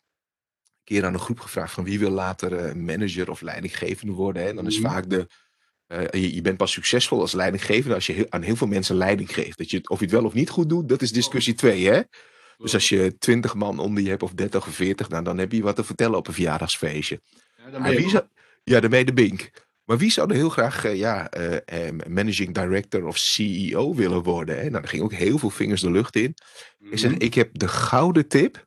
keer 0.85 1.05
aan 1.05 1.15
een 1.15 1.21
groep 1.21 1.41
gevraagd 1.41 1.73
van 1.73 1.85
wie 1.85 1.99
wil 1.99 2.11
later 2.11 2.67
uh, 2.67 2.73
manager 2.73 3.31
of 3.31 3.41
leidinggevende 3.41 4.13
worden. 4.13 4.43
Hè? 4.43 4.49
En 4.49 4.57
dan 4.57 4.67
is 4.67 4.79
mm. 4.79 4.91
vaak 4.91 5.11
de, 5.11 5.27
je, 6.11 6.35
je, 6.35 6.41
bent 6.41 6.57
pas 6.57 6.73
succesvol 6.73 7.21
als 7.21 7.33
leidinggevende 7.33 7.95
als 7.95 8.07
je 8.07 8.13
heel, 8.13 8.27
aan 8.29 8.43
heel 8.43 8.57
veel 8.57 8.67
mensen 8.67 8.97
leiding 8.97 9.35
geeft. 9.35 9.59
Dat 9.59 9.71
je, 9.71 9.89
of 9.89 9.99
je 9.99 10.05
het 10.05 10.15
wel 10.15 10.25
of 10.25 10.35
niet 10.35 10.51
goed 10.51 10.69
doet, 10.69 10.89
dat 10.89 11.03
is 11.03 11.13
discussie 11.13 11.55
2, 11.55 11.87
hè? 11.87 12.01
Dus 12.59 12.75
als 12.75 12.89
je 12.89 13.19
twintig 13.19 13.55
man 13.55 13.79
onder 13.79 14.03
je 14.03 14.09
hebt, 14.09 14.23
of 14.23 14.33
30 14.33 14.67
of 14.67 14.75
40, 14.75 15.09
nou, 15.09 15.25
dan 15.25 15.39
heb 15.39 15.53
je 15.53 15.63
wat 15.63 15.77
te 15.77 15.85
vertellen 15.85 16.19
op 16.19 16.27
een 16.27 16.35
verjaardagsfeestje. 16.35 17.21
Ja, 17.57 17.71
dan 17.71 17.83
ben 17.83 18.03
je, 18.03 18.09
zou, 18.09 18.25
ja, 18.65 18.81
dan 18.81 18.91
ben 18.91 18.99
je 18.99 19.05
de 19.05 19.13
bink. 19.13 19.51
Maar 19.85 19.99
wie 19.99 20.11
zou 20.11 20.31
er 20.31 20.37
heel 20.37 20.49
graag 20.49 20.85
uh, 20.85 20.97
ja, 20.97 21.31
uh, 21.39 21.89
managing 22.09 22.55
director 22.55 23.07
of 23.07 23.19
CEO 23.19 23.95
willen 23.95 24.23
worden? 24.23 24.59
Hè? 24.59 24.71
Nou, 24.71 24.83
er 24.83 24.89
ging 24.89 25.03
ook 25.03 25.13
heel 25.13 25.39
veel 25.39 25.51
vingers 25.51 25.81
de 25.81 25.91
lucht 25.91 26.17
in. 26.17 26.35
Mm. 26.79 26.93
Ik 26.93 26.99
zeg, 26.99 27.11
mhm. 27.11 27.21
ik 27.21 27.35
heb 27.35 27.51
de 27.53 27.69
gouden 27.69 28.29
tip 28.29 28.67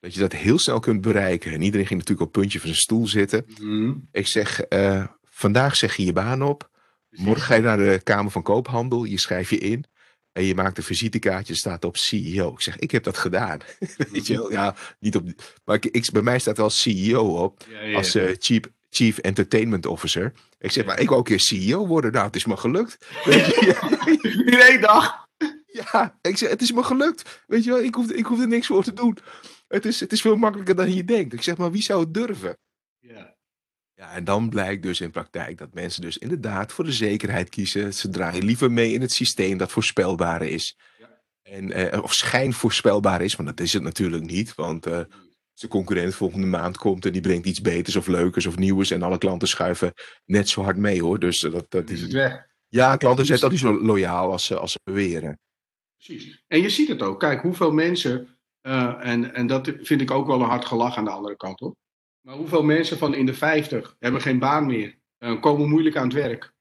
dat 0.00 0.14
je 0.14 0.20
dat 0.20 0.32
heel 0.32 0.58
snel 0.58 0.80
kunt 0.80 1.00
bereiken. 1.00 1.52
En 1.52 1.62
iedereen 1.62 1.86
ging 1.86 1.98
natuurlijk 1.98 2.28
op 2.28 2.34
het 2.34 2.42
puntje 2.42 2.58
van 2.58 2.68
zijn 2.68 2.80
stoel 2.80 3.06
zitten. 3.06 3.46
Mm. 3.60 4.08
Ik 4.12 4.26
zeg, 4.26 4.60
uh, 4.68 5.06
vandaag 5.22 5.76
zeg 5.76 5.96
je 5.96 6.04
je 6.04 6.12
baan 6.12 6.42
op. 6.42 6.70
Morgen 7.10 7.42
ga 7.42 7.54
je 7.54 7.62
naar 7.62 7.76
de 7.76 8.00
Kamer 8.02 8.30
van 8.30 8.42
Koophandel. 8.42 9.04
Je 9.04 9.18
schrijf 9.18 9.50
je 9.50 9.58
in. 9.58 9.84
En 10.32 10.44
je 10.44 10.54
maakt 10.54 10.78
een 10.78 10.84
visitekaartje, 10.84 11.54
staat 11.54 11.84
op 11.84 11.96
CEO. 11.96 12.52
Ik 12.52 12.60
zeg, 12.60 12.78
ik 12.78 12.90
heb 12.90 13.02
dat 13.02 13.18
gedaan. 13.18 13.58
Weet 14.12 14.26
je 14.26 14.34
wel? 14.34 14.52
Ja, 14.52 14.74
niet 14.98 15.16
op. 15.16 15.28
Maar 15.64 15.78
ik, 15.90 16.10
bij 16.12 16.22
mij 16.22 16.38
staat 16.38 16.56
wel 16.56 16.70
CEO 16.70 17.42
op. 17.42 17.64
Als 17.94 18.16
uh, 18.16 18.34
chief, 18.38 18.60
chief 18.90 19.18
Entertainment 19.18 19.86
Officer. 19.86 20.32
Ik 20.58 20.70
zeg, 20.70 20.84
maar 20.84 21.00
ik 21.00 21.08
wil 21.08 21.18
ook 21.18 21.28
een 21.28 21.36
keer 21.36 21.40
CEO 21.40 21.86
worden. 21.86 22.12
Nou, 22.12 22.26
het 22.26 22.36
is 22.36 22.44
me 22.44 22.56
gelukt. 22.56 23.06
Weet 23.24 23.46
je? 23.46 23.78
In 24.52 24.60
één 24.60 24.80
dag. 24.80 25.28
Ja, 25.66 26.18
ik 26.22 26.36
zeg, 26.36 26.50
het 26.50 26.62
is 26.62 26.72
me 26.72 26.82
gelukt. 26.82 27.42
Weet 27.46 27.64
je 27.64 27.70
wel, 27.70 27.82
ik 27.82 27.94
hoef, 27.94 28.10
ik 28.10 28.26
hoef 28.26 28.40
er 28.40 28.48
niks 28.48 28.66
voor 28.66 28.82
te 28.82 28.92
doen. 28.92 29.18
Het 29.68 29.84
is, 29.84 30.00
het 30.00 30.12
is 30.12 30.20
veel 30.20 30.36
makkelijker 30.36 30.74
dan 30.74 30.94
je 30.94 31.04
denkt. 31.04 31.32
Ik 31.32 31.42
zeg, 31.42 31.56
maar 31.56 31.70
wie 31.70 31.82
zou 31.82 32.00
het 32.00 32.14
durven? 32.14 32.58
Ja. 32.98 33.38
Ja, 34.00 34.12
en 34.12 34.24
dan 34.24 34.48
blijkt 34.48 34.82
dus 34.82 35.00
in 35.00 35.10
praktijk 35.10 35.58
dat 35.58 35.74
mensen 35.74 36.02
dus 36.02 36.18
inderdaad 36.18 36.72
voor 36.72 36.84
de 36.84 36.92
zekerheid 36.92 37.48
kiezen. 37.48 37.94
Ze 37.94 38.08
draaien 38.08 38.44
liever 38.44 38.72
mee 38.72 38.92
in 38.92 39.00
het 39.00 39.12
systeem 39.12 39.58
dat 39.58 39.72
voorspelbaar 39.72 40.42
is. 40.42 40.78
Ja. 40.98 41.22
En, 41.42 41.72
eh, 41.72 42.02
of 42.02 42.14
schijnvoorspelbaar 42.14 43.22
is, 43.22 43.36
want 43.36 43.48
dat 43.48 43.60
is 43.60 43.72
het 43.72 43.82
natuurlijk 43.82 44.22
niet. 44.22 44.54
Want 44.54 44.86
uh, 44.86 45.00
zijn 45.52 45.70
concurrent 45.70 46.14
volgende 46.14 46.46
maand 46.46 46.76
komt 46.76 47.06
en 47.06 47.12
die 47.12 47.20
brengt 47.20 47.46
iets 47.46 47.60
beters 47.60 47.96
of 47.96 48.06
leukers 48.06 48.46
of 48.46 48.56
nieuws. 48.56 48.90
En 48.90 49.02
alle 49.02 49.18
klanten 49.18 49.48
schuiven 49.48 49.92
net 50.24 50.48
zo 50.48 50.62
hard 50.62 50.76
mee 50.76 51.02
hoor. 51.02 51.18
Dus 51.18 51.40
dat, 51.40 51.66
dat 51.68 51.90
is 51.90 52.00
het 52.00 52.12
weg. 52.12 52.46
Ja, 52.68 52.96
klanten 52.96 53.26
zijn 53.26 53.40
dat 53.40 53.50
niet 53.50 53.60
zo 53.60 53.82
loyaal 53.82 54.32
als, 54.32 54.54
als 54.54 54.72
ze 54.72 54.78
beweren. 54.84 55.38
Precies. 55.96 56.44
En 56.46 56.60
je 56.60 56.70
ziet 56.70 56.88
het 56.88 57.02
ook. 57.02 57.20
Kijk, 57.20 57.42
hoeveel 57.42 57.72
mensen, 57.72 58.38
uh, 58.62 58.94
en, 59.00 59.34
en 59.34 59.46
dat 59.46 59.72
vind 59.80 60.00
ik 60.00 60.10
ook 60.10 60.26
wel 60.26 60.40
een 60.40 60.48
hard 60.48 60.64
gelach 60.64 60.96
aan 60.96 61.04
de 61.04 61.10
andere 61.10 61.36
kant 61.36 61.60
op. 61.60 61.76
Maar 62.30 62.38
hoeveel 62.38 62.62
mensen 62.62 62.98
van 62.98 63.14
in 63.14 63.26
de 63.26 63.34
50 63.34 63.96
hebben 63.98 64.20
geen 64.20 64.38
baan 64.38 64.66
meer, 64.66 64.98
uh, 65.18 65.40
komen 65.40 65.68
moeilijk 65.68 65.96
aan 65.96 66.04
het 66.04 66.12
werk, 66.12 66.54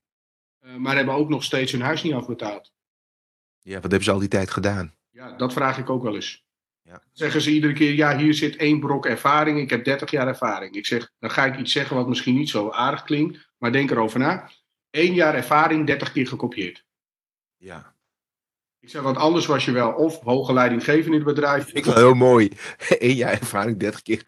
uh, 0.65 0.75
maar 0.75 0.95
hebben 0.95 1.13
ook 1.13 1.29
nog 1.29 1.43
steeds 1.43 1.71
hun 1.71 1.81
huis 1.81 2.03
niet 2.03 2.13
afbetaald? 2.13 2.73
Ja, 3.59 3.73
wat 3.73 3.81
hebben 3.81 4.03
ze 4.03 4.11
al 4.11 4.19
die 4.19 4.27
tijd 4.27 4.51
gedaan? 4.51 4.95
Ja, 5.09 5.31
dat 5.37 5.53
vraag 5.53 5.77
ik 5.77 5.89
ook 5.89 6.03
wel 6.03 6.15
eens. 6.15 6.45
Ja. 6.81 7.03
Zeggen 7.11 7.41
ze 7.41 7.51
iedere 7.51 7.73
keer, 7.73 7.93
ja, 7.93 8.17
hier 8.17 8.33
zit 8.33 8.55
één 8.55 8.79
brok 8.79 9.05
ervaring, 9.05 9.59
ik 9.59 9.69
heb 9.69 9.83
30 9.83 10.11
jaar 10.11 10.27
ervaring. 10.27 10.75
Ik 10.75 10.85
zeg, 10.85 11.11
dan 11.19 11.31
ga 11.31 11.45
ik 11.45 11.57
iets 11.57 11.71
zeggen 11.71 11.95
wat 11.95 12.07
misschien 12.07 12.35
niet 12.35 12.49
zo 12.49 12.69
aardig 12.69 13.03
klinkt, 13.03 13.49
maar 13.57 13.71
denk 13.71 13.91
erover 13.91 14.19
na. 14.19 14.49
Eén 14.89 15.13
jaar 15.13 15.35
ervaring, 15.35 15.87
30 15.87 16.11
keer 16.11 16.27
gekopieerd. 16.27 16.85
Ja. 17.57 17.95
Ik 18.81 18.89
zeg, 18.89 19.01
want 19.01 19.17
anders 19.17 19.45
was 19.45 19.65
je 19.65 19.71
wel 19.71 19.91
of 19.91 20.19
hoge 20.19 20.53
leidinggevende 20.53 21.17
in 21.17 21.25
het 21.25 21.35
bedrijf. 21.35 21.71
Ik 21.71 21.85
wel 21.85 21.95
heel 21.95 22.13
mooi. 22.13 22.51
Eén 22.87 23.15
jaar 23.15 23.31
ervaring, 23.31 23.79
30 23.79 24.01
keer. 24.01 24.23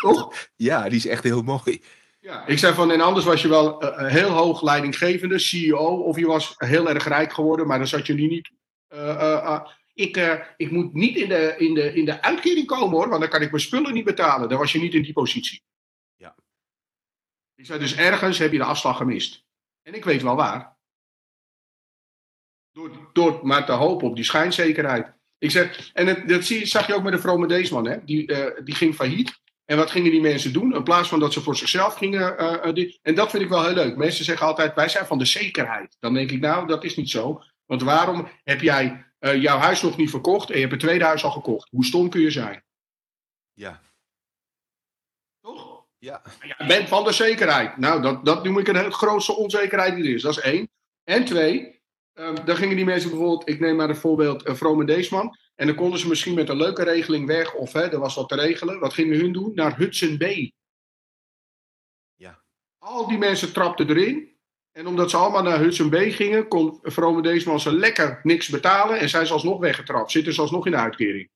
Toch? 0.00 0.48
Ja, 0.56 0.88
die 0.88 0.98
is 0.98 1.06
echt 1.06 1.22
heel 1.22 1.42
mooi. 1.42 1.82
Ja, 2.20 2.46
ik 2.46 2.58
zeg 2.58 2.74
van, 2.74 2.90
en 2.90 3.00
anders 3.00 3.24
was 3.24 3.42
je 3.42 3.48
wel 3.48 3.84
uh, 3.84 4.06
heel 4.06 4.28
hoog 4.28 4.62
leidinggevende, 4.62 5.38
CEO, 5.38 6.02
of 6.02 6.18
je 6.18 6.26
was 6.26 6.54
heel 6.56 6.88
erg 6.88 7.08
rijk 7.08 7.32
geworden, 7.32 7.66
maar 7.66 7.78
dan 7.78 7.86
zat 7.86 8.06
je 8.06 8.14
nu 8.14 8.26
niet. 8.26 8.50
Uh, 8.94 8.98
uh, 8.98 9.60
ik, 9.94 10.44
ik 10.56 10.70
moet 10.70 10.94
niet 10.94 11.16
in 11.16 11.28
de, 11.28 11.54
in, 11.58 11.74
de, 11.74 11.94
in 11.94 12.04
de 12.04 12.22
uitkering 12.22 12.66
komen 12.66 12.90
hoor, 12.90 13.08
want 13.08 13.20
dan 13.20 13.30
kan 13.30 13.42
ik 13.42 13.50
mijn 13.50 13.62
spullen 13.62 13.94
niet 13.94 14.04
betalen. 14.04 14.48
Dan 14.48 14.58
was 14.58 14.72
je 14.72 14.78
niet 14.78 14.94
in 14.94 15.02
die 15.02 15.12
positie. 15.12 15.62
Ja. 16.16 16.34
Ik 17.54 17.66
zei 17.66 17.78
dus 17.78 17.96
ergens 17.96 18.38
heb 18.38 18.52
je 18.52 18.58
de 18.58 18.64
afslag 18.64 18.96
gemist. 18.96 19.44
En 19.82 19.94
ik 19.94 20.04
weet 20.04 20.22
wel 20.22 20.36
waar. 20.36 20.76
Door, 22.72 23.10
door 23.12 23.40
maar 23.42 23.66
te 23.66 23.72
hopen 23.72 24.08
op 24.08 24.16
die 24.16 24.24
schijnzekerheid. 24.24 25.12
Ik 25.38 25.50
zeg, 25.50 25.90
en 25.92 26.06
het, 26.06 26.28
dat 26.28 26.44
zie, 26.44 26.66
zag 26.66 26.86
je 26.86 26.94
ook 26.94 27.02
met 27.02 27.12
de 27.12 27.18
vrome 27.18 27.46
Deesman, 27.46 27.86
hè? 27.86 28.04
Die, 28.04 28.30
uh, 28.30 28.64
die 28.64 28.74
ging 28.74 28.94
failliet. 28.94 29.40
En 29.64 29.76
wat 29.76 29.90
gingen 29.90 30.10
die 30.10 30.20
mensen 30.20 30.52
doen? 30.52 30.74
In 30.74 30.82
plaats 30.82 31.08
van 31.08 31.20
dat 31.20 31.32
ze 31.32 31.40
voor 31.40 31.56
zichzelf 31.56 31.94
gingen. 31.94 32.42
Uh, 32.42 32.52
uh, 32.64 32.72
die, 32.72 32.98
en 33.02 33.14
dat 33.14 33.30
vind 33.30 33.42
ik 33.42 33.48
wel 33.48 33.64
heel 33.64 33.74
leuk. 33.74 33.96
Mensen 33.96 34.24
zeggen 34.24 34.46
altijd: 34.46 34.74
wij 34.74 34.88
zijn 34.88 35.06
van 35.06 35.18
de 35.18 35.24
zekerheid. 35.24 35.96
Dan 36.00 36.14
denk 36.14 36.30
ik, 36.30 36.40
nou, 36.40 36.66
dat 36.66 36.84
is 36.84 36.96
niet 36.96 37.10
zo. 37.10 37.42
Want 37.66 37.82
waarom 37.82 38.28
heb 38.44 38.60
jij 38.60 39.04
jouw 39.18 39.58
huis 39.58 39.82
nog 39.82 39.96
niet 39.96 40.10
verkocht 40.10 40.48
en 40.48 40.54
je 40.54 40.60
hebt 40.60 40.72
het 40.72 40.80
tweede 40.80 41.04
huis 41.04 41.24
al 41.24 41.30
gekocht? 41.30 41.68
Hoe 41.70 41.84
stom 41.84 42.08
kun 42.08 42.20
je 42.20 42.30
zijn? 42.30 42.64
Ja. 43.52 43.80
Toch? 45.40 45.84
Ja. 45.98 46.22
Je 46.58 46.66
bent 46.66 46.88
van 46.88 47.04
de 47.04 47.12
zekerheid. 47.12 47.76
Nou, 47.76 48.02
dat, 48.02 48.24
dat 48.24 48.44
noem 48.44 48.58
ik 48.58 48.68
een 48.68 48.92
grootste 48.92 49.36
onzekerheid 49.36 49.94
die 49.94 50.04
er 50.04 50.14
is. 50.14 50.22
Dat 50.22 50.36
is 50.36 50.42
één. 50.42 50.70
En 51.04 51.24
twee, 51.24 51.81
Um, 52.14 52.44
dan 52.44 52.56
gingen 52.56 52.76
die 52.76 52.84
mensen 52.84 53.10
bijvoorbeeld, 53.10 53.48
ik 53.48 53.60
neem 53.60 53.76
maar 53.76 53.88
een 53.88 53.96
voorbeeld, 53.96 54.48
uh, 54.48 54.54
Vrome 54.54 54.84
Deesman. 54.84 55.36
En 55.54 55.66
dan 55.66 55.76
konden 55.76 55.98
ze 55.98 56.08
misschien 56.08 56.34
met 56.34 56.48
een 56.48 56.56
leuke 56.56 56.82
regeling 56.82 57.26
weg, 57.26 57.54
of 57.54 57.72
hè, 57.72 57.90
er 57.90 57.98
was 57.98 58.14
wat 58.14 58.28
te 58.28 58.34
regelen. 58.34 58.80
Wat 58.80 58.92
gingen 58.92 59.18
hun 59.18 59.32
doen? 59.32 59.54
Naar 59.54 59.76
Hudson 59.76 60.18
Bay. 60.18 60.52
Ja. 62.14 62.42
Al 62.78 63.08
die 63.08 63.18
mensen 63.18 63.52
trapten 63.52 63.88
erin. 63.88 64.30
En 64.72 64.86
omdat 64.86 65.10
ze 65.10 65.16
allemaal 65.16 65.42
naar 65.42 65.58
Hudson 65.58 65.90
Bay 65.90 66.10
gingen, 66.10 66.48
kon 66.48 66.78
Vrome 66.82 67.22
Deesman 67.22 67.60
ze 67.60 67.72
lekker 67.72 68.20
niks 68.22 68.48
betalen. 68.48 68.98
En 68.98 69.08
zijn 69.08 69.26
ze 69.26 69.32
alsnog 69.32 69.60
weggetrapt. 69.60 70.10
Zitten 70.10 70.32
ze 70.32 70.40
alsnog 70.40 70.66
in 70.66 70.72
de 70.72 70.78
uitkering. 70.78 71.30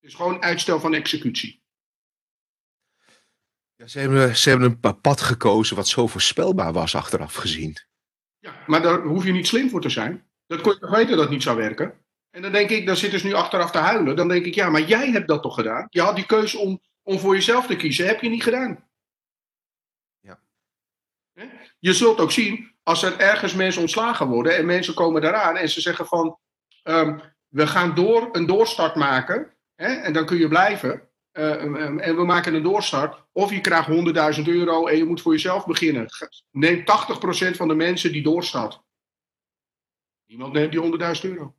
Het 0.00 0.10
is 0.10 0.14
gewoon 0.14 0.42
uitstel 0.42 0.80
van 0.80 0.94
executie. 0.94 1.62
Ja, 3.76 3.86
ze, 3.86 3.98
hebben, 3.98 4.36
ze 4.36 4.48
hebben 4.48 4.78
een 4.80 5.00
pad 5.00 5.20
gekozen 5.20 5.76
wat 5.76 5.88
zo 5.88 6.06
voorspelbaar 6.06 6.72
was 6.72 6.94
achteraf 6.94 7.34
gezien. 7.34 7.88
Maar 8.70 8.82
daar 8.82 9.00
hoef 9.00 9.24
je 9.24 9.32
niet 9.32 9.46
slim 9.46 9.70
voor 9.70 9.80
te 9.80 9.88
zijn. 9.88 10.30
Dat 10.46 10.60
kon 10.60 10.72
je 10.72 10.78
toch 10.78 10.90
weten 10.90 11.10
dat 11.10 11.20
het 11.20 11.30
niet 11.30 11.42
zou 11.42 11.56
werken. 11.56 12.04
En 12.30 12.42
dan 12.42 12.52
denk 12.52 12.70
ik, 12.70 12.86
dan 12.86 12.96
zitten 12.96 13.20
ze 13.20 13.26
nu 13.26 13.32
achteraf 13.32 13.70
te 13.70 13.78
huilen. 13.78 14.16
Dan 14.16 14.28
denk 14.28 14.44
ik, 14.44 14.54
ja, 14.54 14.70
maar 14.70 14.82
jij 14.82 15.10
hebt 15.10 15.28
dat 15.28 15.42
toch 15.42 15.54
gedaan? 15.54 15.86
Je 15.88 16.00
had 16.00 16.16
die 16.16 16.26
keuze 16.26 16.58
om, 16.58 16.80
om 17.02 17.18
voor 17.18 17.34
jezelf 17.34 17.66
te 17.66 17.76
kiezen, 17.76 18.06
heb 18.06 18.20
je 18.20 18.28
niet 18.28 18.42
gedaan. 18.42 18.88
Ja. 20.20 20.40
Je 21.78 21.92
zult 21.92 22.20
ook 22.20 22.30
zien, 22.30 22.74
als 22.82 23.02
er 23.02 23.18
ergens 23.18 23.54
mensen 23.54 23.80
ontslagen 23.80 24.26
worden 24.26 24.56
en 24.56 24.66
mensen 24.66 24.94
komen 24.94 25.22
daaraan 25.22 25.56
en 25.56 25.68
ze 25.68 25.80
zeggen 25.80 26.06
van 26.06 26.38
ehm, 26.82 27.18
we 27.48 27.66
gaan 27.66 27.94
door 27.94 28.28
een 28.32 28.46
doorstart 28.46 28.94
maken 28.94 29.54
hè, 29.74 29.94
en 29.94 30.12
dan 30.12 30.26
kun 30.26 30.38
je 30.38 30.48
blijven. 30.48 31.09
Uh, 31.32 32.06
en 32.06 32.16
we 32.16 32.24
maken 32.24 32.54
een 32.54 32.62
doorstart. 32.62 33.24
Of 33.32 33.50
je 33.50 33.60
krijgt 33.60 33.88
100.000 34.38 34.44
euro 34.44 34.86
en 34.86 34.96
je 34.96 35.04
moet 35.04 35.20
voor 35.20 35.32
jezelf 35.32 35.66
beginnen. 35.66 36.06
Neem 36.50 36.80
80% 36.80 36.84
van 37.56 37.68
de 37.68 37.74
mensen 37.74 38.12
die 38.12 38.22
doorstart. 38.22 38.82
Niemand 40.26 40.52
neemt 40.52 40.72
die 40.72 41.16
100.000 41.16 41.30
euro. 41.30 41.54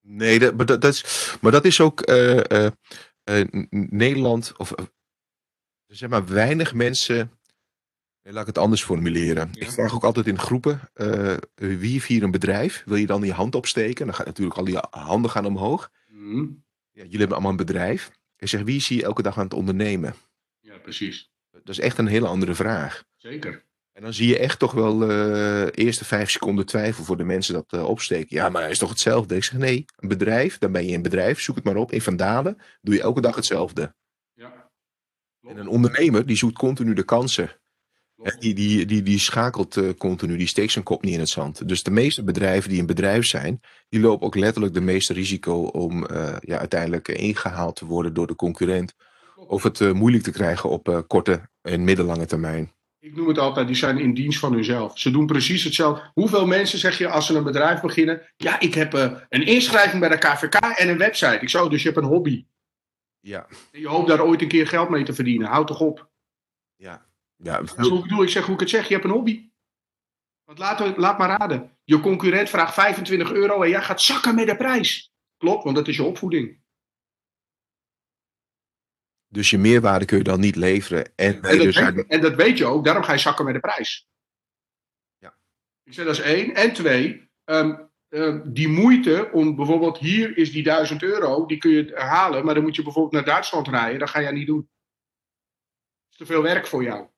Nee, 0.00 0.38
dat, 0.38 0.56
maar, 0.56 0.66
dat, 0.66 0.80
dat, 0.80 0.92
is, 0.92 1.36
maar 1.40 1.52
dat 1.52 1.64
is 1.64 1.80
ook 1.80 2.10
uh, 2.10 2.36
uh, 2.36 3.44
Nederland, 3.70 4.52
of 4.56 4.74
zeg 5.86 6.08
maar 6.08 6.26
weinig 6.26 6.74
mensen 6.74 7.38
laat 8.22 8.40
ik 8.40 8.46
het 8.46 8.58
anders 8.58 8.84
formuleren. 8.84 9.48
Ja. 9.52 9.60
Ik 9.60 9.70
vraag 9.70 9.94
ook 9.94 10.04
altijd 10.04 10.26
in 10.26 10.38
groepen, 10.38 10.90
wie 11.54 11.92
heeft 11.92 12.06
hier 12.06 12.22
een 12.22 12.30
bedrijf? 12.30 12.82
Wil 12.86 12.96
je 12.96 13.06
dan 13.06 13.22
je 13.22 13.32
hand 13.32 13.54
opsteken? 13.54 14.06
Dan 14.06 14.14
gaat 14.14 14.26
natuurlijk 14.26 14.58
al 14.58 14.64
die 14.64 14.78
handen 14.90 15.30
gaan 15.30 15.46
omhoog. 15.46 15.90
Mm. 16.06 16.64
Ja, 16.90 17.02
jullie 17.02 17.18
hebben 17.18 17.36
allemaal 17.36 17.50
een 17.50 17.66
bedrijf. 17.66 18.10
Ik 18.40 18.48
zeg, 18.48 18.62
wie 18.62 18.76
is 18.76 18.88
hier 18.88 19.04
elke 19.04 19.22
dag 19.22 19.38
aan 19.38 19.44
het 19.44 19.54
ondernemen? 19.54 20.14
Ja, 20.60 20.78
precies. 20.78 21.30
Dat 21.50 21.68
is 21.68 21.78
echt 21.78 21.98
een 21.98 22.06
hele 22.06 22.26
andere 22.26 22.54
vraag. 22.54 23.04
Zeker. 23.16 23.64
En 23.92 24.02
dan 24.02 24.14
zie 24.14 24.28
je 24.28 24.38
echt 24.38 24.58
toch 24.58 24.72
wel 24.72 25.10
uh, 25.10 25.66
eerste 25.70 26.04
vijf 26.04 26.30
seconden 26.30 26.66
twijfel 26.66 27.04
voor 27.04 27.16
de 27.16 27.24
mensen 27.24 27.54
dat 27.54 27.72
uh, 27.72 27.84
opsteken. 27.84 28.36
Ja, 28.36 28.48
maar 28.48 28.70
is 28.70 28.78
toch 28.78 28.88
hetzelfde? 28.88 29.36
Ik 29.36 29.44
zeg, 29.44 29.58
nee, 29.58 29.84
een 29.96 30.08
bedrijf, 30.08 30.58
dan 30.58 30.72
ben 30.72 30.86
je 30.86 30.94
een 30.94 31.02
bedrijf, 31.02 31.40
zoek 31.40 31.56
het 31.56 31.64
maar 31.64 31.76
op. 31.76 31.92
In 31.92 32.00
Vandalen 32.00 32.58
doe 32.80 32.94
je 32.94 33.00
elke 33.00 33.20
dag 33.20 33.34
hetzelfde. 33.34 33.94
Ja. 34.32 34.70
En 35.48 35.56
een 35.56 35.68
ondernemer, 35.68 36.26
die 36.26 36.36
zoekt 36.36 36.58
continu 36.58 36.94
de 36.94 37.04
kansen. 37.04 37.59
Die, 38.38 38.54
die, 38.54 38.86
die, 38.86 39.02
die 39.02 39.18
schakelt 39.18 39.76
uh, 39.76 39.90
continu, 39.98 40.36
die 40.36 40.46
steekt 40.46 40.72
zijn 40.72 40.84
kop 40.84 41.02
niet 41.02 41.14
in 41.14 41.20
het 41.20 41.28
zand. 41.28 41.68
Dus 41.68 41.82
de 41.82 41.90
meeste 41.90 42.24
bedrijven 42.24 42.70
die 42.70 42.80
een 42.80 42.86
bedrijf 42.86 43.26
zijn, 43.26 43.60
die 43.88 44.00
lopen 44.00 44.26
ook 44.26 44.34
letterlijk 44.34 44.74
de 44.74 44.80
meeste 44.80 45.12
risico 45.12 45.62
om 45.62 46.06
uh, 46.10 46.36
ja, 46.40 46.58
uiteindelijk 46.58 47.08
ingehaald 47.08 47.76
te 47.76 47.86
worden 47.86 48.14
door 48.14 48.26
de 48.26 48.34
concurrent. 48.34 48.94
Of 49.36 49.62
het 49.62 49.80
uh, 49.80 49.92
moeilijk 49.92 50.22
te 50.22 50.30
krijgen 50.30 50.70
op 50.70 51.04
korte 51.06 51.48
en 51.62 51.84
middellange 51.84 52.26
termijn. 52.26 52.72
Ik 52.98 53.16
noem 53.16 53.28
het 53.28 53.38
altijd, 53.38 53.66
die 53.66 53.76
zijn 53.76 53.98
in 53.98 54.14
dienst 54.14 54.38
van 54.38 54.52
hunzelf. 54.52 54.98
Ze 54.98 55.10
doen 55.10 55.26
precies 55.26 55.64
hetzelfde. 55.64 56.10
Hoeveel 56.14 56.46
mensen 56.46 56.78
zeg 56.78 56.98
je 56.98 57.08
als 57.08 57.26
ze 57.26 57.36
een 57.36 57.44
bedrijf 57.44 57.80
beginnen? 57.80 58.22
Ja, 58.36 58.60
ik 58.60 58.74
heb 58.74 58.92
een 59.28 59.46
inschrijving 59.46 60.00
bij 60.00 60.08
de 60.08 60.18
KVK 60.18 60.54
en 60.54 60.88
een 60.88 60.98
website. 60.98 61.38
Ik 61.40 61.48
zou, 61.48 61.70
dus 61.70 61.82
je 61.82 61.88
hebt 61.88 62.00
een 62.00 62.08
hobby. 62.08 62.44
Ja. 63.20 63.46
En 63.72 63.80
je 63.80 63.88
hoopt 63.88 64.08
daar 64.08 64.24
ooit 64.24 64.42
een 64.42 64.48
keer 64.48 64.66
geld 64.66 64.88
mee 64.88 65.04
te 65.04 65.14
verdienen. 65.14 65.48
Houd 65.48 65.66
toch 65.66 65.80
op. 65.80 66.08
Ja, 66.76 67.09
ja, 67.42 67.58
ik 67.58 67.74
bedoel, 67.76 68.22
ik 68.22 68.28
zeg 68.28 68.44
hoe 68.44 68.54
ik 68.54 68.60
het 68.60 68.70
zeg, 68.70 68.88
je 68.88 68.94
hebt 68.94 69.04
een 69.06 69.10
hobby. 69.10 69.50
Want 70.44 70.58
laat, 70.58 70.96
laat 70.96 71.18
maar 71.18 71.38
raden. 71.38 71.78
Je 71.84 72.00
concurrent 72.00 72.50
vraagt 72.50 72.74
25 72.74 73.32
euro 73.32 73.62
en 73.62 73.68
jij 73.68 73.82
gaat 73.82 74.02
zakken 74.02 74.34
met 74.34 74.46
de 74.46 74.56
prijs. 74.56 75.12
Klopt, 75.36 75.64
want 75.64 75.76
dat 75.76 75.88
is 75.88 75.96
je 75.96 76.02
opvoeding. 76.02 76.60
Dus 79.28 79.50
je 79.50 79.58
meerwaarde 79.58 80.04
kun 80.04 80.18
je 80.18 80.24
dan 80.24 80.40
niet 80.40 80.56
leveren. 80.56 81.04
En, 81.04 81.34
en, 81.34 81.40
dat, 81.40 81.50
dus 81.50 81.78
weet, 81.78 82.06
en 82.06 82.20
dat 82.20 82.34
weet 82.34 82.58
je 82.58 82.66
ook, 82.66 82.84
daarom 82.84 83.02
ga 83.02 83.12
je 83.12 83.18
zakken 83.18 83.44
met 83.44 83.54
de 83.54 83.60
prijs. 83.60 84.08
Ja. 85.18 85.38
Ik 85.82 85.92
zeg 85.92 86.04
dat 86.04 86.14
is 86.14 86.20
één. 86.20 86.54
En 86.54 86.72
twee, 86.72 87.30
um, 87.44 87.90
um, 88.08 88.52
die 88.52 88.68
moeite 88.68 89.30
om 89.32 89.56
bijvoorbeeld 89.56 89.98
hier 89.98 90.36
is 90.36 90.52
die 90.52 90.62
1000 90.62 91.02
euro, 91.02 91.46
die 91.46 91.58
kun 91.58 91.70
je 91.70 91.92
halen, 91.94 92.44
maar 92.44 92.54
dan 92.54 92.62
moet 92.62 92.76
je 92.76 92.82
bijvoorbeeld 92.82 93.14
naar 93.14 93.34
Duitsland 93.34 93.68
rijden. 93.68 93.98
Dat 93.98 94.10
ga 94.10 94.20
jij 94.20 94.32
niet 94.32 94.46
doen. 94.46 94.60
Dat 94.60 96.10
is 96.10 96.16
te 96.16 96.26
veel 96.26 96.42
werk 96.42 96.66
voor 96.66 96.82
jou. 96.82 97.08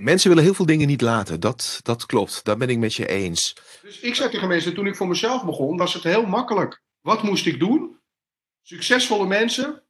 Mensen 0.00 0.28
willen 0.28 0.44
heel 0.44 0.54
veel 0.54 0.66
dingen 0.66 0.86
niet 0.86 1.00
laten. 1.00 1.40
Dat, 1.40 1.80
dat 1.82 2.06
klopt. 2.06 2.44
Daar 2.44 2.56
ben 2.56 2.68
ik 2.68 2.78
met 2.78 2.94
je 2.94 3.08
eens. 3.08 3.56
Dus 3.82 4.00
ik 4.00 4.14
zei 4.14 4.30
tegen 4.30 4.48
mensen, 4.48 4.74
toen 4.74 4.86
ik 4.86 4.96
voor 4.96 5.08
mezelf 5.08 5.44
begon, 5.44 5.76
was 5.76 5.94
het 5.94 6.02
heel 6.02 6.26
makkelijk. 6.26 6.82
Wat 7.00 7.22
moest 7.22 7.46
ik 7.46 7.58
doen? 7.58 8.00
Succesvolle 8.62 9.26
mensen, 9.26 9.82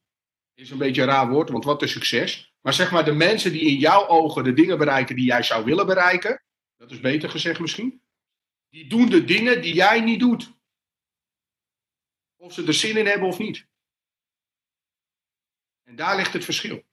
is 0.53 0.69
een 0.69 0.77
beetje 0.77 1.01
een 1.01 1.07
raar 1.07 1.29
woord, 1.29 1.49
want 1.49 1.63
wat 1.63 1.81
is 1.81 1.91
succes? 1.91 2.53
Maar 2.61 2.73
zeg 2.73 2.91
maar 2.91 3.05
de 3.05 3.13
mensen 3.13 3.51
die 3.51 3.61
in 3.61 3.77
jouw 3.77 4.07
ogen 4.07 4.43
de 4.43 4.53
dingen 4.53 4.77
bereiken 4.77 5.15
die 5.15 5.25
jij 5.25 5.43
zou 5.43 5.65
willen 5.65 5.85
bereiken, 5.85 6.43
dat 6.77 6.91
is 6.91 6.99
beter 6.99 7.29
gezegd 7.29 7.59
misschien, 7.59 8.01
die 8.69 8.89
doen 8.89 9.09
de 9.09 9.23
dingen 9.23 9.61
die 9.61 9.73
jij 9.73 10.01
niet 10.01 10.19
doet. 10.19 10.53
Of 12.35 12.53
ze 12.53 12.65
er 12.65 12.73
zin 12.73 12.97
in 12.97 13.05
hebben 13.05 13.27
of 13.27 13.37
niet. 13.37 13.67
En 15.83 15.95
daar 15.95 16.15
ligt 16.15 16.33
het 16.33 16.43
verschil. 16.43 16.83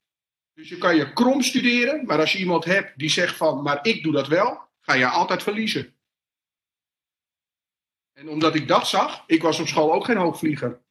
Dus 0.60 0.68
je 0.68 0.78
kan 0.78 0.96
je 0.96 1.12
krom 1.12 1.42
studeren, 1.42 2.06
maar 2.06 2.18
als 2.18 2.32
je 2.32 2.38
iemand 2.38 2.64
hebt 2.64 2.98
die 2.98 3.08
zegt 3.08 3.36
van, 3.36 3.62
maar 3.62 3.78
ik 3.82 4.02
doe 4.02 4.12
dat 4.12 4.28
wel, 4.28 4.68
ga 4.80 4.94
je 4.94 5.06
altijd 5.06 5.42
verliezen. 5.42 5.96
En 8.12 8.28
omdat 8.28 8.54
ik 8.54 8.68
dat 8.68 8.88
zag, 8.88 9.24
ik 9.26 9.42
was 9.42 9.60
op 9.60 9.66
school 9.66 9.92
ook 9.92 10.04
geen 10.04 10.16
hoogvlieger. 10.16 10.82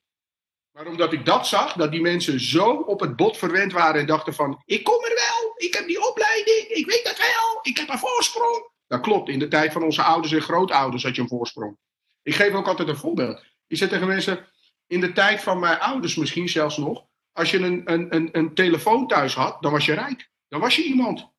Maar 0.71 0.87
omdat 0.87 1.13
ik 1.13 1.25
dat 1.25 1.47
zag, 1.47 1.73
dat 1.73 1.91
die 1.91 2.01
mensen 2.01 2.39
zo 2.39 2.71
op 2.71 2.99
het 2.99 3.15
bot 3.15 3.37
verwend 3.37 3.71
waren 3.71 4.01
en 4.01 4.07
dachten 4.07 4.33
van, 4.33 4.61
ik 4.65 4.83
kom 4.83 5.03
er 5.03 5.15
wel, 5.15 5.53
ik 5.55 5.73
heb 5.73 5.87
die 5.87 6.09
opleiding, 6.09 6.67
ik 6.67 6.85
weet 6.85 7.03
dat 7.03 7.17
wel, 7.17 7.59
ik 7.61 7.77
heb 7.77 7.89
een 7.89 7.97
voorsprong. 7.97 8.71
Dat 8.87 9.01
klopt, 9.01 9.29
in 9.29 9.39
de 9.39 9.47
tijd 9.47 9.71
van 9.71 9.83
onze 9.83 10.01
ouders 10.01 10.33
en 10.33 10.41
grootouders 10.41 11.03
had 11.03 11.15
je 11.15 11.21
een 11.21 11.27
voorsprong. 11.27 11.77
Ik 12.21 12.35
geef 12.35 12.53
ook 12.53 12.67
altijd 12.67 12.87
een 12.87 12.97
voorbeeld. 12.97 13.43
Ik 13.67 13.77
zeg 13.77 13.89
tegen 13.89 14.07
mensen, 14.07 14.47
in 14.87 14.99
de 14.99 15.11
tijd 15.11 15.41
van 15.41 15.59
mijn 15.59 15.79
ouders 15.79 16.15
misschien 16.15 16.49
zelfs 16.49 16.77
nog, 16.77 17.07
als 17.39 17.51
je 17.51 17.57
een, 17.57 17.81
een, 17.91 18.15
een, 18.15 18.29
een 18.31 18.53
telefoon 18.53 19.07
thuis 19.07 19.33
had, 19.33 19.61
dan 19.61 19.71
was 19.71 19.85
je 19.85 19.93
rijk. 19.93 20.29
Dan 20.47 20.59
was 20.59 20.75
je 20.75 20.83
iemand. 20.83 21.31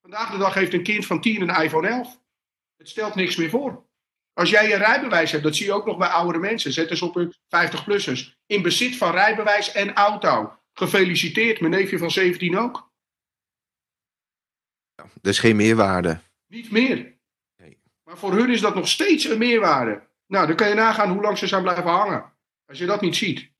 Vandaag 0.00 0.30
de 0.30 0.38
dag 0.38 0.54
heeft 0.54 0.72
een 0.72 0.82
kind 0.82 1.06
van 1.06 1.20
10 1.20 1.40
een 1.40 1.62
iPhone 1.62 1.88
11. 1.88 2.20
Het 2.76 2.88
stelt 2.88 3.14
niks 3.14 3.36
meer 3.36 3.50
voor. 3.50 3.86
Als 4.32 4.50
jij 4.50 4.72
een 4.72 4.78
rijbewijs 4.78 5.30
hebt, 5.30 5.42
dat 5.42 5.56
zie 5.56 5.66
je 5.66 5.72
ook 5.72 5.86
nog 5.86 5.96
bij 5.96 6.08
oudere 6.08 6.38
mensen. 6.38 6.72
Zet 6.72 6.90
eens 6.90 7.02
op 7.02 7.14
hun 7.14 7.34
50-plussers. 7.34 8.36
In 8.46 8.62
bezit 8.62 8.96
van 8.96 9.10
rijbewijs 9.10 9.72
en 9.72 9.94
auto. 9.94 10.58
Gefeliciteerd, 10.72 11.60
mijn 11.60 11.72
neefje 11.72 11.98
van 11.98 12.10
17 12.10 12.58
ook. 12.58 12.92
Ja, 14.94 15.04
dat 15.14 15.32
is 15.32 15.38
geen 15.38 15.56
meerwaarde. 15.56 16.20
Niet 16.46 16.70
meer. 16.70 17.16
Nee. 17.56 17.78
Maar 18.04 18.18
voor 18.18 18.32
hun 18.32 18.50
is 18.50 18.60
dat 18.60 18.74
nog 18.74 18.88
steeds 18.88 19.24
een 19.24 19.38
meerwaarde. 19.38 20.08
Nou, 20.26 20.46
dan 20.46 20.56
kan 20.56 20.68
je 20.68 20.74
nagaan 20.74 21.12
hoe 21.12 21.22
lang 21.22 21.38
ze 21.38 21.46
zijn 21.46 21.62
blijven 21.62 21.90
hangen. 21.90 22.32
Als 22.66 22.78
je 22.78 22.86
dat 22.86 23.00
niet 23.00 23.16
ziet. 23.16 23.52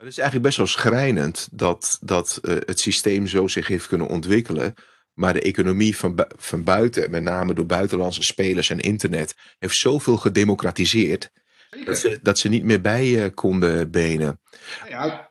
Het 0.00 0.08
is 0.08 0.18
eigenlijk 0.18 0.46
best 0.46 0.56
wel 0.56 0.66
schrijnend 0.66 1.48
dat, 1.52 1.98
dat 2.00 2.38
uh, 2.42 2.54
het 2.54 2.80
systeem 2.80 3.26
zo 3.26 3.46
zich 3.46 3.66
heeft 3.66 3.86
kunnen 3.86 4.08
ontwikkelen. 4.08 4.74
Maar 5.14 5.32
de 5.32 5.40
economie 5.40 5.96
van, 5.96 6.14
bu 6.14 6.24
van 6.36 6.64
buiten, 6.64 7.10
met 7.10 7.22
name 7.22 7.54
door 7.54 7.66
buitenlandse 7.66 8.22
spelers 8.22 8.70
en 8.70 8.80
internet, 8.80 9.34
heeft 9.58 9.76
zoveel 9.76 10.16
gedemocratiseerd. 10.16 11.30
Dat 11.84 11.98
ze, 11.98 12.18
dat 12.22 12.38
ze 12.38 12.48
niet 12.48 12.64
meer 12.64 12.80
bij 12.80 13.08
uh, 13.08 13.34
konden 13.34 13.90
benen. 13.90 14.40
Ja, 14.88 15.30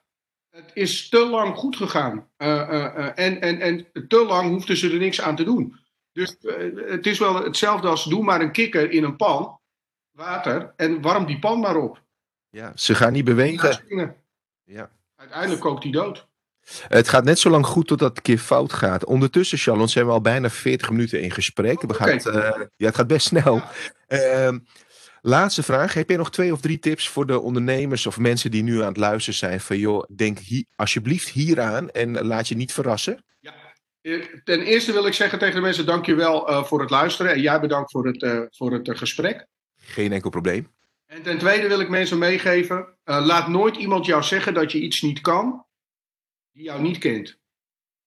het 0.49 0.71
is 0.73 1.09
te 1.09 1.25
lang 1.25 1.55
goed 1.55 1.75
gegaan. 1.75 2.29
Uh, 2.37 3.19
en, 3.19 3.41
en, 3.41 3.59
en 3.59 3.87
te 4.07 4.25
lang 4.25 4.49
hoefden 4.49 4.77
ze 4.77 4.91
er 4.91 4.97
niks 4.97 5.21
aan 5.21 5.35
te 5.35 5.43
doen. 5.43 5.79
Dus 6.11 6.35
het 6.75 7.05
is 7.05 7.19
wel 7.19 7.43
hetzelfde 7.43 7.87
als 7.87 8.03
doe 8.03 8.23
maar 8.23 8.41
een 8.41 8.51
kikker 8.51 8.91
in 8.91 9.03
een 9.03 9.15
pan, 9.15 9.59
water, 10.11 10.73
en 10.75 11.01
warm 11.01 11.25
die 11.25 11.39
pan 11.39 11.59
maar 11.59 11.75
op. 11.75 12.03
Ja, 12.49 12.71
ze 12.75 12.95
gaan 12.95 13.13
niet 13.13 13.25
bewegen. 13.25 14.17
Ja. 14.69 14.91
Uiteindelijk 15.15 15.61
kookt 15.61 15.83
hij 15.83 15.91
dood. 15.91 16.27
Het 16.87 17.09
gaat 17.09 17.23
net 17.23 17.39
zo 17.39 17.49
lang 17.49 17.65
goed 17.65 17.87
totdat 17.87 18.09
het 18.09 18.17
een 18.17 18.23
keer 18.23 18.37
fout 18.37 18.73
gaat. 18.73 19.05
Ondertussen, 19.05 19.57
Charlotte, 19.57 19.91
zijn 19.91 20.05
we 20.05 20.11
al 20.11 20.21
bijna 20.21 20.49
40 20.49 20.89
minuten 20.89 21.21
in 21.21 21.31
gesprek. 21.31 21.83
Oh, 21.83 21.89
okay. 21.89 22.19
gaat, 22.19 22.35
uh, 22.35 22.65
ja, 22.75 22.85
het 22.85 22.95
gaat 22.95 23.07
best 23.07 23.27
snel. 23.27 23.61
Ja. 24.07 24.49
Uh, 24.49 24.57
laatste 25.21 25.63
vraag. 25.63 25.93
Heb 25.93 26.09
je 26.09 26.17
nog 26.17 26.31
twee 26.31 26.53
of 26.53 26.61
drie 26.61 26.79
tips 26.79 27.09
voor 27.09 27.25
de 27.25 27.39
ondernemers 27.39 28.05
of 28.05 28.17
mensen 28.17 28.51
die 28.51 28.63
nu 28.63 28.81
aan 28.81 28.87
het 28.87 28.97
luisteren 28.97 29.39
zijn? 29.39 29.59
Van 29.59 29.77
joh, 29.77 30.03
denk 30.15 30.39
hier, 30.39 30.65
alsjeblieft 30.75 31.29
hieraan 31.29 31.89
en 31.89 32.25
laat 32.25 32.47
je 32.47 32.55
niet 32.55 32.73
verrassen. 32.73 33.23
Ja. 33.39 33.53
Ten 34.43 34.61
eerste 34.61 34.91
wil 34.91 35.05
ik 35.05 35.13
zeggen 35.13 35.39
tegen 35.39 35.55
de 35.55 35.61
mensen: 35.61 35.85
dankjewel 35.85 36.49
uh, 36.49 36.63
voor 36.63 36.81
het 36.81 36.89
luisteren. 36.89 37.31
En 37.31 37.41
jij 37.41 37.59
bedankt 37.59 37.91
voor 37.91 38.07
het, 38.07 38.21
uh, 38.21 38.41
voor 38.49 38.73
het 38.73 38.97
gesprek. 38.97 39.47
Geen 39.77 40.11
enkel 40.11 40.29
probleem. 40.29 40.67
En 41.09 41.21
ten 41.21 41.37
tweede 41.37 41.67
wil 41.67 41.79
ik 41.79 41.89
mensen 41.89 42.17
meegeven: 42.17 42.77
uh, 42.77 43.25
laat 43.25 43.47
nooit 43.47 43.75
iemand 43.75 44.05
jou 44.05 44.23
zeggen 44.23 44.53
dat 44.53 44.71
je 44.71 44.79
iets 44.79 45.01
niet 45.01 45.21
kan, 45.21 45.65
die 46.51 46.63
jou 46.63 46.81
niet 46.81 46.97
kent. 46.97 47.37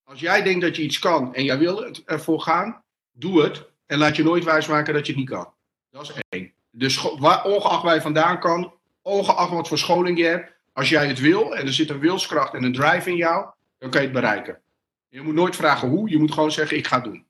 Als 0.03 0.21
jij 0.21 0.43
denkt 0.43 0.61
dat 0.61 0.77
je 0.77 0.83
iets 0.83 0.99
kan 0.99 1.35
en 1.35 1.45
jij 1.45 1.59
wil 1.59 1.83
het 1.83 2.05
ervoor 2.05 2.41
gaan, 2.41 2.83
doe 3.13 3.43
het. 3.43 3.71
En 3.87 3.99
laat 3.99 4.17
je 4.17 4.23
nooit 4.23 4.45
wijsmaken 4.45 4.95
dat 4.95 5.07
je 5.07 5.13
het 5.13 5.21
niet 5.21 5.31
kan. 5.31 5.55
Dat 5.91 6.03
is 6.03 6.13
één. 6.29 6.53
Dus 6.71 7.05
ongeacht 7.23 7.83
waar 7.83 7.95
je 7.95 8.01
vandaan 8.01 8.41
kan, 8.41 8.75
ongeacht 9.03 9.51
wat 9.51 9.69
voor 9.69 9.79
scholing 9.79 10.19
je 10.19 10.25
hebt, 10.25 10.53
als 10.73 10.89
jij 10.89 11.07
het 11.07 11.19
wil 11.19 11.57
en 11.57 11.67
er 11.67 11.73
zit 11.73 11.91
een 11.91 11.99
wilskracht 11.99 12.55
en 12.55 12.63
een 12.63 12.73
drive 12.73 13.11
in 13.11 13.17
jou, 13.17 13.51
dan 13.79 13.91
kan 13.91 14.01
je 14.01 14.07
het 14.07 14.17
bereiken. 14.17 14.61
Je 15.09 15.21
moet 15.21 15.35
nooit 15.35 15.57
vragen 15.57 15.89
hoe, 15.89 16.11
je 16.11 16.19
moet 16.19 16.33
gewoon 16.33 16.53
zeggen: 16.53 16.77
ik 16.77 16.87
ga 16.87 16.97
het 16.97 17.05
doen. 17.05 17.27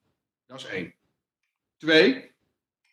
Dat 0.47 0.59
is 0.59 0.67
één. 0.67 0.95
Twee, 1.77 2.31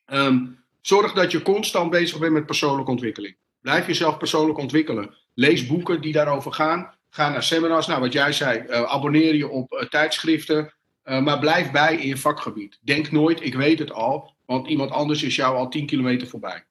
um, 0.05 0.59
Zorg 0.82 1.13
dat 1.13 1.32
je 1.32 1.41
constant 1.41 1.89
bezig 1.89 2.19
bent 2.19 2.34
met 2.34 2.45
persoonlijke 2.45 2.91
ontwikkeling. 2.91 3.38
Blijf 3.61 3.88
jezelf 3.88 4.17
persoonlijk 4.17 4.59
ontwikkelen. 4.59 5.15
Lees 5.34 5.67
boeken 5.67 6.01
die 6.01 6.13
daarover 6.13 6.53
gaan. 6.53 6.93
Ga 7.09 7.30
naar 7.30 7.43
seminars. 7.43 7.88
Nou, 7.88 8.01
wat 8.01 8.13
jij 8.13 8.34
zei, 8.34 8.63
uh, 8.67 8.84
abonneer 8.84 9.36
je 9.36 9.47
op 9.47 9.71
uh, 9.71 9.82
tijdschriften. 9.82 10.73
Uh, 11.05 11.21
maar 11.21 11.39
blijf 11.39 11.71
bij 11.71 11.95
in 11.95 12.07
je 12.07 12.17
vakgebied. 12.17 12.80
Denk 12.82 13.11
nooit, 13.11 13.43
ik 13.43 13.55
weet 13.55 13.80
het 13.80 13.91
al. 13.91 14.34
Want 14.45 14.67
iemand 14.67 14.91
anders 14.91 15.23
is 15.23 15.36
jou 15.36 15.55
al 15.55 15.69
10 15.69 15.86
kilometer 15.86 16.27
voorbij. 16.27 16.65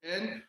En 0.00 0.44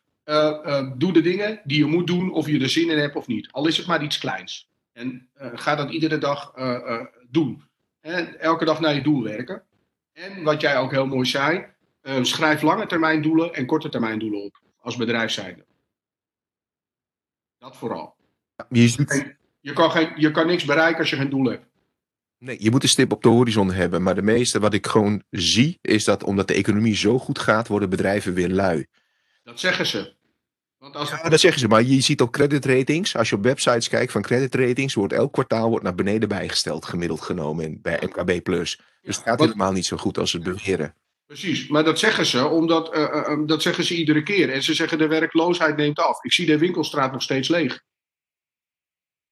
doe 0.98 1.14
de 1.14 1.22
dingen 1.22 1.62
die 1.64 1.78
je 1.78 1.86
moet 1.86 2.08
doen, 2.08 2.32
of 2.34 2.48
je 2.48 2.60
er 2.60 2.70
zin 2.70 2.90
in 2.90 2.98
hebt 2.98 3.16
of 3.16 3.28
niet. 3.28 3.52
Al 3.52 3.68
is 3.68 3.78
het 3.78 3.88
maar 3.88 4.04
iets 4.04 4.18
kleins. 4.18 4.70
En 4.94 5.28
ga 5.36 5.76
dat 5.76 5.92
iedere 5.92 6.18
dag 6.18 6.54
doen. 7.30 7.64
En 8.02 8.40
elke 8.40 8.66
dag 8.66 8.80
naar 8.80 8.94
je 8.94 9.02
doel 9.02 9.24
werken. 9.24 9.64
En 10.14 10.44
wat 10.44 10.62
jij 10.62 10.78
ook 10.78 10.92
heel 10.92 11.08
mooi 11.08 11.26
zei, 11.26 11.66
schrijf 12.22 12.62
lange 12.62 12.86
termijn 12.86 13.22
doelen 13.22 13.54
en 13.54 13.66
korte 13.66 13.90
termijn 13.90 14.20
doelen 14.20 14.44
op. 14.44 14.62
Als 14.80 14.96
bedrijf 14.96 15.32
zijnde. 15.32 15.66
Dat 17.58 17.78
vooral. 17.78 18.16
Je, 18.70 18.88
ziet... 18.88 19.36
je, 19.60 19.74
kan 19.74 19.92
geen, 19.92 20.12
je 20.16 20.32
kan 20.32 20.48
niks 20.48 20.66
bereiken 20.66 21.00
als 21.00 21.10
je 21.10 21.16
geen 21.16 21.30
doel 21.30 21.46
hebt. 21.46 21.66
Nee, 22.38 22.64
je 22.64 22.72
moet 22.72 22.84
een 22.84 22.90
stip 22.90 23.12
op 23.12 23.24
de 23.24 23.30
horizon 23.30 23.72
hebben. 23.72 24.04
Maar 24.04 24.16
de 24.16 24.22
meeste 24.22 24.60
wat 24.60 24.74
ik 24.74 24.88
gewoon 24.88 25.24
zie, 25.30 25.78
is 25.82 26.04
dat 26.04 26.24
omdat 26.24 26.48
de 26.48 26.54
economie 26.54 26.96
zo 26.96 27.20
goed 27.20 27.40
gaat, 27.40 27.68
worden 27.68 27.90
bedrijven 27.90 28.34
weer 28.34 28.50
lui. 28.50 28.86
Dat 29.44 29.60
zeggen 29.60 29.86
ze. 29.86 30.16
Want 30.78 30.96
als 30.96 31.10
ja, 31.10 31.30
dat 31.30 31.40
zeggen 31.40 31.60
ze. 31.60 31.68
Maar 31.68 31.84
je 31.84 32.02
ziet 32.02 32.22
op 32.22 32.32
creditratings, 32.32 33.16
als 33.16 33.30
je 33.30 33.36
op 33.36 33.44
websites 33.44 33.90
kijkt 33.90 34.12
van 34.12 34.22
creditratings, 34.22 34.94
wordt 34.94 35.14
elk 35.14 35.34
kwartaal 35.34 35.70
wordt 35.70 35.84
naar 35.84 35.96
beneden 35.96 36.30
bijgesteld, 36.30 36.86
gemiddeld 36.86 37.22
genomen 37.22 37.82
bij 37.82 38.00
MKB+. 38.04 38.46
Dus 38.46 38.80
het 39.02 39.18
gaat 39.18 39.40
helemaal 39.40 39.72
niet 39.72 39.86
zo 39.86 39.98
goed 39.98 40.18
als 40.18 40.34
het 40.34 40.44
beweren. 40.44 40.96
Precies, 41.32 41.68
maar 41.68 41.84
dat 41.84 42.00
zeggen 42.00 42.26
ze, 42.26 42.48
omdat 42.48 42.96
uh, 42.96 43.02
uh, 43.02 43.40
dat 43.46 43.62
zeggen 43.62 43.84
ze 43.84 43.96
iedere 43.96 44.24
keer. 44.24 44.50
En 44.50 44.64
ze 44.64 44.74
zeggen 44.74 44.98
de 44.98 45.08
werkloosheid 45.08 45.76
neemt 45.76 46.00
af. 46.00 46.24
Ik 46.24 46.34
zie 46.34 46.46
de 46.46 46.58
winkelstraat 46.58 47.12
nog 47.12 47.22
steeds 47.22 47.48
leeg. 47.48 47.84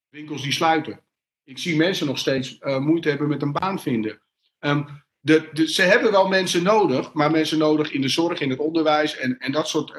Winkels 0.09 0.41
die 0.41 0.51
sluiten. 0.51 1.03
Ik 1.43 1.57
zie 1.57 1.75
mensen 1.75 2.07
nog 2.07 2.17
steeds 2.17 2.57
uh, 2.59 2.77
moeite 2.77 3.09
hebben 3.09 3.27
met 3.27 3.41
een 3.41 3.51
baan 3.51 3.79
vinden. 3.79 4.21
Um, 4.59 5.03
de, 5.19 5.67
ze 5.67 5.81
hebben 5.81 6.11
wel 6.11 6.27
mensen 6.27 6.63
nodig, 6.63 7.13
maar 7.13 7.31
mensen 7.31 7.57
nodig 7.57 7.91
in 7.91 8.01
de 8.01 8.09
zorg, 8.09 8.39
in 8.39 8.49
het 8.49 8.59
onderwijs 8.59 9.17
en, 9.17 9.37
en 9.37 9.51
dat 9.51 9.67
soort 9.67 9.93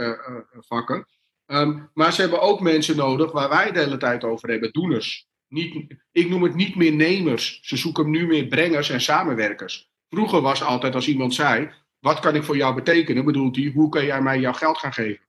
vakken. 0.53 1.07
Um, 1.46 1.90
maar 1.94 2.12
ze 2.12 2.20
hebben 2.20 2.40
ook 2.40 2.61
mensen 2.61 2.96
nodig 2.96 3.32
waar 3.32 3.48
wij 3.48 3.72
de 3.72 3.78
hele 3.78 3.96
tijd 3.96 4.24
over 4.24 4.51
hebben, 4.51 4.72
doeners. 4.72 5.26
Niet, 5.48 5.96
ik 6.12 6.28
noem 6.28 6.42
het 6.42 6.55
niet 6.55 6.76
meer 6.76 6.92
nemers. 6.92 7.61
Ze 7.62 7.76
zoeken 7.76 8.11
nu 8.11 8.26
meer 8.26 8.46
brengers 8.46 8.90
en 8.90 9.01
samenwerkers. 9.01 9.88
Vroeger 10.09 10.40
was 10.40 10.62
altijd 10.62 10.94
als 10.94 11.09
iemand 11.09 11.34
zei: 11.34 11.70
wat 12.01 12.20
kan 12.20 12.34
ik 12.34 12.44
voor 12.44 12.57
jou 12.57 12.74
betekenen? 12.74 13.24
Bedoelt 13.24 13.57
hij, 13.57 13.72
hoe 13.74 13.88
kun 13.88 14.05
jij 14.05 14.22
mij 14.22 14.40
jouw 14.40 14.53
geld 14.53 14.78
gaan 14.78 14.92
geven? 14.92 15.20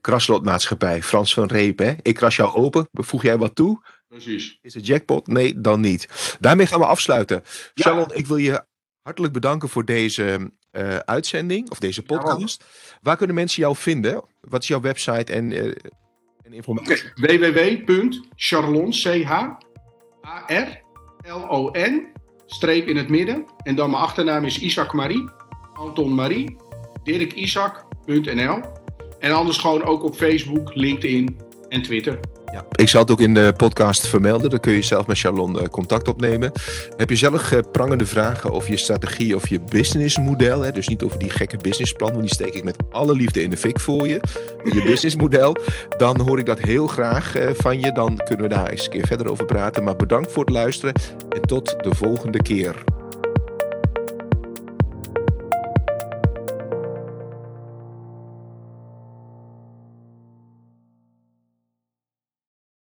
Kraslotmaatschappij, 0.00 1.02
Frans 1.02 1.34
van 1.34 1.46
Reep. 1.46 1.78
Hè? 1.78 1.94
Ik 2.02 2.14
kras 2.14 2.36
jou 2.36 2.54
open, 2.54 2.88
voeg 2.92 3.22
jij 3.22 3.38
wat 3.38 3.54
toe? 3.54 3.82
Precies. 4.08 4.58
Is 4.62 4.74
het 4.74 4.86
jackpot? 4.86 5.26
Nee, 5.26 5.60
dan 5.60 5.80
niet. 5.80 6.36
Daarmee 6.40 6.66
gaan 6.66 6.80
we 6.80 6.86
afsluiten. 6.86 7.42
Ja. 7.74 7.84
Charlotte, 7.84 8.14
ik 8.14 8.26
wil 8.26 8.36
je 8.36 8.64
hartelijk 9.02 9.32
bedanken 9.32 9.68
voor 9.68 9.84
deze 9.84 10.50
uh, 10.72 10.96
uitzending, 10.96 11.70
of 11.70 11.78
deze 11.78 12.02
podcast. 12.02 12.64
Waar 13.02 13.16
kunnen 13.16 13.36
mensen 13.36 13.62
jou 13.62 13.76
vinden? 13.76 14.24
Wat 14.40 14.62
is 14.62 14.68
jouw 14.68 14.80
website 14.80 15.32
en, 15.32 15.50
uh, 15.50 15.64
en 16.42 16.52
informatie? 16.52 17.02
Okay. 17.16 17.38
www.charlon, 17.38 18.90
C-H-A-R-L-O-N, 18.90 19.66
streep 22.46 22.86
in 22.86 22.96
het 22.96 23.08
midden. 23.08 23.46
En 23.62 23.74
dan 23.74 23.90
mijn 23.90 24.02
achternaam 24.02 24.44
is 24.44 24.58
Isaac 24.58 24.92
Marie. 24.92 25.35
Anton 25.76 26.14
Marie, 26.14 26.56
dirkisaac.nl. 27.02 28.60
En 29.18 29.32
anders 29.32 29.58
gewoon 29.58 29.84
ook 29.84 30.04
op 30.04 30.14
Facebook, 30.14 30.74
LinkedIn 30.74 31.40
en 31.68 31.82
Twitter. 31.82 32.18
Ja, 32.52 32.66
ik 32.74 32.88
zal 32.88 33.00
het 33.00 33.10
ook 33.10 33.20
in 33.20 33.34
de 33.34 33.54
podcast 33.56 34.06
vermelden. 34.06 34.50
Dan 34.50 34.60
kun 34.60 34.72
je 34.72 34.82
zelf 34.82 35.06
met 35.06 35.18
Charlon 35.18 35.60
eh, 35.60 35.66
contact 35.68 36.08
opnemen. 36.08 36.52
Heb 36.96 37.10
je 37.10 37.16
zelf 37.16 37.52
uh, 37.52 37.58
prangende 37.72 38.06
vragen 38.06 38.52
over 38.52 38.70
je 38.70 38.76
strategie 38.76 39.34
of 39.34 39.48
je 39.48 39.60
businessmodel? 39.60 40.60
Hè? 40.60 40.72
Dus 40.72 40.88
niet 40.88 41.02
over 41.02 41.18
die 41.18 41.30
gekke 41.30 41.56
businessplan, 41.56 42.10
want 42.10 42.22
die 42.22 42.34
steek 42.34 42.54
ik 42.54 42.64
met 42.64 42.76
alle 42.90 43.14
liefde 43.14 43.42
in 43.42 43.50
de 43.50 43.56
fik 43.56 43.80
voor 43.80 44.08
je. 44.08 44.20
Je 44.64 44.82
businessmodel. 44.82 45.56
Dan 45.96 46.20
hoor 46.20 46.38
ik 46.38 46.46
dat 46.46 46.58
heel 46.58 46.86
graag 46.86 47.36
uh, 47.36 47.50
van 47.54 47.80
je. 47.80 47.92
Dan 47.92 48.16
kunnen 48.24 48.48
we 48.48 48.54
daar 48.54 48.70
eens 48.70 48.84
een 48.84 48.90
keer 48.90 49.06
verder 49.06 49.30
over 49.30 49.44
praten. 49.44 49.84
Maar 49.84 49.96
bedankt 49.96 50.32
voor 50.32 50.44
het 50.44 50.54
luisteren 50.54 50.94
en 51.28 51.42
tot 51.42 51.76
de 51.82 51.94
volgende 51.94 52.42
keer. 52.42 52.84